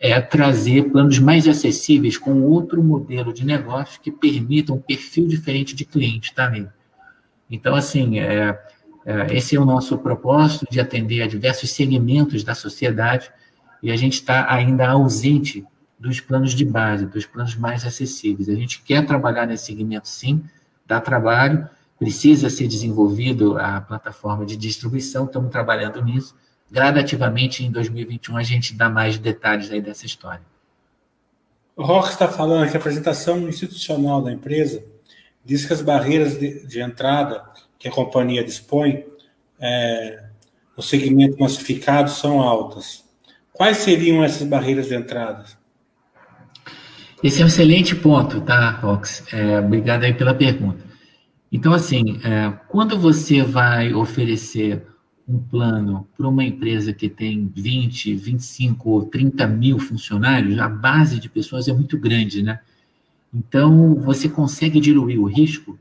é 0.00 0.20
trazer 0.20 0.90
planos 0.90 1.18
mais 1.18 1.48
acessíveis 1.48 2.16
com 2.16 2.42
outro 2.42 2.82
modelo 2.82 3.32
de 3.32 3.44
negócio 3.44 4.00
que 4.00 4.12
permita 4.12 4.72
um 4.72 4.78
perfil 4.78 5.26
diferente 5.26 5.74
de 5.74 5.84
cliente 5.84 6.34
também. 6.34 6.68
Então, 7.50 7.74
assim, 7.74 8.20
é, 8.20 8.58
é, 9.04 9.34
esse 9.34 9.56
é 9.56 9.60
o 9.60 9.64
nosso 9.64 9.98
propósito 9.98 10.66
de 10.70 10.78
atender 10.78 11.22
a 11.22 11.26
diversos 11.26 11.70
segmentos 11.70 12.44
da 12.44 12.54
sociedade 12.54 13.30
e 13.82 13.90
a 13.90 13.96
gente 13.96 14.14
está 14.14 14.52
ainda 14.52 14.88
ausente 14.88 15.64
dos 15.98 16.20
planos 16.20 16.52
de 16.52 16.64
base, 16.64 17.06
dos 17.06 17.26
planos 17.26 17.56
mais 17.56 17.84
acessíveis. 17.84 18.48
A 18.48 18.54
gente 18.54 18.82
quer 18.82 19.04
trabalhar 19.04 19.46
nesse 19.46 19.66
segmento, 19.66 20.08
sim, 20.08 20.44
dá 20.86 21.00
trabalho, 21.00 21.68
precisa 21.98 22.48
ser 22.48 22.68
desenvolvido 22.68 23.58
a 23.58 23.80
plataforma 23.80 24.46
de 24.46 24.56
distribuição, 24.56 25.24
estamos 25.24 25.50
trabalhando 25.50 26.04
nisso. 26.04 26.36
Gradativamente, 26.70 27.64
em 27.64 27.70
2021, 27.70 28.36
a 28.36 28.42
gente 28.42 28.74
dá 28.74 28.88
mais 28.88 29.18
detalhes 29.18 29.70
aí 29.70 29.80
dessa 29.80 30.04
história. 30.04 30.42
O 31.74 31.82
Rock 31.82 32.10
está 32.10 32.28
falando 32.28 32.68
que 32.70 32.76
a 32.76 32.80
apresentação 32.80 33.48
institucional 33.48 34.20
da 34.20 34.32
empresa 34.32 34.84
diz 35.44 35.64
que 35.64 35.72
as 35.72 35.80
barreiras 35.80 36.38
de, 36.38 36.66
de 36.66 36.80
entrada 36.80 37.42
que 37.78 37.88
a 37.88 37.90
companhia 37.90 38.44
dispõe 38.44 39.04
é, 39.60 40.24
no 40.76 40.82
segmento 40.82 41.38
massificado 41.38 42.10
são 42.10 42.40
altas. 42.40 43.04
Quais 43.52 43.78
seriam 43.78 44.22
essas 44.22 44.46
barreiras 44.46 44.88
de 44.88 44.94
entrada? 44.94 45.44
Esse 47.22 47.40
é 47.40 47.44
um 47.44 47.48
excelente 47.48 47.96
ponto, 47.96 48.40
tá, 48.40 48.70
Rox? 48.70 49.24
É, 49.32 49.58
obrigado 49.58 50.04
aí 50.04 50.14
pela 50.14 50.34
pergunta. 50.34 50.84
Então, 51.50 51.72
assim, 51.72 52.20
é, 52.22 52.52
quando 52.68 52.98
você 52.98 53.42
vai 53.42 53.92
oferecer 53.94 54.86
um 55.28 55.38
plano 55.38 56.08
para 56.16 56.26
uma 56.26 56.42
empresa 56.42 56.92
que 56.92 57.08
tem 57.08 57.52
20, 57.54 58.14
25 58.14 58.88
ou 58.88 59.04
30 59.04 59.46
mil 59.46 59.78
funcionários, 59.78 60.58
a 60.58 60.68
base 60.68 61.20
de 61.20 61.28
pessoas 61.28 61.68
é 61.68 61.72
muito 61.72 61.98
grande, 61.98 62.42
né? 62.42 62.60
Então, 63.32 63.94
você 63.96 64.26
consegue 64.26 64.80
diluir 64.80 65.20
o 65.20 65.26
risco 65.26 65.78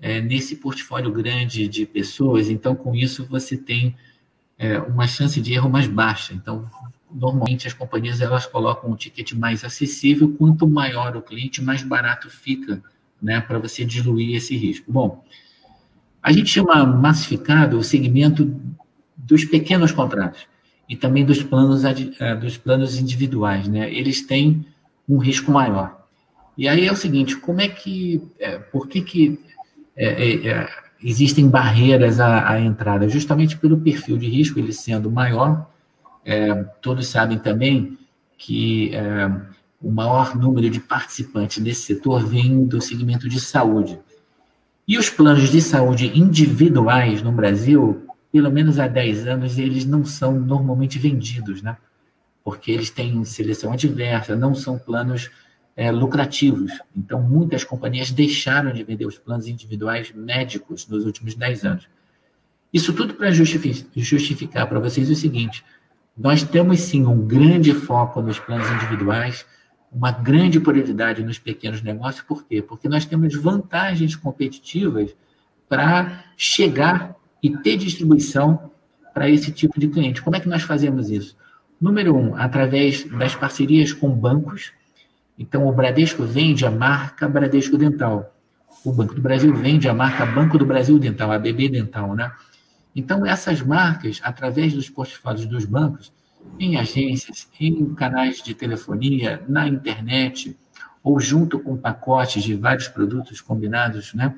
é, 0.00 0.20
nesse 0.20 0.56
portfólio 0.56 1.12
grande 1.12 1.68
de 1.68 1.86
pessoas, 1.86 2.50
então, 2.50 2.74
com 2.74 2.92
isso, 2.92 3.24
você 3.26 3.56
tem 3.56 3.94
é, 4.58 4.80
uma 4.80 5.06
chance 5.06 5.40
de 5.40 5.54
erro 5.54 5.70
mais 5.70 5.86
baixa. 5.86 6.34
Então, 6.34 6.68
normalmente, 7.08 7.68
as 7.68 7.72
companhias 7.72 8.20
elas 8.20 8.46
colocam 8.46 8.90
um 8.90 8.96
ticket 8.96 9.32
mais 9.32 9.64
acessível, 9.64 10.34
quanto 10.36 10.68
maior 10.68 11.16
o 11.16 11.22
cliente, 11.22 11.62
mais 11.62 11.84
barato 11.84 12.28
fica 12.28 12.82
né, 13.22 13.40
para 13.40 13.60
você 13.60 13.84
diluir 13.84 14.34
esse 14.34 14.56
risco. 14.56 14.90
Bom, 14.90 15.24
a 16.20 16.32
gente 16.32 16.50
chama 16.50 16.84
massificado 16.84 17.78
o 17.78 17.84
segmento 17.84 18.60
dos 19.18 19.44
pequenos 19.44 19.90
contratos 19.90 20.46
e 20.88 20.96
também 20.96 21.24
dos 21.24 21.42
planos, 21.42 21.84
eh, 21.84 22.34
dos 22.36 22.56
planos 22.56 22.98
individuais, 22.98 23.68
né? 23.68 23.92
Eles 23.92 24.22
têm 24.22 24.64
um 25.08 25.18
risco 25.18 25.50
maior. 25.50 26.06
E 26.56 26.66
aí 26.66 26.86
é 26.86 26.92
o 26.92 26.96
seguinte, 26.96 27.36
como 27.36 27.60
é 27.60 27.68
que, 27.68 28.22
é, 28.38 28.58
por 28.58 28.88
que 28.88 29.02
que 29.02 29.38
é, 29.96 30.48
é, 30.48 30.68
existem 31.02 31.48
barreiras 31.48 32.18
à, 32.20 32.50
à, 32.50 32.60
entrada? 32.60 33.08
Justamente 33.08 33.56
pelo 33.58 33.78
perfil 33.78 34.16
de 34.16 34.28
risco, 34.28 34.58
ele 34.58 34.72
sendo 34.72 35.10
maior, 35.10 35.68
todos 36.82 37.06
sabem 37.06 37.38
também 37.38 37.96
que 38.36 38.92
o 39.80 39.90
maior 39.90 40.36
número 40.36 40.68
de 40.68 40.78
participantes 40.78 41.62
desse 41.64 41.82
setor 41.82 42.26
vem 42.26 42.66
do 42.66 42.82
segmento 42.82 43.30
de 43.30 43.40
saúde. 43.40 43.98
E 44.86 44.98
os 44.98 45.08
planos 45.08 45.48
de 45.48 45.62
saúde 45.62 46.12
individuais 46.14 47.22
no 47.22 47.32
Brasil, 47.32 48.07
pelo 48.32 48.50
menos 48.50 48.78
há 48.78 48.86
10 48.86 49.26
anos, 49.26 49.58
eles 49.58 49.84
não 49.84 50.04
são 50.04 50.38
normalmente 50.38 50.98
vendidos, 50.98 51.62
né? 51.62 51.76
Porque 52.44 52.70
eles 52.70 52.90
têm 52.90 53.24
seleção 53.24 53.72
adversa, 53.72 54.36
não 54.36 54.54
são 54.54 54.78
planos 54.78 55.30
é, 55.76 55.90
lucrativos. 55.90 56.72
Então, 56.96 57.22
muitas 57.22 57.64
companhias 57.64 58.10
deixaram 58.10 58.72
de 58.72 58.82
vender 58.84 59.06
os 59.06 59.18
planos 59.18 59.46
individuais 59.46 60.12
médicos 60.12 60.86
nos 60.88 61.04
últimos 61.04 61.34
10 61.34 61.64
anos. 61.64 61.88
Isso 62.72 62.92
tudo 62.92 63.14
para 63.14 63.30
justificar 63.30 64.66
para 64.68 64.80
vocês 64.80 65.08
o 65.10 65.14
seguinte: 65.14 65.64
nós 66.16 66.42
temos 66.42 66.80
sim 66.80 67.06
um 67.06 67.26
grande 67.26 67.72
foco 67.72 68.20
nos 68.20 68.38
planos 68.38 68.68
individuais 68.70 69.46
uma 69.90 70.12
grande 70.12 70.60
prioridade 70.60 71.22
nos 71.22 71.38
pequenos 71.38 71.82
negócios, 71.82 72.22
por 72.22 72.44
quê? 72.44 72.60
Porque 72.60 72.88
nós 72.88 73.04
temos 73.04 73.34
vantagens 73.34 74.14
competitivas 74.14 75.14
para 75.68 76.24
chegar 76.36 77.16
e 77.42 77.56
ter 77.58 77.76
distribuição 77.76 78.70
para 79.14 79.28
esse 79.28 79.50
tipo 79.50 79.78
de 79.78 79.88
cliente. 79.88 80.22
Como 80.22 80.36
é 80.36 80.40
que 80.40 80.48
nós 80.48 80.62
fazemos 80.62 81.10
isso? 81.10 81.36
Número 81.80 82.16
um, 82.16 82.36
através 82.36 83.04
das 83.04 83.34
parcerias 83.34 83.92
com 83.92 84.10
bancos. 84.10 84.72
Então, 85.38 85.66
o 85.66 85.72
Bradesco 85.72 86.24
vende 86.24 86.66
a 86.66 86.70
marca 86.70 87.28
Bradesco 87.28 87.78
Dental. 87.78 88.34
O 88.84 88.92
Banco 88.92 89.14
do 89.14 89.22
Brasil 89.22 89.54
vende 89.54 89.88
a 89.88 89.94
marca 89.94 90.26
Banco 90.26 90.58
do 90.58 90.66
Brasil 90.66 90.98
Dental, 90.98 91.30
a 91.30 91.38
BB 91.38 91.68
Dental, 91.68 92.14
né? 92.14 92.32
Então, 92.94 93.24
essas 93.24 93.60
marcas, 93.60 94.20
através 94.22 94.72
dos 94.74 94.88
portfólios 94.88 95.46
dos 95.46 95.64
bancos, 95.64 96.12
em 96.58 96.76
agências, 96.76 97.48
em 97.60 97.94
canais 97.94 98.42
de 98.42 98.54
telefonia, 98.54 99.42
na 99.48 99.68
internet, 99.68 100.56
ou 101.02 101.20
junto 101.20 101.58
com 101.58 101.76
pacotes 101.76 102.42
de 102.42 102.54
vários 102.54 102.88
produtos 102.88 103.40
combinados, 103.40 104.14
né? 104.14 104.34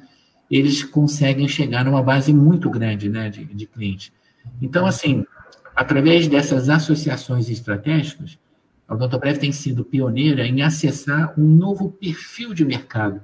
Eles 0.51 0.83
conseguem 0.83 1.47
chegar 1.47 1.85
numa 1.85 2.03
base 2.03 2.33
muito 2.33 2.69
grande, 2.69 3.09
né, 3.09 3.31
de, 3.31 3.45
de 3.45 3.67
clientes. 3.67 4.13
Então, 4.61 4.87
assim, 4.87 5.25
através 5.77 6.27
dessas 6.27 6.69
associações 6.69 7.49
estratégicas, 7.49 8.39
a 8.89 8.95
Odontoprev 8.95 9.39
tem 9.39 9.53
sido 9.53 9.85
pioneira 9.85 10.45
em 10.47 10.63
acessar 10.63 11.33
um 11.39 11.45
novo 11.45 11.91
perfil 11.93 12.53
de 12.53 12.65
mercado. 12.65 13.21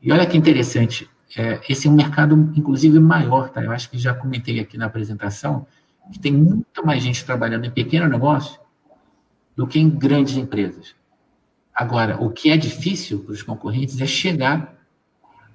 E 0.00 0.10
olha 0.10 0.24
que 0.24 0.36
interessante, 0.36 1.08
é, 1.36 1.60
esse 1.68 1.86
é 1.86 1.90
um 1.90 1.94
mercado, 1.94 2.34
inclusive, 2.56 2.98
maior, 2.98 3.50
tá? 3.50 3.62
Eu 3.62 3.70
acho 3.70 3.90
que 3.90 3.98
já 3.98 4.14
comentei 4.14 4.60
aqui 4.60 4.78
na 4.78 4.86
apresentação, 4.86 5.66
que 6.10 6.18
tem 6.18 6.32
muito 6.32 6.84
mais 6.86 7.02
gente 7.02 7.22
trabalhando 7.24 7.66
em 7.66 7.70
pequeno 7.70 8.08
negócio 8.08 8.58
do 9.54 9.66
que 9.66 9.78
em 9.78 9.90
grandes 9.90 10.36
empresas. 10.36 10.94
Agora, 11.74 12.16
o 12.22 12.30
que 12.30 12.50
é 12.50 12.56
difícil 12.56 13.20
para 13.20 13.32
os 13.32 13.42
concorrentes 13.42 14.00
é 14.00 14.06
chegar 14.06 14.77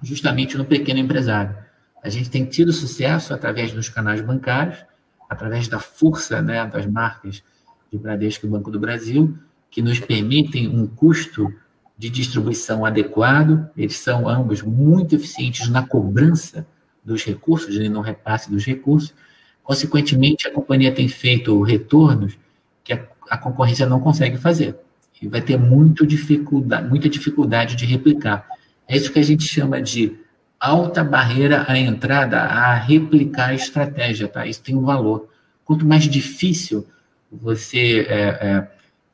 justamente 0.04 0.56
no 0.56 0.64
pequeno 0.64 1.00
empresário. 1.00 1.56
A 2.02 2.08
gente 2.08 2.28
tem 2.28 2.44
tido 2.44 2.72
sucesso 2.72 3.32
através 3.32 3.72
dos 3.72 3.88
canais 3.88 4.20
bancários, 4.20 4.84
através 5.28 5.66
da 5.68 5.80
força 5.80 6.42
né, 6.42 6.66
das 6.66 6.86
marcas 6.86 7.42
de 7.90 7.98
Bradesco 7.98 8.46
e 8.46 8.48
Banco 8.48 8.70
do 8.70 8.78
Brasil, 8.78 9.36
que 9.70 9.80
nos 9.80 9.98
permitem 9.98 10.68
um 10.68 10.86
custo 10.86 11.52
de 11.96 12.10
distribuição 12.10 12.84
adequado. 12.84 13.68
Eles 13.76 13.96
são 13.96 14.28
ambos 14.28 14.62
muito 14.62 15.14
eficientes 15.14 15.68
na 15.68 15.86
cobrança 15.86 16.66
dos 17.04 17.24
recursos 17.24 17.74
e 17.74 17.88
no 17.88 18.00
repasse 18.00 18.50
dos 18.50 18.64
recursos. 18.64 19.14
Consequentemente, 19.62 20.46
a 20.46 20.52
companhia 20.52 20.92
tem 20.92 21.08
feito 21.08 21.62
retornos 21.62 22.36
que 22.82 22.92
a, 22.92 23.06
a 23.30 23.38
concorrência 23.38 23.86
não 23.86 24.00
consegue 24.00 24.36
fazer. 24.36 24.76
E 25.22 25.26
vai 25.26 25.40
ter 25.40 25.56
muito 25.56 26.06
dificuldade, 26.06 26.86
muita 26.86 27.08
dificuldade 27.08 27.76
de 27.76 27.86
replicar. 27.86 28.46
É 28.86 28.96
isso 28.96 29.12
que 29.12 29.18
a 29.18 29.22
gente 29.24 29.44
chama 29.44 29.80
de 29.80 30.16
alta 30.60 31.02
barreira 31.02 31.64
à 31.68 31.78
entrada 31.78 32.40
a 32.40 32.74
replicar 32.74 33.50
a 33.50 33.54
estratégia, 33.54 34.28
tá? 34.28 34.46
Isso 34.46 34.62
tem 34.62 34.74
um 34.74 34.84
valor. 34.84 35.28
Quanto 35.64 35.86
mais 35.86 36.04
difícil 36.04 36.86
você 37.30 38.06
é, 38.08 38.68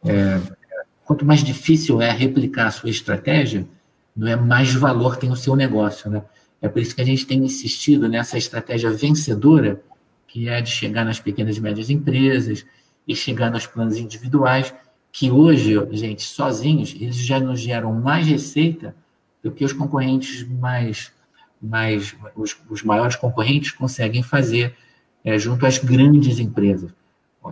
é, 0.05 0.11
é, 0.11 0.41
quanto 1.05 1.25
mais 1.25 1.43
difícil 1.43 2.01
é 2.01 2.11
replicar 2.11 2.67
a 2.67 2.71
sua 2.71 2.91
estratégia, 2.91 3.67
não 4.17 4.29
é 4.29 4.37
mais 4.37 4.75
valor 4.75 5.17
tem 5.17 5.31
o 5.31 5.37
seu 5.37 5.57
negócio, 5.57 6.11
né? 6.11 6.23
É 6.61 6.69
por 6.69 6.81
isso 6.81 6.95
que 6.95 7.01
a 7.01 7.07
gente 7.07 7.27
tem 7.27 7.43
insistido 7.43 8.09
nessa 8.09 8.37
estratégia 8.37 8.91
vencedora 8.91 9.81
que 10.27 10.49
é 10.49 10.61
de 10.61 10.71
chegar 10.71 11.05
nas 11.05 11.19
pequenas 11.19 11.57
e 11.57 11.61
médias 11.61 11.91
empresas 11.91 12.65
e 13.07 13.17
chegar 13.17 13.51
nos 13.51 13.67
planos 13.67 13.97
individuais, 13.97 14.73
que 15.11 15.31
hoje, 15.31 15.75
gente, 15.91 16.23
sozinhos, 16.23 16.95
eles 16.95 17.17
já 17.17 17.41
nos 17.41 17.59
geram 17.61 17.93
mais 17.93 18.27
receita 18.29 18.95
do 19.43 19.51
que 19.51 19.65
os 19.65 19.73
concorrentes 19.73 20.47
mais, 20.49 21.13
mais 21.61 22.15
os, 22.35 22.57
os 22.69 22.83
maiores 22.83 23.17
concorrentes 23.17 23.73
conseguem 23.73 24.23
fazer 24.23 24.77
é, 25.25 25.39
junto 25.39 25.67
às 25.67 25.79
grandes 25.79 26.39
empresas. 26.39 26.93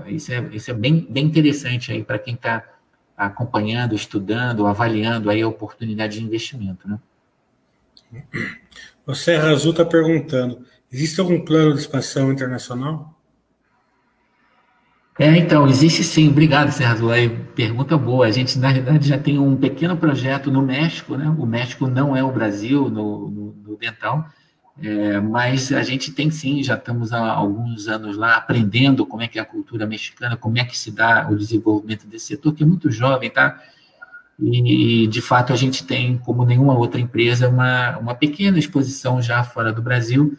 Isso 0.06 0.32
é, 0.32 0.48
isso 0.52 0.70
é 0.70 0.74
bem, 0.74 1.06
bem 1.08 1.24
interessante 1.24 1.90
aí 1.90 2.04
para 2.04 2.18
quem 2.18 2.34
está 2.34 2.62
acompanhando, 3.16 3.94
estudando, 3.94 4.66
avaliando 4.66 5.30
aí 5.30 5.42
a 5.42 5.48
oportunidade 5.48 6.18
de 6.18 6.24
investimento, 6.24 6.86
né? 6.86 6.98
O 9.06 9.14
Serra 9.14 9.50
Azul 9.50 9.72
está 9.72 9.84
perguntando: 9.84 10.64
Existe 10.92 11.20
algum 11.20 11.44
plano 11.44 11.74
de 11.74 11.80
expansão 11.80 12.30
internacional? 12.32 13.17
É, 15.18 15.36
então, 15.36 15.66
existe 15.66 16.04
sim. 16.04 16.28
Obrigado, 16.28 16.70
Sérgio. 16.70 17.10
É, 17.12 17.28
pergunta 17.28 17.96
boa. 17.98 18.26
A 18.26 18.30
gente, 18.30 18.58
na 18.58 18.72
verdade, 18.72 19.08
já 19.08 19.18
tem 19.18 19.38
um 19.38 19.56
pequeno 19.56 19.96
projeto 19.96 20.50
no 20.50 20.62
México, 20.62 21.16
né? 21.16 21.28
O 21.38 21.44
México 21.44 21.88
não 21.88 22.16
é 22.16 22.22
o 22.22 22.30
Brasil 22.30 22.88
no, 22.88 23.28
no, 23.30 23.52
no 23.66 23.76
dental, 23.76 24.28
É, 24.82 25.20
mas 25.20 25.72
a 25.72 25.82
gente 25.82 26.12
tem 26.12 26.30
sim, 26.30 26.62
já 26.62 26.74
estamos 26.76 27.12
há 27.12 27.20
alguns 27.32 27.88
anos 27.88 28.16
lá 28.16 28.36
aprendendo 28.36 29.06
como 29.06 29.22
é 29.22 29.28
que 29.28 29.38
é 29.38 29.42
a 29.42 29.46
cultura 29.46 29.86
mexicana, 29.86 30.36
como 30.36 30.58
é 30.58 30.64
que 30.64 30.78
se 30.78 30.90
dá 30.92 31.28
o 31.30 31.36
desenvolvimento 31.36 32.06
desse 32.06 32.26
setor, 32.28 32.54
que 32.54 32.62
é 32.64 32.66
muito 32.66 32.90
jovem, 32.90 33.30
tá? 33.30 33.60
E, 34.40 35.06
de 35.08 35.20
fato, 35.20 35.52
a 35.52 35.56
gente 35.56 35.84
tem, 35.84 36.16
como 36.18 36.44
nenhuma 36.44 36.78
outra 36.78 37.00
empresa, 37.00 37.48
uma, 37.48 37.98
uma 37.98 38.14
pequena 38.14 38.58
exposição 38.58 39.20
já 39.20 39.42
fora 39.42 39.72
do 39.72 39.82
Brasil, 39.82 40.36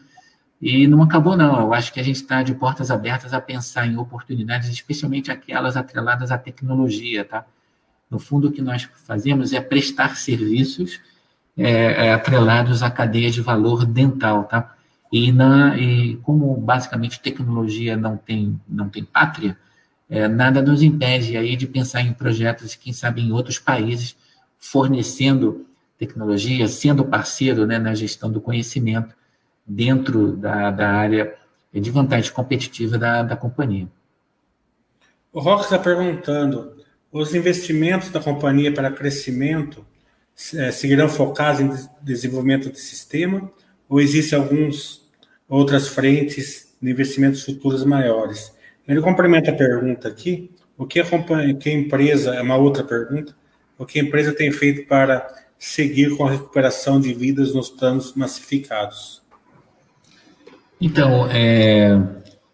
e 0.62 0.88
não 0.88 1.02
acabou, 1.02 1.38
não. 1.38 1.60
Eu 1.60 1.74
acho 1.74 1.94
que 1.94 2.00
a 2.00 2.04
gente 2.04 2.18
está 2.18 2.44
de 2.44 2.54
portas 2.54 2.92
abertas 2.92 3.34
a 3.34 3.40
pensar 3.40 3.88
em 3.88 3.98
oportunidades, 3.98 4.70
especialmente 4.70 5.32
aquelas 5.32 5.78
atreladas 5.78 6.32
à 6.32 6.38
tecnologia, 6.38 7.24
tá? 7.24 7.46
No 8.12 8.20
fundo, 8.20 8.48
o 8.50 8.52
que 8.52 8.62
nós 8.62 8.84
fazemos 9.06 9.54
é 9.54 9.62
prestar 9.62 10.18
serviços 10.18 11.00
é, 11.58 12.08
é, 12.08 12.14
atrelados 12.14 12.84
à 12.84 12.92
cadeia 12.92 13.32
de 13.32 13.42
valor 13.42 13.86
dental, 13.86 14.44
tá? 14.44 14.76
E, 15.12 15.32
na, 15.32 15.78
e 15.78 16.18
como 16.18 16.56
basicamente 16.58 17.22
tecnologia 17.22 17.96
não 17.96 18.18
tem, 18.18 18.60
não 18.68 18.90
tem 18.90 19.04
pátria, 19.04 19.58
é, 20.10 20.28
nada 20.28 20.62
nos 20.62 20.82
impede 20.82 21.38
aí 21.38 21.56
de 21.56 21.68
pensar 21.68 22.02
em 22.02 22.14
projetos, 22.14 22.76
quem 22.76 22.92
sabe, 22.92 23.22
em 23.22 23.32
outros 23.32 23.60
países, 23.60 24.16
fornecendo 24.58 25.66
tecnologia, 25.98 26.68
sendo 26.68 27.06
parceiro 27.06 27.66
né, 27.66 27.80
na 27.80 27.94
gestão 27.94 28.32
do 28.32 28.42
conhecimento 28.42 29.16
dentro 29.70 30.36
da, 30.36 30.72
da 30.72 30.90
área 30.90 31.36
de 31.72 31.92
vantagem 31.92 32.34
competitiva 32.34 32.98
da, 32.98 33.22
da 33.22 33.36
companhia. 33.36 33.88
O 35.32 35.40
Rock 35.40 35.64
está 35.64 35.78
perguntando: 35.78 36.74
os 37.12 37.36
investimentos 37.36 38.10
da 38.10 38.20
companhia 38.20 38.74
para 38.74 38.92
crescimento 38.92 39.86
é, 40.56 40.72
seguirão 40.72 41.08
focados 41.08 41.62
em 41.62 41.90
desenvolvimento 42.02 42.72
de 42.72 42.80
sistema 42.80 43.52
ou 43.88 44.02
existem 44.02 44.40
alguns 44.40 45.08
outras 45.48 45.88
frentes 45.88 46.74
de 46.82 46.90
investimentos 46.90 47.44
futuros 47.44 47.86
maiores? 47.86 48.54
Ele 48.88 49.02
complementa 49.02 49.52
a 49.52 49.56
pergunta 49.56 50.08
aqui. 50.08 50.50
O 50.76 50.86
que 50.86 51.00
a, 51.00 51.06
que 51.60 51.70
a 51.70 51.74
empresa, 51.74 52.34
é 52.34 52.42
uma 52.42 52.56
outra 52.56 52.84
pergunta, 52.84 53.36
o 53.78 53.86
que 53.86 54.00
a 54.00 54.04
empresa 54.04 54.34
tem 54.34 54.50
feito 54.50 54.88
para 54.88 55.28
seguir 55.60 56.16
com 56.16 56.26
a 56.26 56.32
recuperação 56.32 57.02
de 57.02 57.14
vidas 57.14 57.54
nos 57.54 57.70
planos 57.70 58.14
massificados? 58.14 59.22
Então, 60.82 61.28
é, 61.28 61.96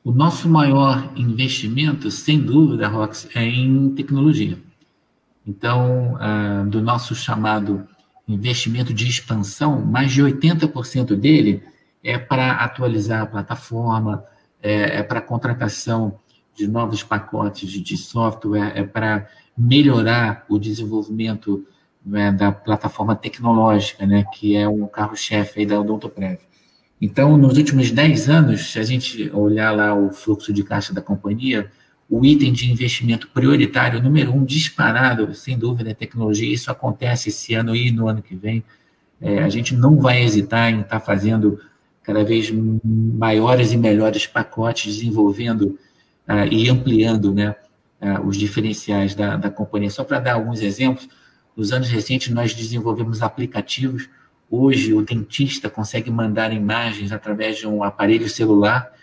o 0.04 0.12
nosso 0.12 0.50
maior 0.50 1.12
investimento, 1.16 2.10
sem 2.10 2.40
dúvida, 2.40 2.88
Rox, 2.88 3.28
é 3.36 3.44
em 3.44 3.90
tecnologia. 3.94 4.58
Então, 5.46 6.18
ah, 6.20 6.64
do 6.68 6.82
nosso 6.82 7.14
chamado 7.14 7.88
investimento 8.28 8.94
de 8.94 9.08
expansão, 9.08 9.86
mais 9.86 10.12
de 10.12 10.24
80% 10.24 11.16
dele 11.16 11.64
é 12.04 12.18
para 12.18 12.54
atualizar 12.54 13.22
a 13.22 13.26
plataforma, 13.26 14.24
é, 14.62 15.00
é 15.00 15.04
para 15.04 15.22
contratação 15.22 16.20
de 16.56 16.68
novos 16.68 17.04
pacotes 17.04 17.72
de 17.72 17.98
software, 17.98 18.72
é 18.76 18.84
para 18.84 19.28
melhorar 19.56 20.46
o 20.50 20.58
desenvolvimento 20.58 21.66
né, 22.04 22.32
da 22.32 22.52
plataforma 22.52 23.16
tecnológica, 23.16 24.06
né, 24.06 24.26
que 24.34 24.56
é 24.56 24.68
um 24.68 24.88
carro-chefe 24.88 25.66
da 25.66 25.80
Odontoprev. 25.80 26.40
Então, 27.02 27.38
nos 27.38 27.58
últimos 27.58 27.92
10 27.92 28.30
anos, 28.30 28.72
se 28.72 28.80
a 28.80 28.84
gente 28.84 29.30
olhar 29.34 29.72
lá 29.72 29.94
o 29.94 30.12
fluxo 30.12 30.54
de 30.54 30.64
caixa 30.64 30.94
da 30.94 31.02
companhia, 31.02 31.70
o 32.10 32.26
item 32.26 32.54
de 32.54 32.72
investimento 32.72 33.28
prioritário 33.30 34.02
número 34.02 34.32
um 34.32 34.46
disparado, 34.46 35.34
sem 35.34 35.58
dúvida, 35.58 35.92
é 35.92 35.94
tecnologia. 35.94 36.54
Isso 36.54 36.72
acontece 36.72 37.30
esse 37.30 37.54
ano 37.54 37.76
e 37.76 37.92
no 37.92 38.08
ano 38.08 38.22
que 38.22 38.36
vem. 38.36 38.64
É, 39.20 39.40
a 39.40 39.50
gente 39.50 39.74
não 39.74 39.98
vai 39.98 40.24
hesitar 40.24 40.72
em 40.72 40.82
estar 40.82 41.00
tá 41.00 41.06
fazendo 41.06 41.60
cada 42.04 42.24
vez 42.24 42.52
maiores 42.84 43.72
e 43.72 43.78
melhores 43.78 44.28
pacotes, 44.28 44.94
desenvolvendo 44.94 45.80
uh, 46.30 46.46
e 46.52 46.70
ampliando 46.70 47.34
né, 47.34 47.56
uh, 48.00 48.26
os 48.28 48.38
diferenciais 48.38 49.16
da, 49.16 49.36
da 49.36 49.50
companhia. 49.50 49.90
Só 49.90 50.04
para 50.04 50.20
dar 50.20 50.34
alguns 50.34 50.62
exemplos, 50.62 51.10
nos 51.58 51.72
anos 51.72 51.90
recentes 51.90 52.32
nós 52.32 52.54
desenvolvemos 52.54 53.24
aplicativos. 53.24 54.08
Hoje 54.50 54.94
o 54.94 55.02
dentista 55.02 55.70
consegue 55.70 56.12
mandar 56.12 56.54
imagens 56.54 57.12
através 57.12 57.58
de 57.58 57.68
um 57.68 57.84
aparelho 57.84 58.30
celular 58.30 58.96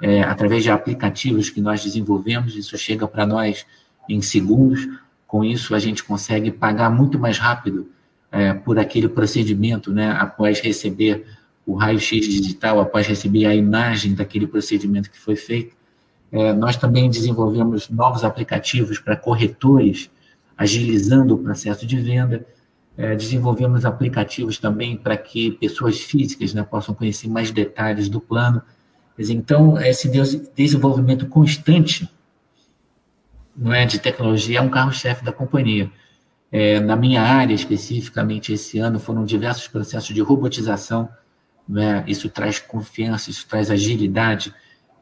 é, 0.00 0.22
através 0.22 0.62
de 0.62 0.70
aplicativos 0.70 1.50
que 1.50 1.60
nós 1.60 1.82
desenvolvemos, 1.82 2.54
isso 2.54 2.76
chega 2.78 3.06
para 3.06 3.26
nós 3.26 3.66
em 4.08 4.22
segundos. 4.22 4.88
Com 5.26 5.44
isso, 5.44 5.74
a 5.74 5.78
gente 5.78 6.04
consegue 6.04 6.50
pagar 6.50 6.88
muito 6.90 7.18
mais 7.18 7.38
rápido 7.38 7.90
é, 8.30 8.54
por 8.54 8.78
aquele 8.78 9.08
procedimento, 9.08 9.92
né, 9.92 10.12
após 10.12 10.60
receber 10.60 11.26
o 11.66 11.74
raio-x 11.74 12.26
digital, 12.26 12.80
após 12.80 13.06
receber 13.06 13.44
a 13.44 13.54
imagem 13.54 14.14
daquele 14.14 14.46
procedimento 14.46 15.10
que 15.10 15.18
foi 15.18 15.36
feito. 15.36 15.76
É, 16.30 16.52
nós 16.52 16.76
também 16.76 17.10
desenvolvemos 17.10 17.88
novos 17.88 18.24
aplicativos 18.24 18.98
para 18.98 19.16
corretores, 19.16 20.10
agilizando 20.56 21.34
o 21.34 21.38
processo 21.38 21.86
de 21.86 21.98
venda. 21.98 22.46
É, 22.98 23.14
desenvolvemos 23.14 23.86
aplicativos 23.86 24.58
também 24.58 24.96
para 24.96 25.16
que 25.16 25.52
pessoas 25.52 26.00
físicas 26.00 26.52
né, 26.52 26.64
possam 26.64 26.94
conhecer 26.94 27.28
mais 27.28 27.50
detalhes 27.50 28.08
do 28.08 28.20
plano 28.20 28.60
então, 29.18 29.80
esse 29.80 30.08
desenvolvimento 30.54 31.26
constante 31.26 32.08
não 33.56 33.72
é, 33.72 33.84
de 33.84 33.98
tecnologia 33.98 34.60
é 34.60 34.62
um 34.62 34.68
carro-chefe 34.68 35.24
da 35.24 35.32
companhia. 35.32 35.90
É, 36.52 36.78
na 36.78 36.94
minha 36.94 37.22
área, 37.22 37.52
especificamente 37.52 38.52
esse 38.52 38.78
ano, 38.78 39.00
foram 39.00 39.24
diversos 39.24 39.66
processos 39.66 40.14
de 40.14 40.20
robotização. 40.20 41.08
Né? 41.68 42.04
Isso 42.06 42.30
traz 42.30 42.60
confiança, 42.60 43.30
isso 43.30 43.46
traz 43.48 43.70
agilidade 43.70 44.54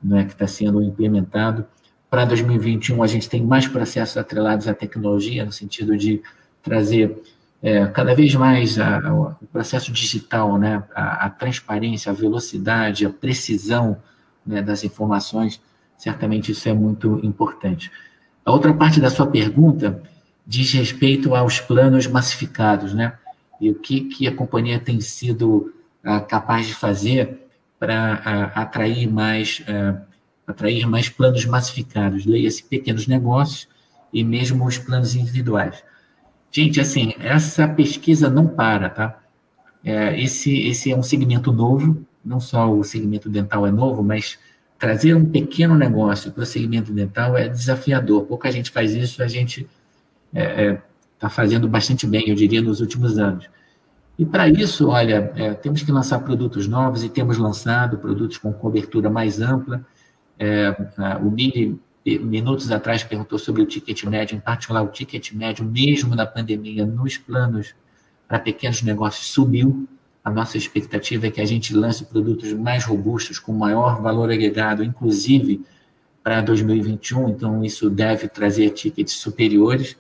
né, 0.03 0.25
que 0.25 0.33
está 0.33 0.47
sendo 0.47 0.83
implementado. 0.83 1.67
Para 2.09 2.25
2021, 2.25 3.03
a 3.03 3.07
gente 3.07 3.29
tem 3.29 3.45
mais 3.45 3.69
processos 3.69 4.17
atrelados 4.17 4.67
à 4.67 4.73
tecnologia, 4.73 5.45
no 5.45 5.53
sentido 5.53 5.95
de 5.99 6.23
trazer 6.63 7.23
é, 7.67 7.85
cada 7.87 8.15
vez 8.15 8.33
mais 8.37 8.79
a, 8.79 9.09
a, 9.09 9.13
o 9.13 9.47
processo 9.53 9.91
digital, 9.91 10.57
né, 10.57 10.85
a, 10.95 11.27
a, 11.27 11.31
transparência, 11.31 12.13
a 12.13 12.15
velocidade, 12.15 13.05
a 13.05 13.11
precisão 13.11 14.01
né, 14.47 14.63
das 14.63 14.85
informações, 14.85 15.61
certamente 15.99 16.53
isso 16.53 16.69
é 16.69 16.73
muito 16.73 17.19
importante. 17.25 17.91
A 18.45 18.53
outra 18.53 18.73
parte 18.73 19.01
da 19.01 19.11
sua 19.11 19.27
pergunta 19.27 20.01
diz 20.47 20.73
respeito 20.75 21.35
aos 21.35 21.59
planos 21.59 22.07
massificados, 22.07 22.95
né? 22.95 23.15
E 23.61 23.69
o 23.69 23.75
que, 23.75 24.03
que 24.03 24.29
a 24.29 24.33
companhia 24.33 24.79
tem 24.79 25.01
sido 25.01 25.75
ah, 26.05 26.21
capaz 26.21 26.69
de 26.69 26.75
fazer 26.75 27.49
para 27.81 28.23
ah, 28.25 28.63
atrair 28.63 29.11
mais 29.11 29.61
ah, 29.67 30.03
atrair 30.47 30.87
mais 30.87 31.09
planos 31.09 31.45
massificados, 31.45 32.27
leia-se 32.27 32.63
pequenos 32.63 33.09
negócios 33.09 33.67
e 34.13 34.23
mesmo 34.23 34.65
os 34.65 34.79
planos 34.79 35.17
individuais. 35.17 35.83
Gente, 36.51 36.81
assim, 36.81 37.15
essa 37.19 37.69
pesquisa 37.69 38.31
não 38.31 38.47
para, 38.47 38.89
tá? 38.89 39.23
É, 39.85 40.21
esse, 40.21 40.67
esse 40.67 40.91
é 40.91 40.97
um 40.97 41.03
segmento 41.03 41.53
novo, 41.53 42.05
não 42.25 42.41
só 42.41 42.73
o 42.73 42.83
segmento 42.83 43.29
dental 43.29 43.67
é 43.67 43.71
novo, 43.71 44.03
mas 44.03 44.39
trazer 44.79 45.15
um 45.15 45.25
pequeno 45.25 45.77
negócio 45.77 46.33
para 46.33 46.43
o 46.43 46.47
segmento 46.47 46.93
dental 46.93 47.37
é 47.37 47.49
desafiador. 47.49 48.25
Pouca 48.25 48.51
gente 48.51 48.71
faz 48.71 48.95
isso, 48.95 49.23
a 49.23 49.29
gente 49.29 49.69
está 50.35 50.41
é, 50.41 50.81
é, 51.21 51.29
fazendo 51.29 51.69
bastante 51.69 52.07
bem, 52.07 52.29
eu 52.29 52.35
diria, 52.35 52.61
nos 52.61 52.81
últimos 52.81 53.19
anos. 53.19 53.49
E 54.19 54.25
para 54.25 54.49
isso, 54.49 54.89
olha, 54.89 55.33
é, 55.37 55.55
temos 55.55 55.83
que 55.83 55.93
lançar 55.93 56.19
produtos 56.21 56.67
novos 56.67 57.05
e 57.05 57.09
temos 57.09 57.37
lançado 57.37 57.99
produtos 57.99 58.39
com 58.39 58.53
cobertura 58.53 59.11
mais 59.11 59.41
ampla. 59.41 59.85
É, 60.39 60.75
o 61.23 61.31
Mini 61.31 61.79
minutos 62.21 62.71
atrás 62.71 63.03
perguntou 63.03 63.39
sobre 63.39 63.63
o 63.63 63.67
ticket 63.67 64.05
médio, 64.05 64.37
em 64.37 64.41
particular 64.41 64.83
o 64.83 64.89
ticket 64.89 65.33
médio, 65.33 65.65
mesmo 65.65 66.15
na 66.15 66.25
pandemia, 66.25 66.87
nos 66.87 67.19
planos 67.19 67.75
para 68.29 68.39
pequenos 68.39 68.83
negócios, 68.83 69.27
subiu. 69.27 69.89
A 70.25 70.31
nossa 70.31 70.57
expectativa 70.57 71.27
é 71.27 71.31
que 71.31 71.41
a 71.41 71.45
gente 71.45 71.75
lance 71.75 72.05
produtos 72.05 72.53
mais 72.53 72.85
robustos, 72.85 73.39
com 73.39 73.53
maior 73.53 74.01
valor 74.01 74.31
agregado, 74.31 74.85
inclusive 74.85 75.65
para 76.23 76.41
2021, 76.41 77.29
então 77.29 77.65
isso 77.65 77.89
deve 77.89 78.29
trazer 78.29 78.71
tickets 78.71 79.15
superiores. 79.15 79.97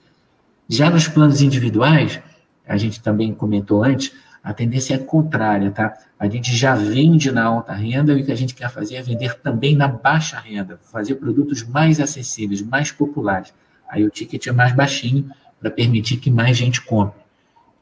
Já 0.68 0.90
nos 0.90 1.06
planos 1.06 1.40
individuais, 1.40 2.20
a 2.66 2.76
gente 2.76 3.00
também 3.00 3.32
comentou 3.32 3.84
antes, 3.84 4.12
a 4.46 4.54
tendência 4.54 4.94
é 4.94 4.98
contrária, 4.98 5.72
tá? 5.72 5.92
A 6.16 6.28
gente 6.28 6.54
já 6.54 6.76
vende 6.76 7.32
na 7.32 7.42
alta 7.42 7.72
renda 7.72 8.12
e 8.12 8.22
o 8.22 8.24
que 8.24 8.30
a 8.30 8.36
gente 8.36 8.54
quer 8.54 8.70
fazer 8.70 8.94
é 8.94 9.02
vender 9.02 9.34
também 9.40 9.74
na 9.74 9.88
baixa 9.88 10.38
renda, 10.38 10.78
fazer 10.84 11.16
produtos 11.16 11.64
mais 11.64 11.98
acessíveis, 11.98 12.62
mais 12.62 12.92
populares. 12.92 13.52
Aí 13.88 14.04
o 14.04 14.08
ticket 14.08 14.46
é 14.46 14.52
mais 14.52 14.72
baixinho 14.72 15.28
para 15.58 15.68
permitir 15.68 16.18
que 16.18 16.30
mais 16.30 16.56
gente 16.56 16.80
compre. 16.80 17.18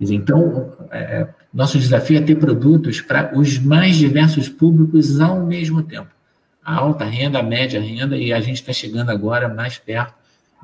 Então, 0.00 0.72
é, 0.90 1.28
nosso 1.52 1.78
desafio 1.78 2.16
é 2.16 2.22
ter 2.22 2.36
produtos 2.36 3.02
para 3.02 3.38
os 3.38 3.58
mais 3.58 3.96
diversos 3.96 4.48
públicos 4.48 5.20
ao 5.20 5.44
mesmo 5.44 5.82
tempo. 5.82 6.08
A 6.64 6.76
alta 6.76 7.04
renda, 7.04 7.40
a 7.40 7.42
média 7.42 7.78
renda, 7.78 8.16
e 8.16 8.32
a 8.32 8.40
gente 8.40 8.56
está 8.62 8.72
chegando 8.72 9.10
agora 9.10 9.50
mais 9.50 9.76
perto, 9.76 10.14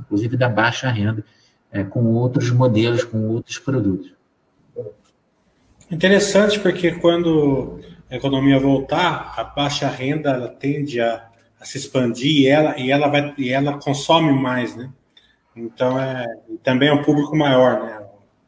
inclusive 0.00 0.34
da 0.34 0.48
baixa 0.48 0.90
renda, 0.90 1.22
é, 1.70 1.84
com 1.84 2.06
outros 2.06 2.50
modelos, 2.50 3.04
com 3.04 3.28
outros 3.28 3.58
produtos. 3.58 4.18
Interessante 5.90 6.60
porque 6.60 6.92
quando 6.92 7.80
a 8.10 8.16
economia 8.16 8.58
voltar, 8.58 9.34
a 9.36 9.44
baixa 9.44 9.88
renda 9.88 10.30
ela 10.30 10.48
tende 10.48 11.00
a, 11.00 11.24
a 11.60 11.64
se 11.64 11.78
expandir 11.78 12.42
e 12.42 12.46
ela, 12.46 12.78
e 12.78 12.90
ela 12.90 13.08
vai 13.08 13.34
e 13.36 13.50
ela 13.50 13.78
consome 13.78 14.32
mais, 14.32 14.76
né? 14.76 14.90
Então 15.54 15.98
é 15.98 16.26
também 16.62 16.88
é 16.88 16.92
um 16.92 17.02
público 17.02 17.36
maior, 17.36 17.82
né? 17.82 18.00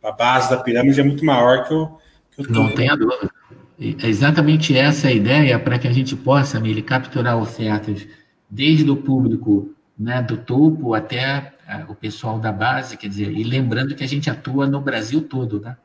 A 0.02 0.12
base 0.12 0.50
da 0.50 0.56
pirâmide 0.58 1.00
é 1.00 1.04
muito 1.04 1.24
maior 1.24 1.64
que 1.66 1.74
o, 1.74 1.98
que 2.34 2.50
o 2.50 2.52
Não 2.52 2.70
tenha 2.70 2.96
dúvida. 2.96 3.30
É 3.78 4.08
exatamente 4.08 4.76
essa 4.76 5.08
a 5.08 5.12
ideia 5.12 5.58
para 5.58 5.78
que 5.78 5.88
a 5.88 5.92
gente 5.92 6.14
possa, 6.14 6.60
Mili, 6.60 6.82
capturar 6.82 7.36
ofertas 7.36 8.06
desde 8.48 8.88
o 8.88 8.96
público 8.96 9.74
né, 9.98 10.22
do 10.22 10.36
topo 10.36 10.94
até 10.94 11.52
é, 11.66 11.84
o 11.88 11.94
pessoal 11.94 12.38
da 12.38 12.52
base, 12.52 12.96
quer 12.96 13.08
dizer, 13.08 13.30
e 13.32 13.42
lembrando 13.42 13.94
que 13.94 14.04
a 14.04 14.08
gente 14.08 14.28
atua 14.30 14.66
no 14.66 14.80
Brasil 14.80 15.22
todo, 15.22 15.60
né? 15.60 15.76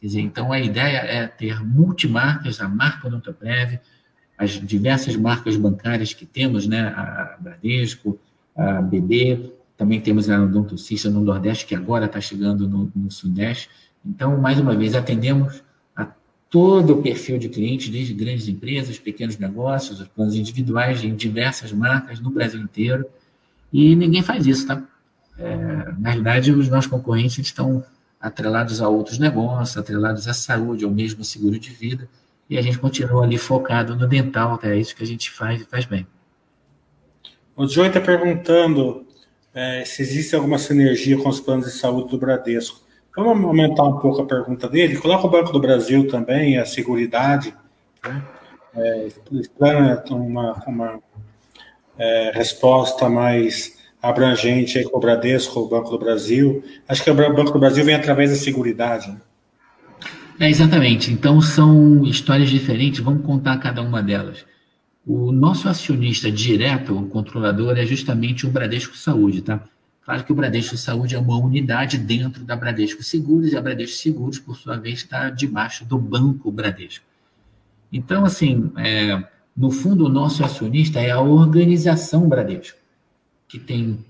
Quer 0.00 0.06
dizer, 0.06 0.20
então 0.20 0.52
a 0.52 0.60
ideia 0.60 0.98
é 0.98 1.26
ter 1.26 1.64
multimarcas, 1.64 2.60
a 2.60 2.68
marca 2.68 3.08
Odontoprev, 3.08 3.78
as 4.36 4.50
diversas 4.50 5.16
marcas 5.16 5.56
bancárias 5.56 6.12
que 6.12 6.26
temos, 6.26 6.66
né? 6.66 6.88
A 6.88 7.36
Bradesco, 7.40 8.18
a 8.54 8.82
BB, 8.82 9.52
também 9.76 10.00
temos 10.00 10.28
a 10.30 10.42
Odontocista 10.42 11.10
no 11.10 11.20
Nordeste, 11.20 11.66
que 11.66 11.74
agora 11.74 12.06
está 12.06 12.20
chegando 12.20 12.68
no, 12.68 12.90
no, 12.94 13.10
Sudeste. 13.10 13.68
Então, 14.04 14.36
mais 14.38 14.58
uma 14.58 14.74
vez, 14.74 14.94
atendemos 14.94 15.62
a 15.94 16.06
todo 16.50 16.94
o 16.94 17.02
perfil 17.02 17.38
de 17.38 17.48
clientes, 17.48 17.88
desde 17.90 18.14
grandes 18.14 18.48
empresas, 18.48 18.98
pequenos 18.98 19.38
negócios, 19.38 20.00
os 20.00 20.08
planos 20.08 20.34
individuais 20.34 21.04
em 21.04 21.14
diversas 21.14 21.72
marcas 21.72 22.20
no 22.20 22.30
Brasil 22.30 22.60
inteiro. 22.60 23.06
E 23.72 23.94
ninguém 23.94 24.22
faz 24.22 24.46
isso, 24.46 24.66
tá? 24.66 24.82
É, 25.38 25.56
na 25.98 26.10
realidade, 26.10 26.50
os 26.52 26.68
nossos 26.68 26.90
concorrentes 26.90 27.38
estão 27.38 27.84
atrelados 28.26 28.82
a 28.82 28.88
outros 28.88 29.18
negócios, 29.18 29.76
atrelados 29.76 30.26
à 30.26 30.34
saúde, 30.34 30.84
ao 30.84 30.90
mesmo 30.90 31.22
seguro 31.24 31.60
de 31.60 31.70
vida, 31.70 32.08
e 32.50 32.58
a 32.58 32.62
gente 32.62 32.76
continua 32.76 33.22
ali 33.22 33.38
focado 33.38 33.94
no 33.94 34.08
dental, 34.08 34.58
é 34.64 34.76
isso 34.76 34.96
que 34.96 35.02
a 35.04 35.06
gente 35.06 35.30
faz 35.30 35.60
e 35.60 35.64
faz 35.64 35.84
bem. 35.84 36.04
O 37.54 37.68
Joey 37.68 37.86
está 37.88 38.00
perguntando 38.00 39.06
é, 39.54 39.84
se 39.84 40.02
existe 40.02 40.34
alguma 40.34 40.58
sinergia 40.58 41.16
com 41.16 41.28
os 41.28 41.38
planos 41.38 41.66
de 41.66 41.78
saúde 41.78 42.10
do 42.10 42.18
Bradesco. 42.18 42.84
Vamos 43.16 43.44
aumentar 43.44 43.84
um 43.84 43.98
pouco 43.98 44.22
a 44.22 44.26
pergunta 44.26 44.68
dele. 44.68 44.96
Coloca 44.96 45.26
o 45.26 45.30
Banco 45.30 45.52
do 45.52 45.60
Brasil 45.60 46.08
também, 46.08 46.58
a 46.58 46.66
Seguridade. 46.66 47.54
Né? 48.04 48.22
É, 48.74 49.08
uma, 50.10 50.62
uma 50.66 51.00
é, 51.96 52.32
resposta 52.34 53.08
mais 53.08 53.75
abrangente 54.02 54.78
aí 54.78 54.84
com 54.84 54.96
o 54.96 55.00
Bradesco, 55.00 55.60
o 55.60 55.68
Banco 55.68 55.90
do 55.90 55.98
Brasil. 55.98 56.62
Acho 56.88 57.02
que 57.02 57.10
o 57.10 57.14
Banco 57.14 57.52
do 57.52 57.58
Brasil 57.58 57.84
vem 57.84 57.94
através 57.94 58.30
da 58.30 58.36
Seguridade. 58.36 59.10
Né? 59.10 59.20
É, 60.38 60.50
exatamente. 60.50 61.12
Então 61.12 61.40
são 61.40 62.04
histórias 62.04 62.50
diferentes, 62.50 63.00
vamos 63.00 63.24
contar 63.24 63.56
cada 63.58 63.82
uma 63.82 64.02
delas. 64.02 64.44
O 65.06 65.30
nosso 65.32 65.68
acionista 65.68 66.30
direto, 66.30 66.96
o 66.96 67.06
controlador, 67.08 67.78
é 67.78 67.86
justamente 67.86 68.46
o 68.46 68.50
Bradesco 68.50 68.96
Saúde, 68.96 69.40
tá? 69.40 69.62
Claro 70.04 70.24
que 70.24 70.32
o 70.32 70.34
Bradesco 70.34 70.76
Saúde 70.76 71.14
é 71.14 71.18
uma 71.18 71.36
unidade 71.36 71.98
dentro 71.98 72.44
da 72.44 72.54
Bradesco 72.54 73.02
Seguros 73.02 73.52
e 73.52 73.56
a 73.56 73.60
Bradesco 73.60 73.96
Seguros, 73.96 74.38
por 74.38 74.56
sua 74.56 74.76
vez, 74.76 74.98
está 74.98 75.30
debaixo 75.30 75.84
do 75.84 75.98
Banco 75.98 76.50
Bradesco. 76.50 77.04
Então, 77.92 78.24
assim, 78.24 78.70
é, 78.76 79.22
no 79.56 79.70
fundo, 79.70 80.06
o 80.06 80.08
nosso 80.08 80.44
acionista 80.44 81.00
é 81.00 81.10
a 81.10 81.20
organização 81.20 82.28
Bradesco 82.28 82.85
que 83.48 83.58
tem 83.58 84.04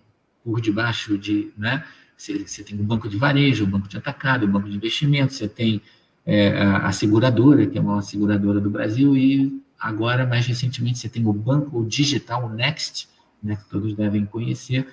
por 0.44 0.60
debaixo 0.60 1.18
de, 1.18 1.52
né? 1.56 1.84
Você, 2.16 2.46
você 2.46 2.62
tem 2.62 2.78
o 2.78 2.82
banco 2.82 3.08
de 3.08 3.16
varejo, 3.16 3.64
o 3.64 3.66
banco 3.66 3.88
de 3.88 3.96
atacado, 3.96 4.44
o 4.44 4.48
banco 4.48 4.68
de 4.68 4.76
investimento, 4.76 5.34
você 5.34 5.46
tem 5.46 5.82
é, 6.24 6.56
a, 6.62 6.86
a 6.86 6.92
seguradora, 6.92 7.66
que 7.66 7.76
é 7.76 7.80
a 7.80 7.84
maior 7.84 8.00
seguradora 8.00 8.60
do 8.60 8.70
Brasil, 8.70 9.16
e 9.16 9.62
agora, 9.78 10.26
mais 10.26 10.46
recentemente, 10.46 10.98
você 10.98 11.08
tem 11.08 11.26
o 11.26 11.32
banco 11.32 11.84
digital 11.84 12.48
Next, 12.48 13.08
né, 13.42 13.56
que 13.56 13.68
todos 13.68 13.94
devem 13.94 14.24
conhecer, 14.24 14.88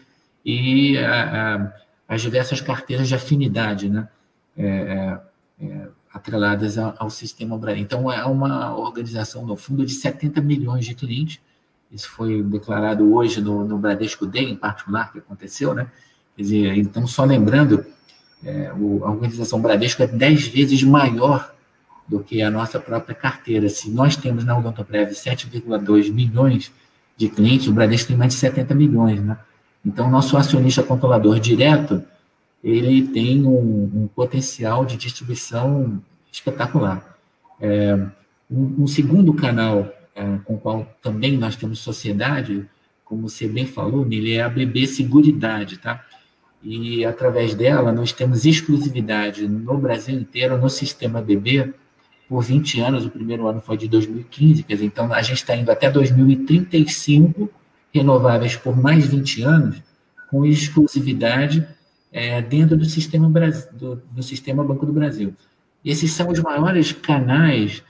e 0.45 0.97
a, 0.97 1.55
a, 1.55 1.73
as 2.09 2.21
diversas 2.21 2.59
carteiras 2.59 3.07
de 3.07 3.15
afinidade, 3.15 3.89
né, 3.89 4.09
é, 4.57 4.67
é, 5.61 5.65
é 5.65 5.87
atreladas 6.13 6.77
ao, 6.77 6.93
ao 6.99 7.09
sistema 7.09 7.57
Brasil. 7.57 7.81
Então, 7.81 8.11
é 8.11 8.23
uma 8.25 8.77
organização, 8.77 9.45
no 9.45 9.55
fundo, 9.55 9.85
de 9.85 9.93
70 9.93 10.41
milhões 10.41 10.85
de 10.85 10.93
clientes, 10.93 11.39
isso 11.93 12.09
foi 12.09 12.41
declarado 12.41 13.13
hoje 13.13 13.39
no, 13.39 13.63
no 13.63 13.77
Bradesco 13.77 14.25
Day, 14.25 14.49
em 14.49 14.55
particular, 14.55 15.11
que 15.11 15.19
aconteceu, 15.19 15.73
né? 15.75 15.87
Quer 16.35 16.41
dizer, 16.41 16.77
então, 16.77 17.05
só 17.05 17.23
lembrando, 17.23 17.85
é, 18.43 18.73
o, 18.73 19.05
a 19.05 19.11
organização 19.11 19.61
Bradesco 19.61 20.01
é 20.01 20.07
10 20.07 20.47
vezes 20.47 20.83
maior 20.83 21.53
do 22.07 22.19
que 22.19 22.41
a 22.41 22.49
nossa 22.49 22.79
própria 22.79 23.13
carteira. 23.13 23.69
Se 23.69 23.91
nós 23.91 24.15
temos 24.15 24.43
na 24.43 24.57
Odontoprev 24.57 25.11
7,2 25.11 26.11
milhões 26.11 26.71
de 27.15 27.29
clientes, 27.29 27.67
o 27.67 27.73
Bradesco 27.73 28.07
tem 28.07 28.17
mais 28.17 28.33
de 28.33 28.39
70 28.39 28.73
milhões, 28.73 29.21
né? 29.21 29.37
Então, 29.85 30.09
nosso 30.09 30.35
acionista 30.35 30.81
controlador 30.81 31.39
direto, 31.39 32.03
ele 32.63 33.07
tem 33.09 33.45
um, 33.45 33.91
um 33.93 34.09
potencial 34.15 34.85
de 34.85 34.97
distribuição 34.97 36.01
espetacular. 36.31 37.17
É, 37.61 37.95
um, 38.49 38.83
um 38.83 38.87
segundo 38.87 39.33
canal 39.33 39.87
é, 40.15 40.37
com 40.43 40.55
o 40.55 40.57
qual 40.57 40.87
também 41.01 41.37
nós 41.37 41.55
temos 41.55 41.79
sociedade, 41.79 42.65
como 43.03 43.29
você 43.29 43.47
bem 43.47 43.65
falou, 43.65 44.05
Mili, 44.05 44.33
é 44.33 44.43
a 44.43 44.49
BB 44.49 44.87
Seguridade, 44.87 45.77
tá? 45.77 46.03
E 46.63 47.03
através 47.03 47.53
dela 47.53 47.91
nós 47.91 48.11
temos 48.11 48.45
exclusividade 48.45 49.47
no 49.47 49.77
Brasil 49.77 50.15
inteiro 50.15 50.57
no 50.57 50.69
sistema 50.69 51.21
BB 51.21 51.73
por 52.27 52.41
20 52.41 52.79
anos, 52.79 53.05
o 53.05 53.09
primeiro 53.09 53.47
ano 53.47 53.59
foi 53.59 53.77
de 53.77 53.87
2015, 53.87 54.63
quer 54.63 54.73
dizer, 54.75 54.85
então 54.85 55.11
a 55.13 55.21
gente 55.21 55.37
está 55.37 55.55
indo 55.55 55.69
até 55.69 55.91
2035, 55.91 57.49
renováveis 57.93 58.55
por 58.55 58.75
mais 58.75 59.05
20 59.05 59.43
anos, 59.43 59.81
com 60.31 60.45
exclusividade 60.45 61.67
é, 62.11 62.41
dentro 62.41 62.77
do 62.77 62.85
sistema, 62.85 63.29
do, 63.73 64.01
do 64.11 64.23
sistema 64.23 64.63
Banco 64.63 64.85
do 64.85 64.93
Brasil. 64.93 65.35
esses 65.83 66.11
são 66.11 66.29
os 66.29 66.39
maiores 66.39 66.91
canais 66.91 67.83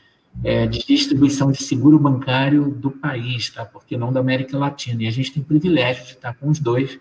é, 0.43 0.65
de 0.65 0.79
distribuição 0.85 1.51
de 1.51 1.61
seguro 1.63 1.99
bancário 1.99 2.69
do 2.69 2.89
país, 2.89 3.49
tá? 3.49 3.65
porque 3.65 3.97
não 3.97 4.11
da 4.11 4.19
América 4.19 4.57
Latina. 4.57 5.03
E 5.03 5.07
a 5.07 5.11
gente 5.11 5.33
tem 5.33 5.43
privilégio 5.43 6.05
de 6.05 6.11
estar 6.11 6.33
com 6.33 6.49
os 6.49 6.59
dois 6.59 6.99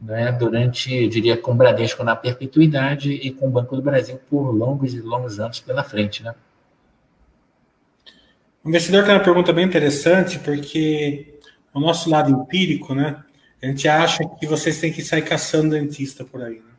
né, 0.00 0.32
durante, 0.32 0.94
eu 0.94 1.08
diria, 1.08 1.36
com 1.36 1.52
o 1.52 1.54
Bradesco 1.54 2.02
na 2.02 2.16
perpetuidade 2.16 3.12
e 3.12 3.30
com 3.30 3.46
o 3.46 3.50
Banco 3.50 3.76
do 3.76 3.82
Brasil 3.82 4.18
por 4.28 4.50
longos 4.50 4.94
e 4.94 5.00
longos 5.00 5.38
anos 5.38 5.60
pela 5.60 5.84
frente. 5.84 6.22
Né? 6.22 6.34
O 8.62 8.68
investidor 8.68 9.04
tem 9.04 9.14
uma 9.14 9.22
pergunta 9.22 9.52
bem 9.52 9.64
interessante, 9.64 10.38
porque 10.38 11.38
o 11.72 11.80
nosso 11.80 12.10
lado 12.10 12.30
empírico, 12.30 12.94
né, 12.94 13.22
a 13.62 13.66
gente 13.66 13.88
acha 13.88 14.24
que 14.38 14.46
vocês 14.46 14.78
têm 14.78 14.92
que 14.92 15.02
sair 15.02 15.22
caçando 15.22 15.70
dentista 15.70 16.24
por 16.24 16.42
aí. 16.42 16.56
Né? 16.56 16.74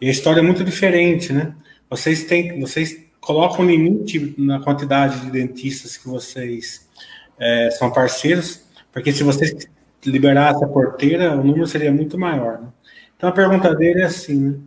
E 0.00 0.08
a 0.08 0.10
história 0.10 0.40
é 0.40 0.42
muito 0.42 0.62
diferente, 0.64 1.32
né? 1.32 1.54
Vocês 1.88 2.24
têm, 2.24 2.60
vocês 2.60 3.05
coloca 3.26 3.60
um 3.60 3.66
limite 3.66 4.36
na 4.38 4.60
quantidade 4.60 5.18
de 5.22 5.32
dentistas 5.32 5.96
que 5.96 6.06
vocês 6.06 6.88
é, 7.36 7.70
são 7.72 7.90
parceiros, 7.90 8.62
porque 8.92 9.12
se 9.12 9.24
vocês 9.24 9.68
liberassem 10.04 10.62
a 10.62 10.68
porteira, 10.68 11.32
o 11.32 11.42
número 11.42 11.66
seria 11.66 11.92
muito 11.92 12.16
maior. 12.16 12.60
Né? 12.60 12.68
Então 13.16 13.28
a 13.28 13.32
pergunta 13.32 13.74
dele 13.74 14.02
é 14.02 14.04
assim: 14.04 14.38
né? 14.38 14.58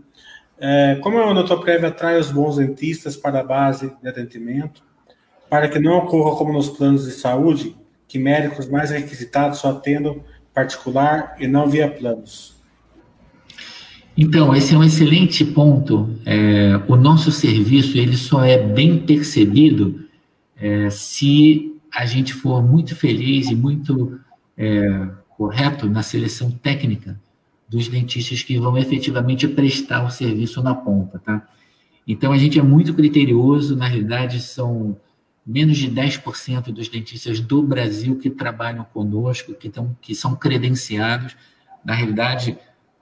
é, 0.60 0.96
como 1.02 1.18
a 1.20 1.32
Odontoprev 1.32 1.86
atrai 1.86 2.20
os 2.20 2.32
bons 2.32 2.58
dentistas 2.58 3.16
para 3.16 3.40
a 3.40 3.44
base 3.44 3.96
de 4.04 4.10
atendimento, 4.10 4.84
para 5.50 5.70
que 5.70 5.80
não 5.80 6.00
ocorra 6.00 6.36
como 6.36 6.52
nos 6.52 6.68
planos 6.68 7.06
de 7.06 7.14
saúde, 7.14 7.78
que 8.10 8.20
médicos 8.20 8.68
mais 8.68 8.90
requisitados 8.90 9.60
só 9.60 9.70
atendam 9.70 10.22
particular 10.54 11.38
e 11.40 11.48
não 11.48 11.70
via 11.70 11.90
planos? 11.90 12.59
Então, 14.22 14.54
esse 14.54 14.76
é 14.76 14.78
um 14.78 14.84
excelente 14.84 15.46
ponto. 15.46 16.14
É, 16.26 16.76
o 16.90 16.98
nosso 16.98 17.32
serviço 17.32 17.98
ele 17.98 18.18
só 18.18 18.44
é 18.44 18.58
bem 18.58 19.00
percebido 19.00 20.06
é, 20.58 20.90
se 20.90 21.80
a 21.90 22.06
gente 22.06 22.34
for 22.34 22.62
muito 22.62 22.98
feliz 22.98 23.50
e 23.50 23.56
muito 23.56 24.20
é, 24.58 25.08
correto 25.38 25.90
na 25.90 26.04
seleção 26.04 26.52
técnica 26.52 27.18
dos 27.70 27.88
dentistas 27.88 28.44
que 28.44 28.60
vão 28.60 28.78
efetivamente 28.78 29.48
prestar 29.48 30.06
o 30.06 30.10
serviço 30.10 30.62
na 30.62 30.76
ponta, 30.76 31.18
tá? 31.20 31.48
Então, 32.06 32.34
a 32.34 32.38
gente 32.38 32.60
é 32.60 32.62
muito 32.62 32.94
criterioso, 32.94 33.74
na 33.74 33.88
realidade, 33.88 34.42
são 34.42 34.98
menos 35.48 35.78
de 35.78 35.90
10% 35.90 36.74
dos 36.74 36.90
dentistas 36.90 37.40
do 37.40 37.64
Brasil 37.64 38.18
que 38.18 38.30
trabalham 38.30 38.84
conosco, 38.84 39.54
que, 39.54 39.70
tão, 39.70 39.96
que 40.02 40.14
são 40.14 40.36
credenciados. 40.36 41.38
Na 41.86 41.94
realidade, 41.94 42.58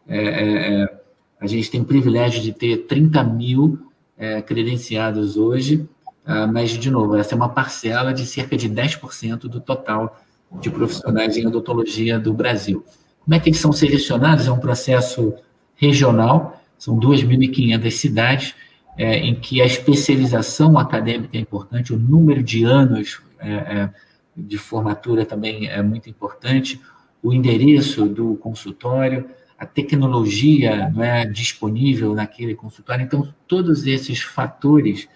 é, 0.08 0.18
é, 0.18 0.84
é 0.84 0.97
a 1.40 1.48
gente 1.48 1.70
tem 1.70 1.82
o 1.82 1.86
privilégio 1.86 2.42
de 2.42 2.52
ter 2.52 2.86
30 2.88 3.24
mil 3.24 3.80
é, 4.18 4.42
credenciados 4.42 5.38
hoje, 5.38 5.88
uh, 6.26 6.52
mas, 6.52 6.72
de 6.72 6.90
novo, 6.90 7.16
essa 7.16 7.34
é 7.34 7.36
uma 7.36 7.50
parcela 7.50 8.14
de 8.14 8.26
cerca 8.26 8.58
de 8.58 8.70
10% 8.70 9.42
do 9.42 9.60
total 9.60 10.20
de 10.60 10.70
profissionais 10.70 11.38
em 11.38 11.46
odontologia 11.46 12.20
do 12.20 12.34
Brasil. 12.34 12.84
Como 13.24 13.36
é 13.36 13.40
que 13.40 13.50
eles 13.50 13.60
são 13.60 13.72
selecionados? 13.72 14.48
É 14.48 14.52
um 14.52 14.60
processo 14.60 15.34
regional, 15.76 16.62
são 16.78 16.98
2.500 17.00 17.92
cidades, 17.92 18.56
é, 18.98 19.18
em 19.18 19.36
que 19.36 19.62
a 19.62 19.66
especialização 19.66 20.80
acadêmica 20.80 21.38
é 21.38 21.40
importante, 21.42 21.94
o 21.94 22.00
número 22.00 22.42
de 22.42 22.64
anos 22.64 23.22
é, 23.40 23.52
é, 23.52 23.90
de 24.36 24.58
formatura 24.58 25.26
também 25.26 25.68
é 25.68 25.82
muito 25.84 26.10
importante, 26.10 26.82
o 27.22 27.34
endereço 27.34 28.08
do 28.08 28.36
consultório, 28.36 29.26
a 29.58 29.66
tecnologia 29.66 30.90
não 30.90 31.04
é 31.04 31.26
disponível 31.26 32.14
naquele 32.14 32.54
consultório. 32.54 33.04
Então, 33.04 33.34
todos 33.48 33.88
esses 33.88 34.22
fatores 34.22 35.08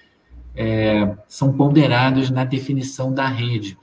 é, 0.55 1.15
são 1.27 1.53
ponderados 1.53 2.29
na 2.31 2.43
definição 2.43 3.13
da 3.13 3.27
rede. 3.27 3.77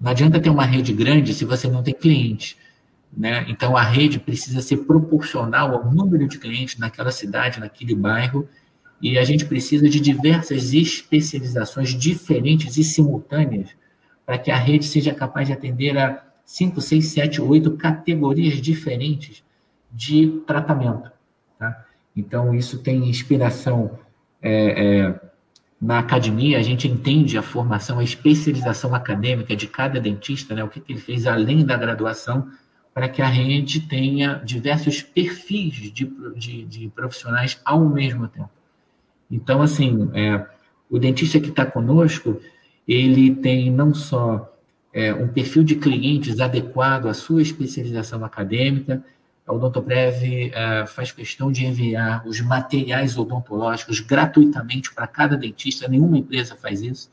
Não 0.00 0.10
adianta 0.10 0.40
ter 0.40 0.48
uma 0.48 0.64
rede 0.64 0.92
grande 0.92 1.34
se 1.34 1.44
você 1.44 1.68
não 1.68 1.82
tem 1.82 1.92
cliente. 1.92 2.56
Né? 3.14 3.44
Então, 3.48 3.76
a 3.76 3.82
rede 3.82 4.18
precisa 4.18 4.62
ser 4.62 4.78
proporcional 4.78 5.74
ao 5.74 5.92
número 5.92 6.26
de 6.26 6.38
clientes 6.38 6.78
naquela 6.78 7.10
cidade, 7.10 7.60
naquele 7.60 7.94
bairro, 7.94 8.48
e 9.00 9.18
a 9.18 9.24
gente 9.24 9.44
precisa 9.44 9.88
de 9.88 10.00
diversas 10.00 10.72
especializações 10.72 11.90
diferentes 11.90 12.76
e 12.76 12.84
simultâneas 12.84 13.70
para 14.24 14.38
que 14.38 14.50
a 14.50 14.56
rede 14.56 14.84
seja 14.84 15.14
capaz 15.14 15.46
de 15.46 15.52
atender 15.52 15.96
a 15.96 16.22
5, 16.44 16.80
6, 16.80 17.06
7, 17.06 17.40
8 17.40 17.70
categorias 17.76 18.60
diferentes 18.60 19.42
de 19.90 20.42
tratamento. 20.46 21.10
Tá? 21.58 21.84
Então, 22.16 22.54
isso 22.54 22.78
tem 22.78 23.08
inspiração 23.08 23.98
é, 24.40 25.06
é, 25.06 25.20
na 25.80 25.98
academia, 25.98 26.58
a 26.58 26.62
gente 26.62 26.88
entende 26.88 27.38
a 27.38 27.42
formação, 27.42 27.98
a 27.98 28.04
especialização 28.04 28.94
acadêmica 28.94 29.54
de 29.54 29.66
cada 29.66 30.00
dentista, 30.00 30.54
né? 30.54 30.64
o 30.64 30.68
que, 30.68 30.80
que 30.80 30.92
ele 30.92 31.00
fez 31.00 31.26
além 31.26 31.64
da 31.64 31.76
graduação, 31.76 32.50
para 32.92 33.08
que 33.08 33.22
a 33.22 33.28
rede 33.28 33.82
tenha 33.82 34.34
diversos 34.44 35.02
perfis 35.02 35.74
de, 35.74 36.12
de, 36.36 36.64
de 36.64 36.88
profissionais 36.88 37.60
ao 37.64 37.84
mesmo 37.88 38.26
tempo. 38.26 38.50
Então, 39.30 39.62
assim, 39.62 40.10
é, 40.14 40.44
o 40.90 40.98
dentista 40.98 41.38
que 41.38 41.50
está 41.50 41.64
conosco, 41.64 42.40
ele 42.86 43.34
tem 43.36 43.70
não 43.70 43.94
só 43.94 44.52
é, 44.92 45.14
um 45.14 45.28
perfil 45.28 45.62
de 45.62 45.76
clientes 45.76 46.40
adequado 46.40 47.06
à 47.06 47.14
sua 47.14 47.42
especialização 47.42 48.24
acadêmica, 48.24 49.04
a 49.48 49.52
Odontoprev 49.54 50.52
é, 50.52 50.86
faz 50.86 51.10
questão 51.10 51.50
de 51.50 51.64
enviar 51.64 52.22
os 52.26 52.38
materiais 52.40 53.16
odontológicos 53.16 53.98
gratuitamente 53.98 54.94
para 54.94 55.06
cada 55.06 55.38
dentista, 55.38 55.88
nenhuma 55.88 56.18
empresa 56.18 56.54
faz 56.54 56.82
isso, 56.82 57.10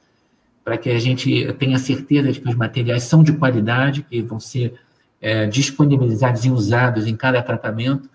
para 0.62 0.78
que 0.78 0.90
a 0.90 1.00
gente 1.00 1.54
tenha 1.54 1.78
certeza 1.80 2.34
de 2.34 2.42
que 2.42 2.50
os 2.50 2.56
materiais 2.56 3.04
são 3.04 3.24
de 3.24 3.32
qualidade, 3.32 4.04
que 4.04 4.22
vão 4.22 4.40
ser 4.40 4.78
é, 5.22 5.46
disponibilizados 5.48 6.44
e 6.44 6.50
usados 6.50 7.08
em 7.08 7.16
cada 7.16 7.42
tratamento. 7.42 8.10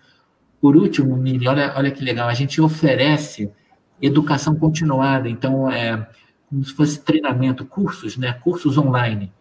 Por 0.61 0.75
último, 0.75 1.19
olha, 1.49 1.73
olha 1.75 1.89
que 1.89 2.03
legal, 2.03 2.29
a 2.29 2.33
gente 2.35 2.61
oferece 2.61 3.51
educação 3.99 4.55
continuada, 4.55 5.27
então, 5.27 5.71
é 5.71 6.07
como 6.47 6.63
se 6.63 6.73
fosse 6.73 6.99
treinamento, 6.99 7.65
cursos, 7.65 8.17
né, 8.17 8.33
cursos 8.33 8.77
online. 8.77 9.31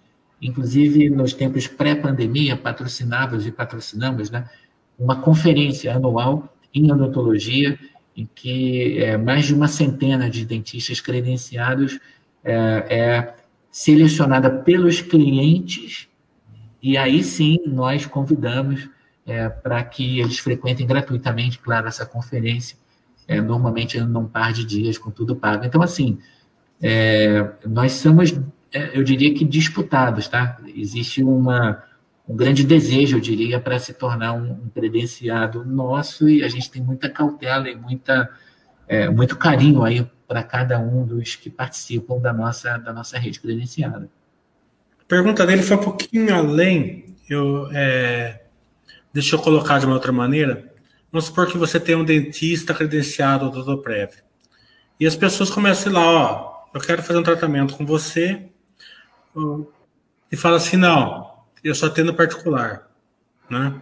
Inclusive, 0.40 1.10
nos 1.10 1.34
tempos 1.34 1.66
pré-pandemia, 1.66 2.56
patrocinávamos 2.56 3.46
e 3.46 3.52
patrocinamos, 3.52 4.30
né, 4.30 4.48
uma 5.00 5.16
conferência 5.16 5.94
anual 5.94 6.54
em 6.72 6.92
odontologia, 6.92 7.78
em 8.14 8.28
que 8.34 8.98
é, 8.98 9.16
mais 9.16 9.46
de 9.46 9.54
uma 9.54 9.66
centena 9.66 10.28
de 10.28 10.44
dentistas 10.44 11.00
credenciados 11.00 11.98
é, 12.44 12.54
é 12.88 13.34
selecionada 13.70 14.50
pelos 14.50 15.00
clientes, 15.00 16.08
e 16.82 16.96
aí 16.96 17.22
sim 17.22 17.58
nós 17.66 18.04
convidamos 18.04 18.88
é, 19.26 19.48
para 19.48 19.82
que 19.82 20.20
eles 20.20 20.38
frequentem 20.38 20.86
gratuitamente, 20.86 21.58
claro, 21.58 21.88
essa 21.88 22.04
conferência, 22.04 22.76
é, 23.28 23.40
normalmente 23.40 23.98
num 24.00 24.26
par 24.26 24.52
de 24.52 24.64
dias, 24.64 24.98
com 24.98 25.10
tudo 25.10 25.36
pago. 25.36 25.64
Então, 25.64 25.80
assim, 25.82 26.18
é, 26.82 27.48
nós 27.64 27.92
somos, 27.92 28.32
é, 28.72 28.98
eu 28.98 29.04
diria 29.04 29.32
que 29.32 29.44
disputados, 29.44 30.26
tá? 30.26 30.58
Existe 30.74 31.22
uma 31.22 31.82
um 32.30 32.36
grande 32.36 32.62
desejo, 32.62 33.16
eu 33.16 33.20
diria, 33.20 33.58
para 33.58 33.76
se 33.80 33.92
tornar 33.92 34.34
um, 34.34 34.68
credenciado 34.72 35.64
nosso 35.64 36.28
e 36.28 36.44
a 36.44 36.48
gente 36.48 36.70
tem 36.70 36.80
muita 36.80 37.10
cautela 37.10 37.68
e 37.68 37.74
muita, 37.74 38.30
é, 38.86 39.08
muito 39.08 39.36
carinho 39.36 39.82
aí 39.82 40.08
para 40.28 40.44
cada 40.44 40.78
um 40.78 41.04
dos 41.04 41.34
que 41.34 41.50
participam 41.50 42.20
da 42.20 42.32
nossa, 42.32 42.78
da 42.78 42.92
nossa 42.92 43.18
rede 43.18 43.40
credenciada. 43.40 44.08
A 45.00 45.04
pergunta 45.08 45.44
dele 45.44 45.60
foi 45.60 45.76
um 45.76 45.80
pouquinho 45.80 46.32
além. 46.32 47.16
Eu, 47.28 47.68
é, 47.72 48.44
deixa 49.12 49.34
eu 49.34 49.40
colocar 49.40 49.80
de 49.80 49.86
uma 49.86 49.94
outra 49.94 50.12
maneira. 50.12 50.72
Vamos 51.10 51.24
supor 51.24 51.48
que 51.48 51.58
você 51.58 51.80
tem 51.80 51.96
um 51.96 52.04
dentista 52.04 52.72
credenciado 52.72 53.50
do 53.50 53.64
Doprev. 53.64 54.12
E 55.00 55.04
as 55.04 55.16
pessoas 55.16 55.50
começam 55.50 55.92
lá, 55.92 56.00
ó, 56.00 56.64
eu 56.72 56.80
quero 56.80 57.02
fazer 57.02 57.18
um 57.18 57.24
tratamento 57.24 57.76
com 57.76 57.84
você. 57.84 58.46
E 60.30 60.36
fala 60.36 60.58
assim, 60.58 60.76
não, 60.76 61.29
eu 61.62 61.74
só 61.74 61.88
tenho 61.88 62.14
particular, 62.14 62.88
né? 63.48 63.80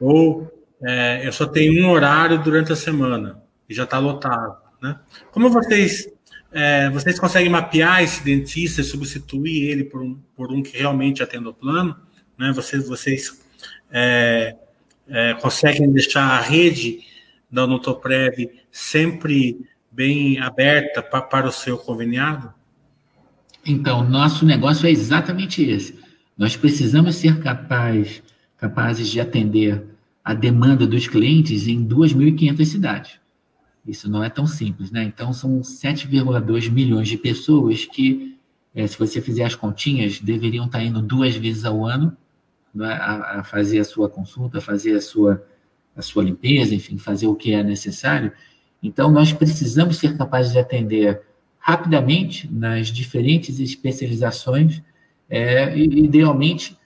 Ou 0.00 0.50
é, 0.82 1.26
eu 1.26 1.32
só 1.32 1.46
tenho 1.46 1.82
um 1.82 1.90
horário 1.90 2.42
durante 2.42 2.72
a 2.72 2.76
semana 2.76 3.42
e 3.68 3.74
já 3.74 3.84
está 3.84 3.98
lotado, 3.98 4.56
né? 4.80 4.98
Como 5.30 5.50
vocês 5.50 6.08
é, 6.50 6.88
vocês 6.90 7.18
conseguem 7.18 7.50
mapear 7.50 8.02
esse 8.02 8.24
dentista 8.24 8.80
e 8.80 8.84
substituir 8.84 9.70
ele 9.70 9.84
por 9.84 10.00
um, 10.00 10.18
por 10.34 10.50
um 10.50 10.62
que 10.62 10.78
realmente 10.78 11.22
atenda 11.22 11.50
o 11.50 11.54
plano, 11.54 11.96
né? 12.38 12.52
Vocês 12.54 12.88
vocês 12.88 13.40
é, 13.90 14.56
é 15.08 15.34
conseguem 15.34 15.90
deixar 15.92 16.24
a 16.24 16.40
rede 16.40 17.00
da 17.50 17.64
Odontoprév 17.64 18.50
sempre 18.70 19.58
bem 19.90 20.38
aberta 20.38 21.02
pra, 21.02 21.20
para 21.20 21.48
o 21.48 21.52
seu 21.52 21.76
conveniado? 21.76 22.52
Então, 23.66 24.08
nosso 24.08 24.46
negócio 24.46 24.86
é 24.86 24.90
exatamente 24.90 25.62
esse 25.62 25.97
nós 26.38 26.56
precisamos 26.56 27.16
ser 27.16 27.40
capaz, 27.40 28.22
capazes 28.56 29.08
de 29.08 29.20
atender 29.20 29.82
a 30.24 30.32
demanda 30.32 30.86
dos 30.86 31.08
clientes 31.08 31.66
em 31.66 31.84
2.500 31.84 32.64
cidades. 32.64 33.20
Isso 33.84 34.08
não 34.08 34.22
é 34.22 34.30
tão 34.30 34.46
simples, 34.46 34.90
né? 34.92 35.02
Então, 35.02 35.32
são 35.32 35.60
7,2 35.60 36.70
milhões 36.70 37.08
de 37.08 37.16
pessoas 37.16 37.86
que, 37.86 38.38
é, 38.74 38.86
se 38.86 38.96
você 38.96 39.20
fizer 39.20 39.44
as 39.44 39.56
continhas, 39.56 40.20
deveriam 40.20 40.66
estar 40.66 40.84
indo 40.84 41.02
duas 41.02 41.34
vezes 41.34 41.64
ao 41.64 41.84
ano 41.84 42.16
né, 42.72 42.92
a, 42.92 43.40
a, 43.40 43.44
fazer 43.44 43.80
a 43.80 43.84
sua 43.84 44.08
consulta, 44.08 44.60
fazer 44.60 44.94
a 44.94 45.00
sua, 45.00 45.44
a 45.96 46.02
sua 46.02 46.22
limpeza, 46.22 46.74
enfim, 46.74 46.98
fazer 46.98 47.26
o 47.26 47.34
que 47.34 47.52
é 47.52 47.62
necessário. 47.62 48.30
Então, 48.82 49.10
nós 49.10 49.32
precisamos 49.32 49.96
ser 49.96 50.16
capazes 50.16 50.52
de 50.52 50.58
atender 50.58 51.22
rapidamente 51.58 52.48
nas 52.52 52.88
diferentes 52.88 53.58
especializações 53.58 54.82
é, 55.28 55.76
idealmente 55.76 56.78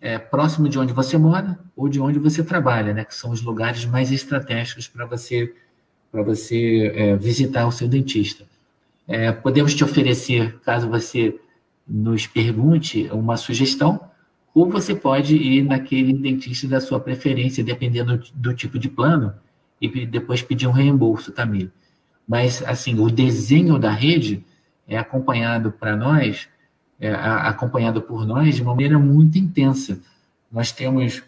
é, 0.00 0.18
próximo 0.18 0.68
de 0.68 0.78
onde 0.78 0.92
você 0.92 1.18
mora 1.18 1.58
ou 1.76 1.88
de 1.88 2.00
onde 2.00 2.18
você 2.18 2.42
trabalha, 2.42 2.94
né? 2.94 3.04
Que 3.04 3.14
são 3.14 3.30
os 3.30 3.42
lugares 3.42 3.84
mais 3.84 4.10
estratégicos 4.10 4.88
para 4.88 5.04
você 5.06 5.54
para 6.10 6.22
você 6.22 6.92
é, 6.94 7.16
visitar 7.16 7.66
o 7.66 7.72
seu 7.72 7.86
dentista. 7.86 8.44
É, 9.06 9.30
podemos 9.30 9.74
te 9.74 9.84
oferecer, 9.84 10.58
caso 10.60 10.88
você 10.88 11.38
nos 11.86 12.26
pergunte 12.26 13.08
uma 13.12 13.36
sugestão, 13.36 14.00
ou 14.54 14.68
você 14.68 14.94
pode 14.94 15.36
ir 15.36 15.62
naquele 15.62 16.12
dentista 16.12 16.66
da 16.66 16.80
sua 16.80 16.98
preferência, 16.98 17.62
dependendo 17.62 18.20
do, 18.34 18.54
tipo 18.54 18.78
de 18.78 18.88
plano, 18.88 19.32
e 19.80 20.06
depois 20.06 20.42
pedir 20.42 20.66
um 20.66 20.72
reembolso 20.72 21.32
também. 21.32 21.70
Mas, 22.26 22.62
assim, 22.64 22.98
o 22.98 23.08
desenho 23.08 23.78
da 23.78 23.90
rede 23.90 24.44
é 24.86 24.98
acompanhado 24.98 25.72
para 25.72 25.96
nós 25.96 26.48
é, 27.00 27.12
acompanhado 27.12 28.02
por 28.02 28.26
nós 28.26 28.56
de 28.56 28.62
uma 28.62 28.72
maneira 28.72 28.98
muito 28.98 29.38
intensa. 29.38 29.98
Nós 30.52 30.70
temos 30.70 31.22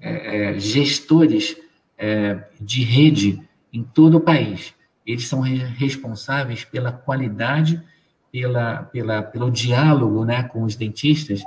é, 0.00 0.52
é, 0.52 0.58
gestores 0.58 1.56
é, 1.96 2.38
de 2.60 2.82
rede 2.82 3.42
em 3.72 3.82
todo 3.82 4.18
o 4.18 4.20
país. 4.20 4.74
Eles 5.06 5.26
são 5.26 5.40
responsáveis 5.40 6.64
pela 6.64 6.92
qualidade, 6.92 7.82
pela, 8.30 8.82
pela, 8.84 9.22
pelo 9.22 9.50
diálogo 9.50 10.24
né, 10.24 10.42
com 10.44 10.62
os 10.62 10.76
dentistas 10.76 11.42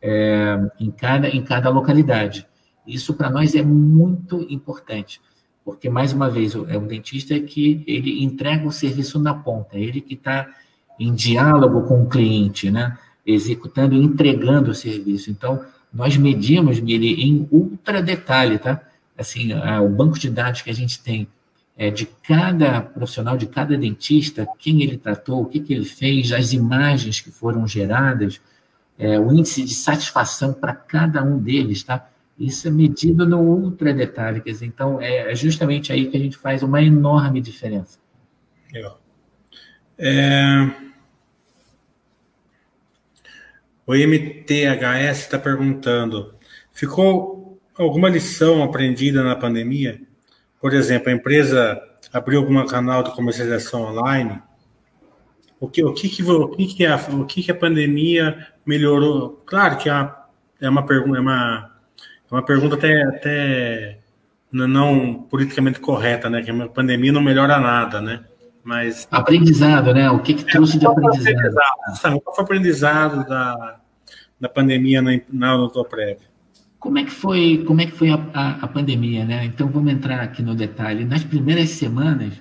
é, 0.00 0.58
em, 0.78 0.90
cada, 0.90 1.28
em 1.28 1.42
cada 1.42 1.70
localidade. 1.70 2.46
Isso 2.86 3.14
para 3.14 3.30
nós 3.30 3.54
é 3.54 3.62
muito 3.62 4.44
importante, 4.50 5.20
porque, 5.64 5.88
mais 5.88 6.12
uma 6.12 6.28
vez, 6.28 6.54
é 6.54 6.76
um 6.76 6.86
dentista 6.86 7.38
que 7.38 7.84
ele 7.86 8.24
entrega 8.24 8.66
o 8.66 8.72
serviço 8.72 9.20
na 9.20 9.32
ponta, 9.32 9.78
ele 9.78 10.00
que 10.00 10.14
está 10.14 10.48
em 10.98 11.14
diálogo 11.14 11.82
com 11.82 12.02
o 12.02 12.08
cliente, 12.08 12.70
né? 12.70 12.98
Executando 13.26 13.94
e 13.94 14.02
entregando 14.02 14.70
o 14.70 14.74
serviço. 14.74 15.30
Então, 15.30 15.64
nós 15.92 16.16
medimos 16.16 16.78
ele 16.78 17.22
em 17.22 17.48
ultra 17.50 18.02
detalhe, 18.02 18.58
tá? 18.58 18.80
Assim, 19.16 19.50
o 19.52 19.88
banco 19.88 20.18
de 20.18 20.30
dados 20.30 20.62
que 20.62 20.70
a 20.70 20.74
gente 20.74 21.00
tem 21.02 21.28
é, 21.76 21.90
de 21.90 22.06
cada 22.06 22.80
profissional, 22.80 23.36
de 23.36 23.46
cada 23.46 23.76
dentista, 23.76 24.46
quem 24.58 24.82
ele 24.82 24.96
tratou, 24.96 25.42
o 25.42 25.46
que, 25.46 25.60
que 25.60 25.72
ele 25.72 25.84
fez, 25.84 26.32
as 26.32 26.52
imagens 26.52 27.20
que 27.20 27.30
foram 27.30 27.66
geradas, 27.66 28.40
é, 28.98 29.18
o 29.18 29.32
índice 29.32 29.64
de 29.64 29.74
satisfação 29.74 30.52
para 30.52 30.74
cada 30.74 31.22
um 31.22 31.38
deles, 31.38 31.82
tá? 31.82 32.08
Isso 32.38 32.66
é 32.66 32.70
medido 32.70 33.26
no 33.26 33.40
ultra 33.40 33.92
detalhe, 33.92 34.40
quer 34.40 34.50
dizer, 34.50 34.66
então 34.66 35.00
é 35.00 35.34
justamente 35.34 35.92
aí 35.92 36.06
que 36.06 36.16
a 36.16 36.20
gente 36.20 36.36
faz 36.36 36.62
uma 36.62 36.82
enorme 36.82 37.40
diferença. 37.40 37.98
Legal. 38.72 39.00
É... 39.98 40.91
O 43.92 43.94
MTHS 43.94 45.18
está 45.18 45.38
perguntando: 45.38 46.34
ficou 46.72 47.60
alguma 47.76 48.08
lição 48.08 48.62
aprendida 48.62 49.22
na 49.22 49.36
pandemia? 49.36 50.00
Por 50.58 50.72
exemplo, 50.72 51.10
a 51.10 51.12
empresa 51.12 51.78
abriu 52.10 52.40
algum 52.40 52.64
canal 52.64 53.02
de 53.02 53.10
comercialização 53.10 53.82
online? 53.82 54.40
O 55.60 55.68
que, 55.68 55.84
o 55.84 55.92
que, 55.92 56.08
que, 56.08 56.22
o 56.22 56.48
que, 56.48 56.66
que, 56.68 56.86
a, 56.86 56.96
o 56.96 57.26
que, 57.26 57.42
que 57.42 57.50
a 57.50 57.54
pandemia 57.54 58.48
melhorou? 58.64 59.42
Claro 59.44 59.76
que 59.76 59.90
é 59.90 60.10
é 60.58 60.70
uma 60.70 60.86
pergunta, 60.86 61.18
é 61.18 61.20
uma, 61.20 61.70
é 62.30 62.34
uma 62.34 62.42
pergunta 62.42 62.76
até, 62.76 63.02
até 63.02 63.98
não 64.50 65.22
politicamente 65.24 65.80
correta, 65.80 66.30
né? 66.30 66.40
Que 66.40 66.50
a 66.50 66.68
pandemia 66.68 67.12
não 67.12 67.20
melhora 67.20 67.60
nada, 67.60 68.00
né? 68.00 68.24
Mas 68.64 69.06
aprendizado, 69.10 69.92
né? 69.92 70.10
O 70.10 70.20
que, 70.20 70.32
que 70.32 70.44
trouxe 70.44 70.76
é, 70.76 70.80
de 70.80 70.86
aprendizado? 70.86 71.34
aprendizado 71.36 72.20
qual 72.22 72.34
foi 72.34 72.42
o 72.42 72.46
aprendizado 72.46 73.28
da, 73.28 73.81
da 74.42 74.48
pandemia 74.48 75.00
na, 75.00 75.20
na 75.32 75.54
Odontoprev? 75.54 76.18
Como 76.76 76.98
é 76.98 77.04
que 77.04 77.12
foi, 77.12 77.62
como 77.64 77.80
é 77.80 77.86
que 77.86 77.92
foi 77.92 78.10
a, 78.10 78.16
a, 78.34 78.50
a, 78.64 78.66
pandemia, 78.66 79.24
né? 79.24 79.44
Então 79.44 79.68
vamos 79.68 79.92
entrar 79.92 80.20
aqui 80.20 80.42
no 80.42 80.52
detalhe. 80.52 81.04
Nas 81.04 81.22
primeiras 81.22 81.70
semanas, 81.70 82.34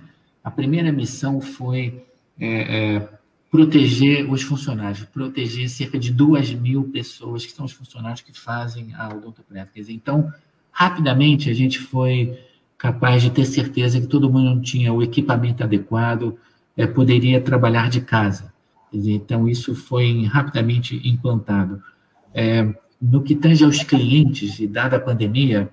a 0.43 0.49
primeira 0.49 0.91
missão 0.91 1.39
foi 1.39 2.03
é, 2.39 2.95
é, 2.95 3.09
proteger 3.51 4.27
os 4.27 4.41
funcionários, 4.41 5.03
proteger 5.03 5.69
cerca 5.69 5.99
de 5.99 6.11
duas 6.11 6.51
mil 6.51 6.85
pessoas 6.85 7.45
que 7.45 7.51
são 7.51 7.65
os 7.65 7.71
funcionários 7.71 8.21
que 8.21 8.33
fazem 8.33 8.95
a 8.95 9.09
Odontoprev. 9.09 9.67
Dizer, 9.75 9.93
então 9.93 10.33
rapidamente 10.71 11.51
a 11.51 11.53
gente 11.53 11.77
foi 11.77 12.35
capaz 12.79 13.21
de 13.21 13.29
ter 13.29 13.45
certeza 13.45 14.01
que 14.01 14.07
todo 14.07 14.27
mundo 14.27 14.59
tinha 14.63 14.91
o 14.91 15.03
equipamento 15.03 15.63
adequado, 15.63 16.35
é, 16.75 16.87
poderia 16.87 17.39
trabalhar 17.39 17.91
de 17.91 18.01
casa. 18.01 18.51
Então, 18.91 19.47
isso 19.47 19.73
foi 19.73 20.25
rapidamente 20.25 20.99
implantado. 21.07 21.81
É, 22.33 22.67
no 23.01 23.21
que 23.21 23.35
tange 23.35 23.63
aos 23.63 23.83
clientes, 23.83 24.59
e 24.59 24.67
dada 24.67 24.97
a 24.97 24.99
pandemia, 24.99 25.69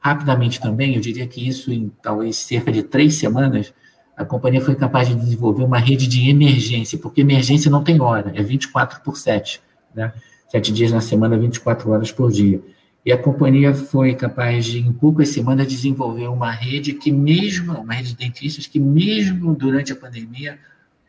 rapidamente 0.00 0.60
também, 0.60 0.94
eu 0.94 1.00
diria 1.00 1.26
que 1.26 1.46
isso 1.46 1.72
em 1.72 1.90
talvez 2.02 2.36
cerca 2.36 2.72
de 2.72 2.82
três 2.82 3.14
semanas, 3.14 3.72
a 4.16 4.24
companhia 4.24 4.60
foi 4.60 4.74
capaz 4.74 5.08
de 5.08 5.14
desenvolver 5.14 5.64
uma 5.64 5.78
rede 5.78 6.06
de 6.06 6.28
emergência, 6.28 6.98
porque 6.98 7.20
emergência 7.20 7.70
não 7.70 7.82
tem 7.82 8.00
hora, 8.00 8.32
é 8.34 8.42
24 8.42 9.00
por 9.02 9.16
7, 9.16 9.60
né? 9.94 10.12
sete 10.48 10.70
dias 10.70 10.92
na 10.92 11.00
semana, 11.00 11.38
24 11.38 11.90
horas 11.90 12.12
por 12.12 12.30
dia. 12.30 12.60
E 13.04 13.10
a 13.10 13.16
companhia 13.16 13.74
foi 13.74 14.14
capaz 14.14 14.66
de, 14.66 14.78
em 14.80 14.92
poucas 14.92 15.30
semanas, 15.30 15.66
desenvolver 15.66 16.28
uma 16.28 16.50
rede 16.50 16.92
que 16.92 17.10
mesmo, 17.10 17.72
uma 17.72 17.94
rede 17.94 18.10
de 18.10 18.16
dentistas 18.16 18.66
que 18.66 18.78
mesmo 18.78 19.54
durante 19.54 19.92
a 19.92 19.96
pandemia 19.96 20.58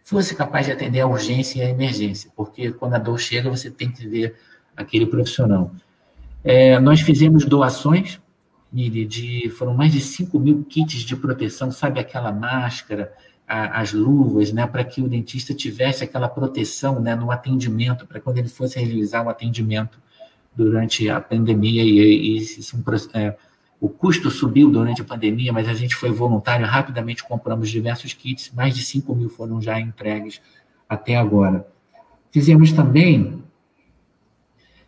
fosse 0.04 0.34
capaz 0.34 0.66
de 0.66 0.72
atender 0.72 1.02
a 1.02 1.08
urgência 1.08 1.60
e 1.60 1.62
a 1.62 1.70
emergência, 1.70 2.32
porque 2.36 2.72
quando 2.72 2.96
a 2.96 2.98
dor 2.98 3.20
chega, 3.20 3.50
você 3.50 3.70
tem 3.70 3.92
que 3.92 4.08
ver 4.08 4.36
aquele 4.76 5.06
profissional. 5.06 5.72
É, 6.44 6.80
nós 6.80 7.02
fizemos 7.02 7.46
doações, 7.46 8.22
Miri, 8.72 9.06
de, 9.06 9.50
foram 9.52 9.74
mais 9.74 9.92
de 9.92 10.02
5 10.02 10.40
mil 10.40 10.64
kits 10.64 11.02
de 11.02 11.16
proteção, 11.16 11.72
sabe 11.72 12.00
aquela 12.00 12.32
máscara, 12.32 13.14
a, 13.48 13.80
as 13.80 13.94
luvas, 13.94 14.52
né, 14.52 14.66
para 14.66 14.84
que 14.84 15.02
o 15.02 15.08
dentista 15.08 15.54
tivesse 15.54 16.04
aquela 16.04 16.28
proteção 16.28 17.00
né, 17.00 17.16
no 17.16 17.32
atendimento, 17.32 18.08
para 18.08 18.20
quando 18.20 18.40
ele 18.40 18.50
fosse 18.50 18.80
realizar 18.80 19.24
o 19.24 19.30
atendimento 19.30 20.00
durante 20.56 21.10
a 21.10 21.20
pandemia 21.20 21.84
e, 21.84 22.40
e 22.40 22.46
é, 23.14 23.36
o 23.80 23.90
custo 23.90 24.32
subiu 24.32 24.72
durante 24.72 25.02
a 25.02 25.06
pandemia, 25.06 25.52
mas 25.52 25.68
a 25.68 25.74
gente 25.74 25.96
foi 25.96 26.10
voluntário, 26.10 26.66
rapidamente 26.66 27.24
compramos 27.24 27.70
diversos 27.70 28.14
kits, 28.14 28.52
mais 28.56 28.76
de 28.76 28.84
5 28.84 29.14
mil 29.14 29.30
foram 29.30 29.62
já 29.62 29.80
entregues 29.80 30.42
até 30.88 31.16
agora. 31.16 31.68
Fizemos 32.32 32.72
também, 32.72 33.44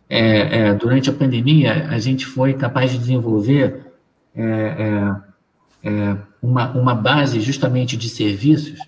é, 0.08 0.58
é, 0.58 0.74
durante 0.74 1.10
a 1.10 1.12
pandemia, 1.12 1.88
a 1.88 1.98
gente 1.98 2.26
foi 2.26 2.54
capaz 2.54 2.92
de 2.92 2.98
desenvolver 2.98 3.86
é, 4.34 4.42
é, 4.42 5.88
é, 5.88 6.16
uma, 6.40 6.70
uma 6.72 6.94
base 6.94 7.40
justamente 7.40 7.96
de 7.96 8.08
serviços 8.08 8.78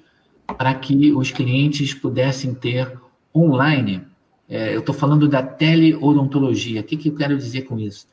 para 0.47 0.75
que 0.75 1.13
os 1.13 1.31
clientes 1.31 1.93
pudessem 1.95 2.55
ter 2.55 2.93
online 3.35 4.07
eu 4.49 4.81
estou 4.81 4.95
falando 4.95 5.29
da 5.29 5.43
teleodontologia. 5.43 6.81
O 6.81 6.85
que, 6.85 6.97
que 6.97 7.11
eu 7.11 7.15
quero 7.15 7.37
dizer 7.37 7.63
com 7.63 7.79
isso? 7.79 8.07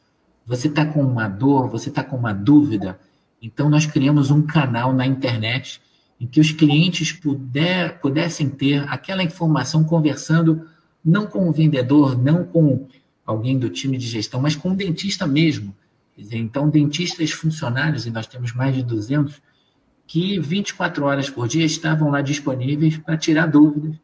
Você 0.46 0.68
está 0.68 0.86
com 0.86 1.02
uma 1.02 1.30
dor, 1.30 1.70
você 1.70 1.88
está 1.88 2.04
com 2.04 2.18
uma 2.18 2.34
dúvida, 2.34 3.00
então 3.42 3.70
nós 3.70 3.86
criamos 3.86 4.32
um 4.32 4.42
canal 4.42 4.94
na 4.94 5.06
internet 5.06 5.82
em 6.20 6.28
que 6.28 6.40
os 6.40 6.52
clientes 6.52 7.12
puder, 7.12 8.00
pudessem 8.00 8.50
ter 8.50 8.84
aquela 8.90 9.24
informação 9.24 9.84
conversando 9.86 10.68
não 11.06 11.28
com 11.28 11.48
o 11.48 11.52
vendedor, 11.52 12.18
não 12.18 12.44
com 12.44 12.88
alguém 13.26 13.60
do 13.60 13.70
time 13.70 13.98
de 13.98 14.08
gestão, 14.08 14.42
mas 14.42 14.56
com 14.56 14.72
o 14.72 14.76
dentista 14.76 15.28
mesmo. 15.28 15.76
Então, 16.18 16.70
dentistas 16.70 17.32
funcionários, 17.32 18.06
e 18.06 18.10
nós 18.10 18.26
temos 18.26 18.54
mais 18.54 18.74
de 18.74 18.82
200, 18.82 19.42
que 20.08 20.40
24 20.40 21.06
horas 21.06 21.30
por 21.30 21.48
dia 21.48 21.66
estavam 21.66 22.10
lá 22.10 22.22
disponíveis 22.22 22.98
para 22.98 23.18
tirar 23.18 23.48
dúvidas, 23.48 23.96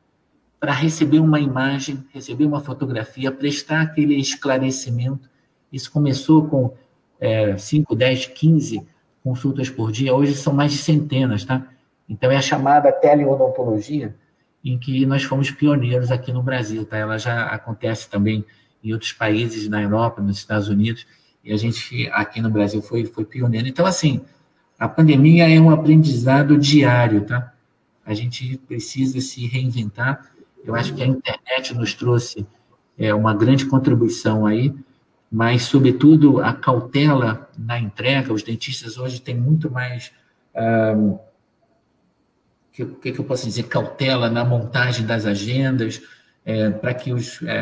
para 0.60 0.74
receber 0.74 1.20
uma 1.20 1.40
imagem, 1.40 2.04
receber 2.14 2.46
uma 2.46 2.60
fotografia, 2.60 3.32
prestar 3.32 3.82
aquele 3.82 4.16
esclarecimento. 4.16 5.30
Isso 5.72 5.92
começou 5.92 6.48
com 6.48 6.76
é, 7.20 7.58
5, 7.58 7.96
10, 7.96 8.28
15 8.28 8.86
consultas 9.24 9.70
por 9.70 9.92
dia, 9.92 10.14
hoje 10.14 10.36
são 10.36 10.54
mais 10.54 10.72
de 10.72 10.80
centenas, 10.80 11.46
tá? 11.46 11.68
Então 12.10 12.30
é 12.32 12.36
a 12.36 12.42
chamada 12.42 12.92
teleodontologia, 12.92 14.16
em 14.64 14.78
que 14.78 15.06
nós 15.06 15.24
fomos 15.24 15.52
pioneiros 15.52 16.12
aqui 16.12 16.32
no 16.32 16.44
Brasil, 16.44 16.86
tá? 16.86 16.98
Ela 16.98 17.18
já 17.18 17.46
acontece 17.48 18.10
também 18.10 18.46
em 18.84 18.94
outros 18.94 19.12
países, 19.12 19.68
na 19.68 19.82
Europa, 19.82 20.22
nos 20.22 20.38
Estados 20.38 20.68
Unidos, 20.68 21.06
e 21.44 21.52
a 21.52 21.58
gente 21.58 22.08
aqui 22.12 22.42
no 22.42 22.50
Brasil 22.50 22.82
foi, 22.82 23.06
foi 23.06 23.26
pioneiro. 23.26 23.68
Então, 23.68 23.86
assim, 23.86 24.22
a 24.78 24.88
pandemia 24.88 25.50
é 25.50 25.60
um 25.60 25.70
aprendizado 25.70 26.58
diário, 26.58 27.26
tá? 27.26 27.54
A 28.06 28.14
gente 28.14 28.58
precisa 28.68 29.20
se 29.22 29.46
reinventar 29.46 30.32
eu 30.64 30.76
acho 30.76 30.94
que 30.94 31.02
a 31.02 31.08
internet 31.08 31.74
nos 31.74 31.94
trouxe 31.94 32.46
é, 32.98 33.14
uma 33.14 33.34
grande 33.34 33.66
contribuição 33.66 34.46
aí, 34.46 34.74
mas, 35.32 35.64
sobretudo, 35.64 36.42
a 36.42 36.54
cautela 36.54 37.50
na 37.58 37.80
entrega. 37.80 38.34
Os 38.34 38.44
dentistas 38.44 38.98
hoje 38.98 39.22
têm 39.22 39.36
muito 39.36 39.72
mais. 39.72 40.12
O 40.54 41.20
que, 42.72 42.86
que, 42.86 43.20
eu 43.20 43.24
posso 43.24 43.46
dizer? 43.46 43.64
Cautela 43.64 44.30
na 44.30 44.46
montagem 44.46 45.06
das 45.06 45.26
agendas, 45.26 46.02
é, 46.46 46.70
para 46.70 46.94
que 46.94 47.14
os, 47.14 47.42
é, 47.44 47.58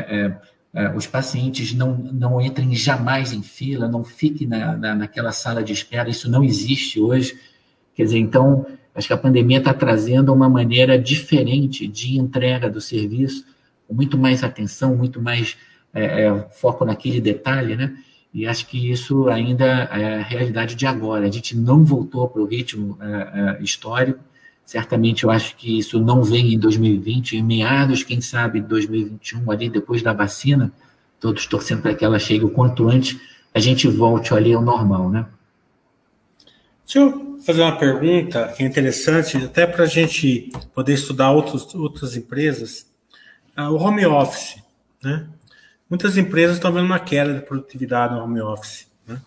é, 0.74 0.82
é, 0.82 0.96
os 0.96 1.08
pacientes 1.08 1.74
não, 1.74 1.96
não 1.98 2.40
entrem 2.40 2.74
jamais 2.76 3.34
em 3.34 3.42
fila, 3.42 3.88
não 3.88 4.04
fiquem 4.04 4.48
na, 4.48 4.78
na, 4.78 4.96
naquela 4.96 5.32
sala 5.32 5.64
de 5.64 5.74
espera. 5.74 6.10
Isso 6.10 6.30
não 6.30 6.44
existe 6.44 7.00
hoje. 7.00 7.40
Quer 7.96 8.04
dizer, 8.04 8.20
então, 8.20 8.66
Acho 9.00 9.08
que 9.08 9.14
a 9.14 9.18
pandemia 9.18 9.60
está 9.60 9.74
trazendo 9.74 10.34
uma 10.34 10.50
maneira 10.50 11.00
diferente 11.00 11.88
de 11.88 12.18
entrega 12.18 12.70
do 12.70 12.82
serviço, 12.82 13.46
com 13.88 13.94
muito 13.94 14.18
mais 14.18 14.44
atenção, 14.44 14.94
muito 14.94 15.22
mais 15.22 15.56
é, 15.94 16.26
é, 16.26 16.48
foco 16.52 16.84
naquele 16.84 17.22
detalhe, 17.22 17.78
né? 17.78 17.96
E 18.34 18.46
acho 18.46 18.68
que 18.68 18.92
isso 18.92 19.30
ainda 19.30 19.66
é 19.66 20.20
a 20.20 20.22
realidade 20.22 20.76
de 20.76 20.86
agora. 20.86 21.26
A 21.26 21.32
gente 21.32 21.56
não 21.56 21.84
voltou 21.84 22.28
para 22.28 22.42
o 22.42 22.46
ritmo 22.46 22.96
histórico. 23.60 24.20
Certamente 24.70 25.24
eu 25.24 25.32
acho 25.32 25.56
que 25.56 25.80
isso 25.80 26.00
não 26.00 26.22
vem 26.22 26.54
em 26.54 26.60
2020, 26.60 27.38
em 27.38 27.42
meados, 27.42 28.04
quem 28.04 28.22
sabe, 28.22 28.62
2021, 28.62 29.50
ali 29.50 29.68
depois 29.68 30.04
da 30.04 30.14
vacina, 30.14 30.72
todos 31.20 31.48
torcendo 31.48 31.82
para 31.82 31.96
que 31.96 32.06
ela 32.06 32.20
chegue 32.20 32.46
o 32.46 32.52
quanto 32.52 32.88
antes, 32.88 33.20
a 33.52 33.60
gente 33.60 33.88
volte 33.88 34.32
ali 34.32 34.54
ao 34.54 34.62
normal, 34.62 35.10
né? 35.10 35.26
Deixa 36.86 37.00
eu 37.00 37.40
fazer 37.44 37.64
uma 37.64 37.78
pergunta 37.78 38.54
que 38.56 38.62
é 38.62 38.68
interessante, 38.68 39.38
até 39.38 39.66
para 39.66 39.86
a 39.86 39.88
gente 39.88 40.52
poder 40.72 40.94
estudar 40.94 41.32
outros, 41.32 41.74
outras 41.74 42.16
empresas. 42.16 42.86
Ah, 43.56 43.72
o 43.72 43.76
home 43.76 44.06
office, 44.06 44.62
né? 45.04 45.26
Muitas 45.90 46.16
empresas 46.16 46.58
estão 46.58 46.72
vendo 46.72 46.86
uma 46.86 47.00
queda 47.00 47.34
de 47.34 47.42
produtividade 47.42 48.14
no 48.14 48.22
home 48.22 48.40
office. 48.40 48.88
Né? 49.08 49.20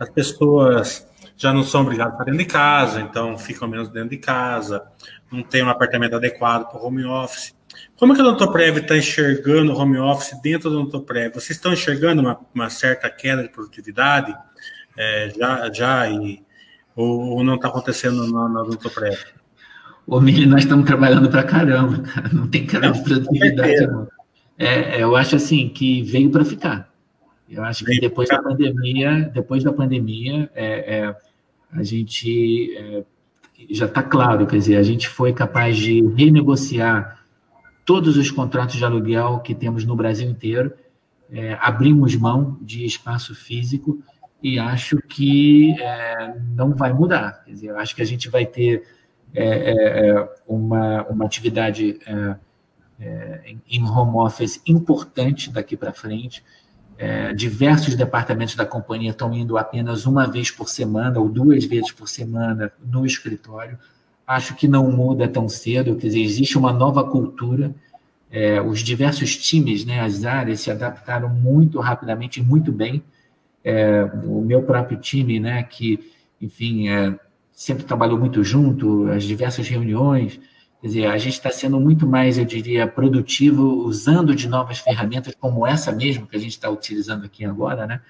As 0.00 0.08
pessoas 0.08 1.06
já 1.38 1.52
não 1.52 1.62
são 1.62 1.82
obrigadas 1.82 2.12
a 2.12 2.14
estar 2.14 2.24
dentro 2.24 2.40
de 2.40 2.44
casa, 2.44 3.00
então 3.00 3.38
ficam 3.38 3.68
menos 3.68 3.88
dentro 3.88 4.10
de 4.10 4.18
casa, 4.18 4.82
não 5.30 5.42
tem 5.42 5.62
um 5.62 5.70
apartamento 5.70 6.16
adequado 6.16 6.68
para 6.68 6.80
o 6.80 6.84
home 6.84 7.04
office. 7.04 7.56
Como 7.96 8.12
é 8.12 8.16
que 8.16 8.20
a 8.20 8.24
Odontoprev 8.24 8.78
está 8.78 8.96
enxergando 8.96 9.72
o 9.72 9.78
home 9.78 9.98
office 9.98 10.36
dentro 10.42 10.68
do 10.68 10.80
Odontoprev? 10.80 11.32
Vocês 11.32 11.50
estão 11.50 11.72
enxergando 11.72 12.20
uma, 12.20 12.40
uma 12.52 12.68
certa 12.68 13.08
queda 13.08 13.42
de 13.42 13.50
produtividade 13.50 14.34
é, 14.96 15.32
já, 15.38 15.72
já 15.72 16.10
e 16.10 16.42
ou, 16.96 17.36
ou 17.36 17.44
não 17.44 17.54
está 17.54 17.68
acontecendo 17.68 18.26
na, 18.32 18.48
na 18.48 18.90
prévia? 18.90 19.38
Ô, 20.04 20.20
Mili, 20.20 20.46
nós 20.46 20.62
estamos 20.62 20.86
trabalhando 20.86 21.30
para 21.30 21.44
caramba, 21.44 22.00
cara. 22.02 22.30
Não 22.32 22.48
tem 22.48 22.66
cara 22.66 22.90
de 22.90 23.04
produtividade. 23.04 24.08
É, 24.58 24.96
é, 24.96 25.02
eu 25.02 25.14
acho 25.14 25.36
assim 25.36 25.68
que 25.68 26.02
veio 26.02 26.30
para 26.30 26.44
ficar. 26.44 26.92
Eu 27.50 27.64
acho 27.64 27.84
que 27.84 27.98
depois 27.98 28.28
da 28.28 28.42
pandemia, 28.42 29.30
depois 29.32 29.64
da 29.64 29.72
pandemia, 29.72 30.50
é, 30.54 30.98
é, 30.98 31.16
a 31.72 31.82
gente 31.82 32.76
é, 32.76 33.04
já 33.70 33.86
está 33.86 34.02
claro, 34.02 34.46
quer 34.46 34.56
dizer, 34.56 34.76
a 34.76 34.82
gente 34.82 35.08
foi 35.08 35.32
capaz 35.32 35.76
de 35.76 36.02
renegociar 36.14 37.24
todos 37.86 38.18
os 38.18 38.30
contratos 38.30 38.76
de 38.76 38.84
aluguel 38.84 39.40
que 39.40 39.54
temos 39.54 39.84
no 39.84 39.96
Brasil 39.96 40.28
inteiro, 40.28 40.72
é, 41.30 41.58
abrimos 41.60 42.14
mão 42.14 42.58
de 42.60 42.84
espaço 42.84 43.34
físico 43.34 44.02
e 44.42 44.58
acho 44.58 44.98
que 44.98 45.74
é, 45.80 46.36
não 46.54 46.74
vai 46.74 46.92
mudar. 46.92 47.42
Quer 47.44 47.52
dizer, 47.52 47.68
eu 47.68 47.78
acho 47.78 47.96
que 47.96 48.02
a 48.02 48.06
gente 48.06 48.28
vai 48.28 48.44
ter 48.44 48.86
é, 49.34 50.28
uma, 50.46 51.04
uma 51.04 51.24
atividade 51.24 51.98
em 53.68 53.84
home 53.84 54.16
office 54.16 54.60
importante 54.66 55.50
daqui 55.50 55.76
para 55.76 55.92
frente. 55.92 56.44
Diversos 57.36 57.94
departamentos 57.94 58.56
da 58.56 58.66
companhia 58.66 59.10
estão 59.10 59.32
indo 59.32 59.56
apenas 59.56 60.04
uma 60.04 60.26
vez 60.26 60.50
por 60.50 60.68
semana 60.68 61.20
ou 61.20 61.28
duas 61.28 61.64
vezes 61.64 61.92
por 61.92 62.08
semana 62.08 62.72
no 62.84 63.06
escritório. 63.06 63.78
Acho 64.26 64.56
que 64.56 64.66
não 64.66 64.90
muda 64.90 65.28
tão 65.28 65.48
cedo, 65.48 65.94
quer 65.94 66.08
dizer, 66.08 66.20
existe 66.20 66.58
uma 66.58 66.72
nova 66.72 67.04
cultura. 67.04 67.72
É, 68.30 68.60
os 68.60 68.80
diversos 68.80 69.36
times, 69.36 69.84
né, 69.84 70.00
as 70.00 70.24
áreas 70.24 70.60
se 70.60 70.70
adaptaram 70.70 71.28
muito 71.28 71.78
rapidamente 71.78 72.40
e 72.40 72.42
muito 72.42 72.72
bem 72.72 73.02
é, 73.64 74.04
o 74.24 74.40
meu 74.40 74.62
próprio 74.62 74.98
time, 74.98 75.38
né, 75.38 75.62
que, 75.62 76.10
enfim, 76.40 76.88
é, 76.88 77.18
sempre 77.52 77.84
trabalhou 77.84 78.18
muito 78.18 78.42
junto, 78.42 79.08
as 79.10 79.24
diversas 79.24 79.68
reuniões, 79.68 80.40
quer 80.80 80.86
dizer, 80.86 81.06
a 81.06 81.18
gente 81.18 81.34
está 81.34 81.50
sendo 81.50 81.80
muito 81.80 82.06
mais, 82.06 82.38
eu 82.38 82.44
diria, 82.44 82.86
produtivo 82.86 83.62
usando 83.84 84.34
de 84.34 84.48
novas 84.48 84.78
ferramentas 84.78 85.34
como 85.38 85.66
essa 85.66 85.92
mesmo 85.92 86.26
que 86.26 86.36
a 86.36 86.40
gente 86.40 86.52
está 86.52 86.70
utilizando 86.70 87.24
aqui 87.24 87.44
agora, 87.44 87.86
né? 87.86 88.00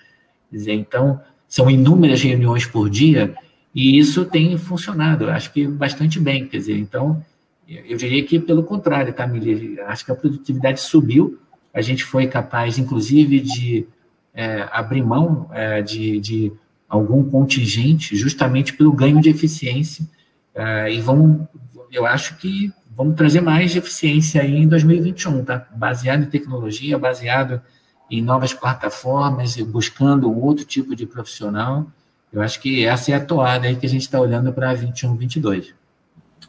Quer 0.50 0.56
dizer, 0.56 0.72
então, 0.74 1.20
são 1.46 1.70
inúmeras 1.70 2.22
reuniões 2.22 2.66
por 2.66 2.90
dia 2.90 3.34
e 3.74 3.98
isso 3.98 4.24
tem 4.24 4.56
funcionado, 4.56 5.30
acho 5.30 5.52
que 5.52 5.66
bastante 5.66 6.18
bem, 6.18 6.46
quer 6.46 6.58
dizer, 6.58 6.76
então, 6.76 7.24
eu 7.68 7.96
diria 7.98 8.24
que 8.24 8.40
pelo 8.40 8.62
contrário, 8.62 9.12
tá, 9.12 9.26
Mili? 9.26 9.78
Acho 9.80 10.04
que 10.04 10.12
a 10.12 10.14
produtividade 10.14 10.80
subiu, 10.80 11.38
a 11.72 11.82
gente 11.82 12.02
foi 12.02 12.26
capaz, 12.26 12.78
inclusive, 12.78 13.40
de 13.40 13.86
é, 14.34 14.66
abrir 14.72 15.02
mão 15.02 15.50
é, 15.52 15.82
de, 15.82 16.18
de, 16.20 16.52
algum 16.88 17.22
contingente 17.28 18.16
justamente 18.16 18.72
pelo 18.72 18.90
ganho 18.90 19.20
de 19.20 19.28
eficiência 19.28 20.08
é, 20.54 20.90
e 20.90 21.00
vamos, 21.02 21.46
eu 21.90 22.06
acho 22.06 22.36
que 22.36 22.72
vamos 22.90 23.16
trazer 23.16 23.40
mais 23.40 23.74
eficiência 23.76 24.42
aí 24.42 24.56
em 24.56 24.68
2021, 24.68 25.44
tá? 25.44 25.66
Baseado 25.74 26.22
em 26.22 26.30
tecnologia, 26.30 26.98
baseado 26.98 27.62
em 28.10 28.22
novas 28.22 28.52
plataformas, 28.52 29.56
buscando 29.56 30.30
um 30.30 30.42
outro 30.42 30.64
tipo 30.64 30.96
de 30.96 31.06
profissional. 31.06 31.86
Eu 32.32 32.42
acho 32.42 32.60
que 32.60 32.84
essa 32.84 33.12
é 33.12 33.14
a 33.14 33.24
toada 33.24 33.66
aí 33.66 33.76
que 33.76 33.86
a 33.86 33.88
gente 33.88 34.02
está 34.02 34.20
olhando 34.20 34.52
para 34.52 34.72
21, 34.74 35.16
22. 35.16 35.74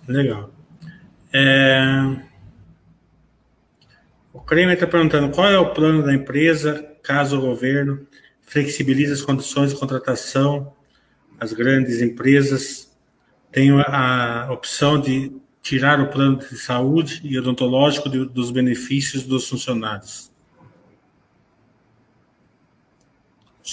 Legal. 0.07 0.49
É... 1.33 2.15
O 4.33 4.39
Kramer 4.39 4.73
está 4.73 4.87
perguntando 4.87 5.29
qual 5.29 5.47
é 5.47 5.57
o 5.59 5.73
plano 5.73 6.03
da 6.03 6.13
empresa 6.13 6.85
caso 7.03 7.37
o 7.37 7.41
governo 7.41 8.05
flexibilize 8.41 9.13
as 9.13 9.21
condições 9.21 9.71
de 9.71 9.79
contratação, 9.79 10.73
as 11.39 11.53
grandes 11.53 12.01
empresas 12.01 12.88
tenham 13.51 13.79
a 13.79 14.47
opção 14.51 14.99
de 14.99 15.31
tirar 15.61 15.99
o 15.99 16.07
plano 16.07 16.37
de 16.37 16.57
saúde 16.57 17.21
e 17.23 17.37
odontológico 17.37 18.09
de, 18.09 18.25
dos 18.25 18.51
benefícios 18.51 19.23
dos 19.23 19.47
funcionários. 19.47 20.31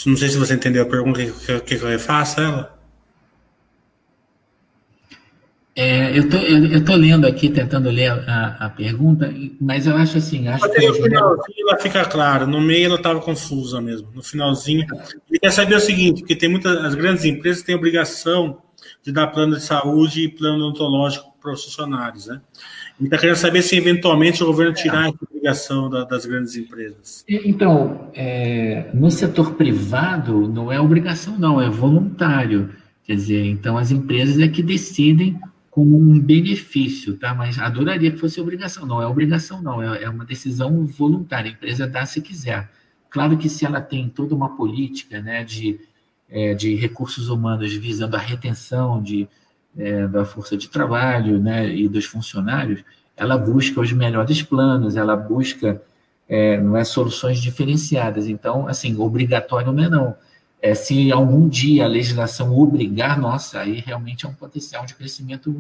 Não 0.05 0.16
sei 0.16 0.29
se 0.29 0.37
você 0.37 0.55
entendeu 0.55 0.83
a 0.83 0.87
pergunta, 0.87 1.24
que, 1.24 1.61
que 1.61 1.74
eu 1.74 1.89
refaça 1.89 2.43
ela? 2.43 2.77
É, 5.74 6.18
eu 6.18 6.29
tô, 6.29 6.39
eu, 6.39 6.64
eu 6.66 6.85
tô 6.85 6.95
lendo 6.95 7.27
aqui, 7.27 7.51
tentando 7.51 7.91
ler 7.91 8.11
a, 8.11 8.57
a 8.61 8.70
pergunta, 8.70 9.31
mas 9.61 9.87
eu 9.87 9.95
acho 9.95 10.16
assim. 10.16 10.49
Acho 10.49 10.70
que 10.70 10.87
no 10.87 10.95
finalzinho 10.95 11.68
ela 11.68 11.79
fica 11.79 12.05
clara, 12.07 12.47
no 12.47 12.62
meio 12.62 12.87
ela 12.87 12.97
estava 12.97 13.20
confusa 13.20 13.79
mesmo. 13.79 14.09
No 14.14 14.22
finalzinho. 14.22 14.87
Ele 15.29 15.39
quer 15.39 15.51
saber 15.51 15.74
o 15.74 15.81
seguinte: 15.81 16.20
porque 16.20 16.35
tem 16.35 16.49
muitas. 16.49 16.83
As 16.83 16.95
grandes 16.95 17.27
empresas 17.27 17.62
têm 17.62 17.74
obrigação 17.74 18.62
de 19.07 19.12
dar 19.12 19.28
plano 19.28 19.54
de 19.54 19.62
saúde 19.62 20.24
e 20.24 20.28
plano 20.28 20.64
odontológico 20.64 21.32
para 21.40 21.52
os 21.52 21.62
funcionários, 21.64 22.26
né? 22.26 22.40
Ele 22.98 23.07
está 23.07 23.16
querendo 23.16 23.36
saber 23.36 23.62
se 23.62 23.76
eventualmente 23.76 24.42
o 24.42 24.46
governo 24.46 24.74
tirar 24.74 25.07
essa 25.07 25.18
obrigação 25.30 25.88
da, 25.88 26.02
das 26.02 26.26
grandes 26.26 26.57
empresas. 26.57 27.24
Então, 27.28 28.11
é, 28.14 28.90
no 28.92 29.09
setor 29.09 29.54
privado, 29.54 30.48
não 30.48 30.72
é 30.72 30.80
obrigação, 30.80 31.38
não, 31.38 31.61
é 31.61 31.70
voluntário. 31.70 32.74
Quer 33.04 33.14
dizer, 33.14 33.46
então 33.46 33.78
as 33.78 33.92
empresas 33.92 34.40
é 34.40 34.48
que 34.48 34.61
decidem 34.61 35.38
como 35.70 35.96
um 35.96 36.18
benefício, 36.18 37.16
tá? 37.16 37.32
Mas 37.32 37.61
adoraria 37.61 38.11
que 38.11 38.18
fosse 38.18 38.40
obrigação. 38.40 38.84
Não 38.84 39.00
é 39.00 39.07
obrigação, 39.07 39.62
não. 39.62 39.80
É, 39.80 40.02
é 40.02 40.11
uma 40.11 40.24
decisão 40.24 40.84
voluntária. 40.84 41.52
A 41.52 41.54
empresa 41.54 41.86
dá 41.86 42.04
se 42.04 42.20
quiser. 42.20 42.68
Claro 43.09 43.36
que 43.36 43.48
se 43.48 43.64
ela 43.64 43.80
tem 43.80 44.09
toda 44.09 44.34
uma 44.34 44.57
política, 44.57 45.20
né, 45.20 45.44
de, 45.44 45.78
é, 46.29 46.55
de 46.55 46.74
recursos 46.74 47.29
humanos 47.29 47.72
visando 47.74 48.16
a 48.16 48.18
retenção 48.18 49.03
de, 49.03 49.29
é, 49.77 50.07
da 50.07 50.24
força 50.24 50.57
de 50.57 50.68
trabalho, 50.68 51.39
né, 51.39 51.68
e 51.68 51.89
dos 51.89 52.05
funcionários, 52.05 52.83
ela 53.16 53.39
busca 53.39 53.81
os 53.81 53.93
melhores 53.93 54.43
planos, 54.43 54.97
ela 54.97 55.16
busca 55.16 55.81
é, 56.29 56.61
não 56.61 56.77
é 56.77 56.85
soluções 56.85 57.41
diferenciadas. 57.41 58.27
Então, 58.27 58.66
assim, 58.68 58.97
obrigatório 58.97 59.72
não 59.72 59.85
é 59.85 59.89
não 59.89 60.16
é, 60.61 60.74
se 60.74 61.12
algum 61.12 61.49
dia 61.49 61.85
a 61.85 61.89
legislação 61.89 62.57
obrigar, 62.59 63.18
nossa, 63.18 63.61
aí 63.61 63.81
realmente 63.81 64.24
é 64.24 64.29
um 64.29 64.35
potencial 64.35 64.87
de 64.87 64.95
crescimento 64.95 65.55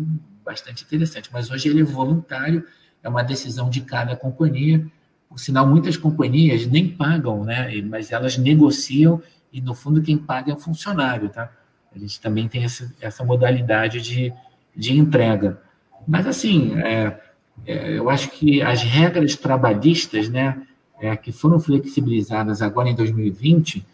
bastante 0.44 0.84
interessante. 0.84 1.30
Mas 1.32 1.50
hoje 1.50 1.68
ele 1.68 1.80
é 1.80 1.84
voluntário, 1.84 2.64
é 3.02 3.08
uma 3.08 3.22
decisão 3.22 3.68
de 3.68 3.82
cada 3.82 4.16
companhia. 4.16 4.84
Por 5.28 5.38
sinal, 5.38 5.66
muitas 5.66 5.96
companhias 5.96 6.66
nem 6.66 6.88
pagam, 6.88 7.44
né? 7.44 7.70
Mas 7.82 8.12
elas 8.12 8.38
negociam 8.38 9.22
e, 9.52 9.60
no 9.60 9.74
fundo, 9.74 10.02
quem 10.02 10.16
paga 10.16 10.52
é 10.52 10.54
o 10.54 10.58
funcionário, 10.58 11.28
tá? 11.28 11.50
A 11.94 11.98
gente 11.98 12.20
também 12.20 12.46
tem 12.48 12.64
essa, 12.64 12.92
essa 13.00 13.24
modalidade 13.24 14.00
de, 14.00 14.32
de 14.74 14.98
entrega. 14.98 15.60
Mas, 16.06 16.26
assim, 16.26 16.78
é, 16.78 17.18
é, 17.64 17.98
eu 17.98 18.10
acho 18.10 18.30
que 18.30 18.60
as 18.60 18.82
regras 18.82 19.34
trabalhistas, 19.36 20.28
né, 20.28 20.62
é, 21.00 21.16
que 21.16 21.32
foram 21.32 21.58
flexibilizadas 21.58 22.62
agora 22.62 22.88
em 22.88 22.94
2020, 22.94 23.86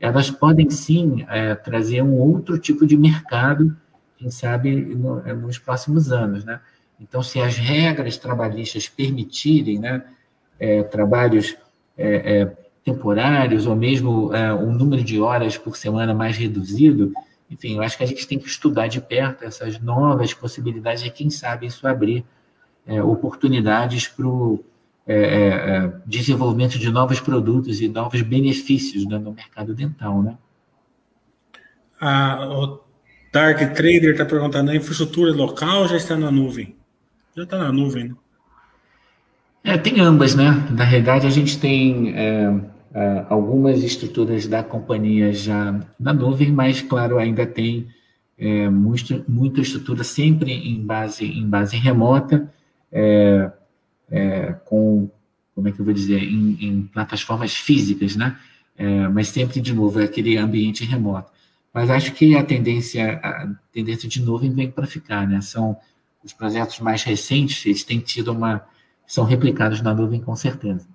elas 0.00 0.30
podem 0.30 0.70
sim 0.70 1.24
é, 1.28 1.54
trazer 1.54 2.02
um 2.02 2.14
outro 2.14 2.58
tipo 2.58 2.86
de 2.86 2.96
mercado, 2.96 3.76
quem 4.16 4.30
sabe, 4.30 4.74
no, 4.74 5.20
é, 5.26 5.32
nos 5.32 5.58
próximos 5.58 6.12
anos, 6.12 6.44
né? 6.44 6.60
Então, 7.00 7.22
se 7.22 7.40
as 7.40 7.56
regras 7.56 8.16
trabalhistas 8.16 8.88
permitirem, 8.88 9.78
né, 9.78 10.02
é, 10.58 10.82
trabalhos 10.82 11.56
é, 11.96 12.40
é, 12.40 12.56
temporários 12.84 13.66
ou 13.66 13.76
mesmo 13.76 14.34
é, 14.34 14.52
um 14.52 14.72
número 14.72 15.02
de 15.02 15.20
horas 15.20 15.56
por 15.56 15.76
semana 15.76 16.14
mais 16.14 16.36
reduzido, 16.36 17.12
enfim, 17.50 17.76
eu 17.76 17.82
acho 17.82 17.96
que 17.96 18.04
a 18.04 18.06
gente 18.06 18.26
tem 18.26 18.38
que 18.38 18.48
estudar 18.48 18.88
de 18.88 19.00
perto 19.00 19.44
essas 19.44 19.80
novas 19.80 20.34
possibilidades 20.34 21.04
e, 21.04 21.10
quem 21.10 21.30
sabe, 21.30 21.66
isso 21.66 21.86
abrir 21.86 22.24
oportunidades 23.04 24.08
para 24.08 24.26
o 24.26 24.64
é, 25.08 25.14
é, 25.14 25.48
é, 25.48 25.92
desenvolvimento 26.04 26.78
de 26.78 26.90
novos 26.90 27.18
produtos 27.18 27.80
e 27.80 27.88
novos 27.88 28.20
benefícios 28.20 29.06
né, 29.06 29.16
no 29.16 29.32
mercado 29.32 29.74
dental, 29.74 30.22
né? 30.22 30.36
Ah, 31.98 32.46
o 32.46 32.80
Dark 33.32 33.58
Trader 33.74 34.10
está 34.10 34.26
perguntando: 34.26 34.70
a 34.70 34.76
infraestrutura 34.76 35.32
local 35.32 35.88
já 35.88 35.96
está 35.96 36.14
na 36.14 36.30
nuvem? 36.30 36.76
Já 37.34 37.44
está 37.44 37.56
na 37.56 37.72
nuvem, 37.72 38.10
né? 38.10 38.14
É, 39.62 39.76
tem 39.76 40.00
ambas, 40.00 40.34
né? 40.34 40.66
Na 40.70 40.84
realidade, 40.84 41.26
a 41.26 41.30
gente 41.30 41.58
tem 41.58 42.14
é, 42.16 42.54
é, 42.94 43.26
algumas 43.28 43.82
estruturas 43.82 44.46
da 44.46 44.62
companhia 44.62 45.32
já 45.32 45.78
na 45.98 46.12
nuvem, 46.12 46.50
mas, 46.50 46.80
claro, 46.80 47.18
ainda 47.18 47.44
tem 47.46 47.86
é, 48.38 48.68
muito, 48.70 49.24
muita 49.28 49.60
estrutura 49.60 50.04
sempre 50.04 50.52
em 50.52 50.80
base, 50.84 51.26
em 51.26 51.46
base 51.46 51.76
remota. 51.76 52.50
É, 52.90 53.50
é, 54.10 54.54
com, 54.64 55.10
como 55.54 55.68
é 55.68 55.72
que 55.72 55.80
eu 55.80 55.84
vou 55.84 55.92
dizer, 55.92 56.22
em, 56.22 56.56
em 56.60 56.82
plataformas 56.82 57.54
físicas, 57.54 58.16
né? 58.16 58.36
Mas 59.12 59.28
sempre, 59.28 59.60
de 59.60 59.74
novo, 59.74 60.00
aquele 60.00 60.36
ambiente 60.36 60.84
remoto. 60.84 61.32
Mas 61.74 61.90
acho 61.90 62.12
que 62.12 62.36
a 62.36 62.44
tendência, 62.44 63.20
a 63.22 63.48
tendência 63.72 64.08
de 64.08 64.22
nuvem 64.22 64.52
vem 64.52 64.70
para 64.70 64.86
ficar, 64.86 65.26
né? 65.26 65.40
São 65.40 65.76
os 66.24 66.32
projetos 66.32 66.78
mais 66.78 67.02
recentes, 67.02 67.66
eles 67.66 67.82
têm 67.82 67.98
tido 67.98 68.32
uma... 68.32 68.62
são 69.08 69.24
replicados 69.24 69.80
na 69.80 69.94
nuvem 69.94 70.20
com 70.20 70.36
certeza. 70.36 70.86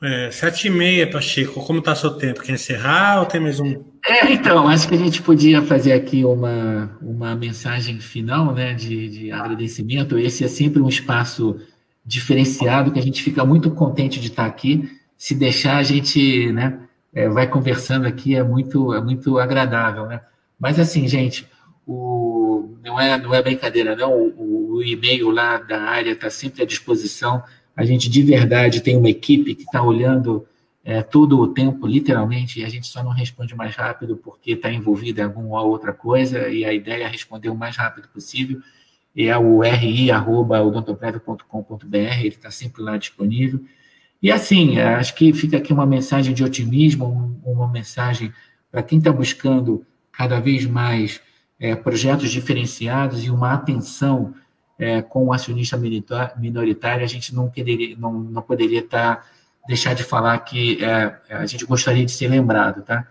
É, 0.00 0.30
sete 0.30 0.68
e 0.68 0.70
meia, 0.70 1.10
Pacheco, 1.10 1.64
como 1.64 1.80
está 1.80 1.94
seu 1.94 2.10
tempo? 2.10 2.42
Quer 2.42 2.52
encerrar 2.52 3.18
ou 3.18 3.26
tem 3.26 3.40
mais 3.40 3.58
um? 3.58 3.82
É, 4.06 4.30
então, 4.30 4.68
acho 4.68 4.86
que 4.86 4.94
a 4.94 4.98
gente 4.98 5.20
podia 5.20 5.60
fazer 5.62 5.94
aqui 5.94 6.24
uma, 6.24 6.96
uma 7.02 7.34
mensagem 7.34 7.98
final, 7.98 8.54
né, 8.54 8.72
de, 8.74 9.08
de 9.08 9.32
agradecimento. 9.32 10.18
Esse 10.18 10.44
é 10.44 10.48
sempre 10.48 10.80
um 10.80 10.88
espaço 10.88 11.56
diferenciado, 12.04 12.92
que 12.92 13.00
a 13.00 13.02
gente 13.02 13.22
fica 13.22 13.44
muito 13.44 13.70
contente 13.70 14.20
de 14.20 14.28
estar 14.28 14.46
aqui. 14.46 14.88
Se 15.16 15.34
deixar, 15.34 15.78
a 15.78 15.82
gente 15.82 16.52
né, 16.52 16.78
é, 17.12 17.28
vai 17.28 17.48
conversando 17.48 18.06
aqui, 18.06 18.36
é 18.36 18.44
muito, 18.44 18.94
é 18.94 19.00
muito 19.00 19.38
agradável. 19.38 20.06
Né? 20.06 20.20
Mas 20.60 20.78
assim, 20.78 21.08
gente, 21.08 21.48
o, 21.86 22.76
não, 22.84 23.00
é, 23.00 23.18
não 23.18 23.34
é 23.34 23.42
brincadeira, 23.42 23.96
não. 23.96 24.12
O, 24.12 24.65
o 24.76 24.82
e-mail 24.82 25.30
lá 25.30 25.58
da 25.58 25.82
área 25.82 26.12
está 26.12 26.30
sempre 26.30 26.62
à 26.62 26.66
disposição. 26.66 27.42
A 27.74 27.84
gente 27.84 28.08
de 28.08 28.22
verdade 28.22 28.80
tem 28.80 28.96
uma 28.96 29.10
equipe 29.10 29.54
que 29.54 29.62
está 29.62 29.82
olhando 29.82 30.46
é, 30.84 31.02
todo 31.02 31.40
o 31.40 31.48
tempo, 31.48 31.86
literalmente, 31.86 32.60
e 32.60 32.64
a 32.64 32.68
gente 32.68 32.86
só 32.86 33.02
não 33.02 33.10
responde 33.10 33.56
mais 33.56 33.74
rápido 33.74 34.16
porque 34.16 34.52
está 34.52 34.70
envolvido 34.70 35.20
em 35.20 35.24
alguma 35.24 35.62
outra 35.62 35.92
coisa, 35.92 36.48
e 36.48 36.64
a 36.64 36.72
ideia 36.72 37.04
é 37.04 37.08
responder 37.08 37.48
o 37.48 37.56
mais 37.56 37.76
rápido 37.76 38.08
possível. 38.08 38.60
É 39.16 39.36
o 39.36 39.60
ri.odontoprev.com.br, 39.60 41.96
ele 41.96 42.28
está 42.28 42.50
sempre 42.50 42.82
lá 42.82 42.96
disponível. 42.96 43.60
E 44.22 44.30
assim, 44.30 44.78
é, 44.78 44.94
acho 44.94 45.14
que 45.14 45.32
fica 45.32 45.56
aqui 45.56 45.72
uma 45.72 45.86
mensagem 45.86 46.32
de 46.32 46.44
otimismo, 46.44 47.40
uma 47.44 47.66
mensagem 47.66 48.32
para 48.70 48.82
quem 48.82 48.98
está 48.98 49.10
buscando 49.10 49.84
cada 50.12 50.38
vez 50.38 50.66
mais 50.66 51.20
é, 51.58 51.74
projetos 51.74 52.30
diferenciados 52.30 53.24
e 53.24 53.30
uma 53.30 53.52
atenção 53.52 54.34
é, 54.78 55.02
com 55.02 55.26
o 55.26 55.32
acionista 55.32 55.76
minoritário, 55.76 57.04
a 57.04 57.08
gente 57.08 57.34
não, 57.34 57.48
quereria, 57.48 57.96
não, 57.98 58.12
não 58.12 58.42
poderia 58.42 58.82
tá, 58.82 59.22
deixar 59.66 59.94
de 59.94 60.02
falar 60.02 60.38
que 60.40 60.82
é, 60.84 61.18
a 61.30 61.46
gente 61.46 61.64
gostaria 61.64 62.04
de 62.04 62.12
ser 62.12 62.28
lembrado, 62.28 62.82
tá? 62.82 63.06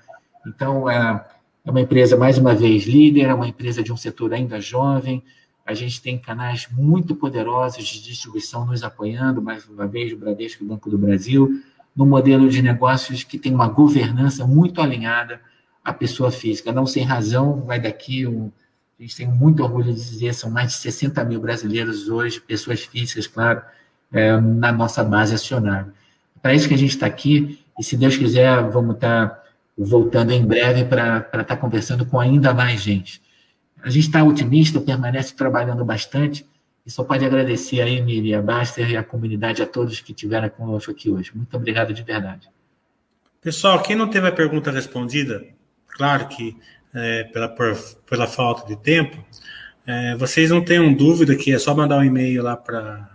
Então, 0.46 0.90
é, 0.90 1.26
é 1.66 1.72
uma 1.72 1.82
empresa, 1.82 2.16
mais 2.16 2.38
uma 2.38 2.54
vez, 2.54 2.86
líder, 2.86 3.30
é 3.30 3.34
uma 3.34 3.48
empresa 3.48 3.82
de 3.82 3.92
um 3.92 3.98
setor 3.98 4.34
ainda 4.34 4.62
jovem, 4.62 5.24
a 5.66 5.74
gente 5.74 6.00
tem 6.00 6.16
canais 6.16 6.68
muito 6.72 7.16
poderosos 7.16 7.88
de 7.88 8.00
distribuição 8.04 8.68
nos 8.68 8.84
apoiando, 8.84 9.42
mais 9.42 9.68
uma 9.68 9.88
vez, 9.88 10.14
o 10.14 10.18
Bradesco 10.18 10.64
e 10.64 10.66
o 10.66 10.70
Banco 10.70 10.92
do 10.92 10.98
Brasil, 10.98 11.60
no 11.96 12.06
modelo 12.06 12.48
de 12.48 12.62
negócios 12.62 13.24
que 13.24 13.40
tem 13.40 13.54
uma 13.54 13.68
governança 13.68 14.46
muito 14.46 14.80
alinhada 14.80 15.42
à 15.84 15.92
pessoa 15.92 16.30
física. 16.30 16.72
Não 16.72 16.86
sem 16.86 17.04
razão, 17.04 17.62
vai 17.62 17.80
daqui, 17.80 18.28
um, 18.28 18.52
a 18.98 19.04
gente 19.04 19.16
tem 19.16 19.28
muito 19.28 19.62
orgulho 19.62 19.94
de 19.94 20.00
dizer, 20.00 20.34
são 20.34 20.50
mais 20.50 20.70
de 20.70 20.76
60 20.76 21.24
mil 21.26 21.42
brasileiros 21.42 22.08
hoje, 22.08 22.40
pessoas 22.40 22.82
físicas, 22.82 23.28
claro, 23.28 23.62
é, 24.12 24.40
na 24.40 24.72
nossa 24.72 25.04
base 25.04 25.36
acionária. 25.36 25.94
Para 26.42 26.54
isso 26.54 26.68
que 26.68 26.74
a 26.74 26.78
gente 26.78 26.92
está 26.92 27.06
aqui, 27.06 27.60
e 27.78 27.84
se 27.84 27.98
Deus 27.98 28.16
quiser, 28.16 28.62
vamos 28.70 28.96
estar 28.96 29.30
tá 29.30 29.44
voltando 29.78 30.32
em 30.32 30.46
breve 30.46 30.86
para 30.86 31.18
estar 31.18 31.44
tá 31.44 31.58
conversando 31.58 32.06
com 32.06 32.20
ainda 32.20 32.54
mais 32.54 32.82
gente. 32.82 33.22
A 33.84 33.90
gente 33.90 34.08
está 34.08 34.24
otimista, 34.24 34.80
permanece 34.80 35.36
trabalhando 35.36 35.84
bastante 35.84 36.46
e 36.86 36.92
só 36.92 37.04
pode 37.04 37.26
agradecer 37.26 37.82
a 37.82 37.90
Emília, 37.90 38.42
Baster 38.42 38.90
e 38.90 38.96
a 38.96 39.04
comunidade, 39.04 39.62
a 39.62 39.68
todos 39.68 40.00
que 40.00 40.12
estiveram 40.12 40.50
conosco 40.50 40.92
aqui 40.92 41.10
hoje. 41.10 41.32
Muito 41.36 41.56
obrigado 41.58 41.94
de 41.94 42.02
verdade. 42.02 42.48
Pessoal, 43.42 43.82
quem 43.84 43.96
não 43.96 44.10
teve 44.10 44.28
a 44.28 44.32
pergunta 44.32 44.72
respondida, 44.72 45.46
claro 45.88 46.28
que 46.28 46.58
é, 46.96 47.26
pela, 47.26 47.50
por, 47.50 47.78
pela 48.10 48.26
falta 48.26 48.66
de 48.66 48.82
tempo, 48.82 49.24
é, 49.86 50.16
vocês 50.16 50.50
não 50.50 50.64
tenham 50.64 50.94
dúvida 50.94 51.36
que 51.36 51.54
é 51.54 51.60
só 51.60 51.76
mandar 51.76 52.00
um 52.00 52.04
e-mail 52.04 52.42
lá 52.42 52.56
para 52.56 53.10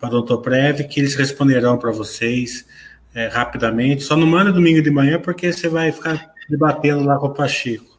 o 0.00 0.08
Doutor 0.08 0.40
Prev, 0.40 0.84
que 0.84 1.00
eles 1.00 1.14
responderão 1.14 1.76
para 1.76 1.90
vocês 1.90 2.64
é, 3.14 3.26
rapidamente. 3.26 4.04
Só 4.04 4.16
não 4.16 4.26
manda 4.26 4.52
domingo 4.52 4.80
de 4.80 4.90
manhã, 4.90 5.20
porque 5.20 5.52
você 5.52 5.68
vai 5.68 5.92
ficar 5.92 6.32
debatendo 6.48 7.04
lá 7.04 7.18
com 7.18 7.26
o 7.26 7.34
Pacheco. 7.34 7.98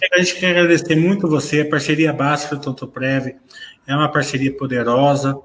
É, 0.00 0.16
a 0.16 0.18
gente 0.18 0.36
quer 0.36 0.50
agradecer 0.50 0.96
muito 0.96 1.28
você, 1.28 1.60
a 1.60 1.68
parceria 1.68 2.12
Básica 2.12 2.56
do 2.56 2.62
Tonto 2.62 2.88
Prev 2.88 3.36
é 3.86 3.94
uma 3.94 4.10
parceria 4.10 4.56
poderosa. 4.56 5.38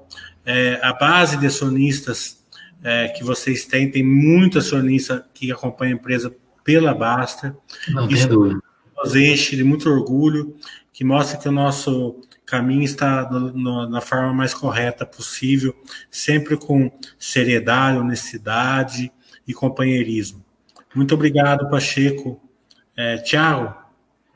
É, 0.44 0.80
a 0.82 0.94
base 0.94 1.36
de 1.36 1.46
acionistas 1.46 2.42
é, 2.82 3.08
que 3.08 3.22
vocês 3.22 3.66
têm, 3.66 3.90
tem 3.90 4.02
muitos 4.02 4.66
acionistas 4.66 5.22
que 5.34 5.52
acompanham 5.52 5.92
a 5.92 6.00
empresa 6.00 6.34
pela 6.70 6.94
Basta. 6.94 7.56
Não 7.88 8.08
Isso 8.08 8.60
nos 8.96 9.16
enche 9.16 9.56
de 9.56 9.64
muito 9.64 9.90
orgulho, 9.90 10.54
que 10.92 11.02
mostra 11.02 11.38
que 11.38 11.48
o 11.48 11.52
nosso 11.52 12.20
caminho 12.46 12.82
está 12.82 13.28
no, 13.30 13.52
no, 13.52 13.88
na 13.88 14.00
forma 14.00 14.32
mais 14.32 14.54
correta 14.54 15.04
possível, 15.04 15.74
sempre 16.10 16.56
com 16.56 16.90
seriedade, 17.18 17.98
honestidade 17.98 19.10
e 19.46 19.54
companheirismo. 19.54 20.44
Muito 20.94 21.14
obrigado, 21.14 21.68
Pacheco, 21.68 22.40
é, 22.96 23.18
tchau. 23.18 23.76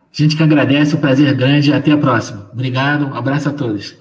A 0.00 0.16
gente 0.16 0.36
que 0.36 0.42
agradece, 0.42 0.94
um 0.94 1.00
prazer 1.00 1.34
grande. 1.34 1.72
Até 1.72 1.90
a 1.90 1.98
próxima. 1.98 2.48
Obrigado, 2.52 3.06
um 3.06 3.14
abraço 3.14 3.48
a 3.48 3.52
todos. 3.52 3.96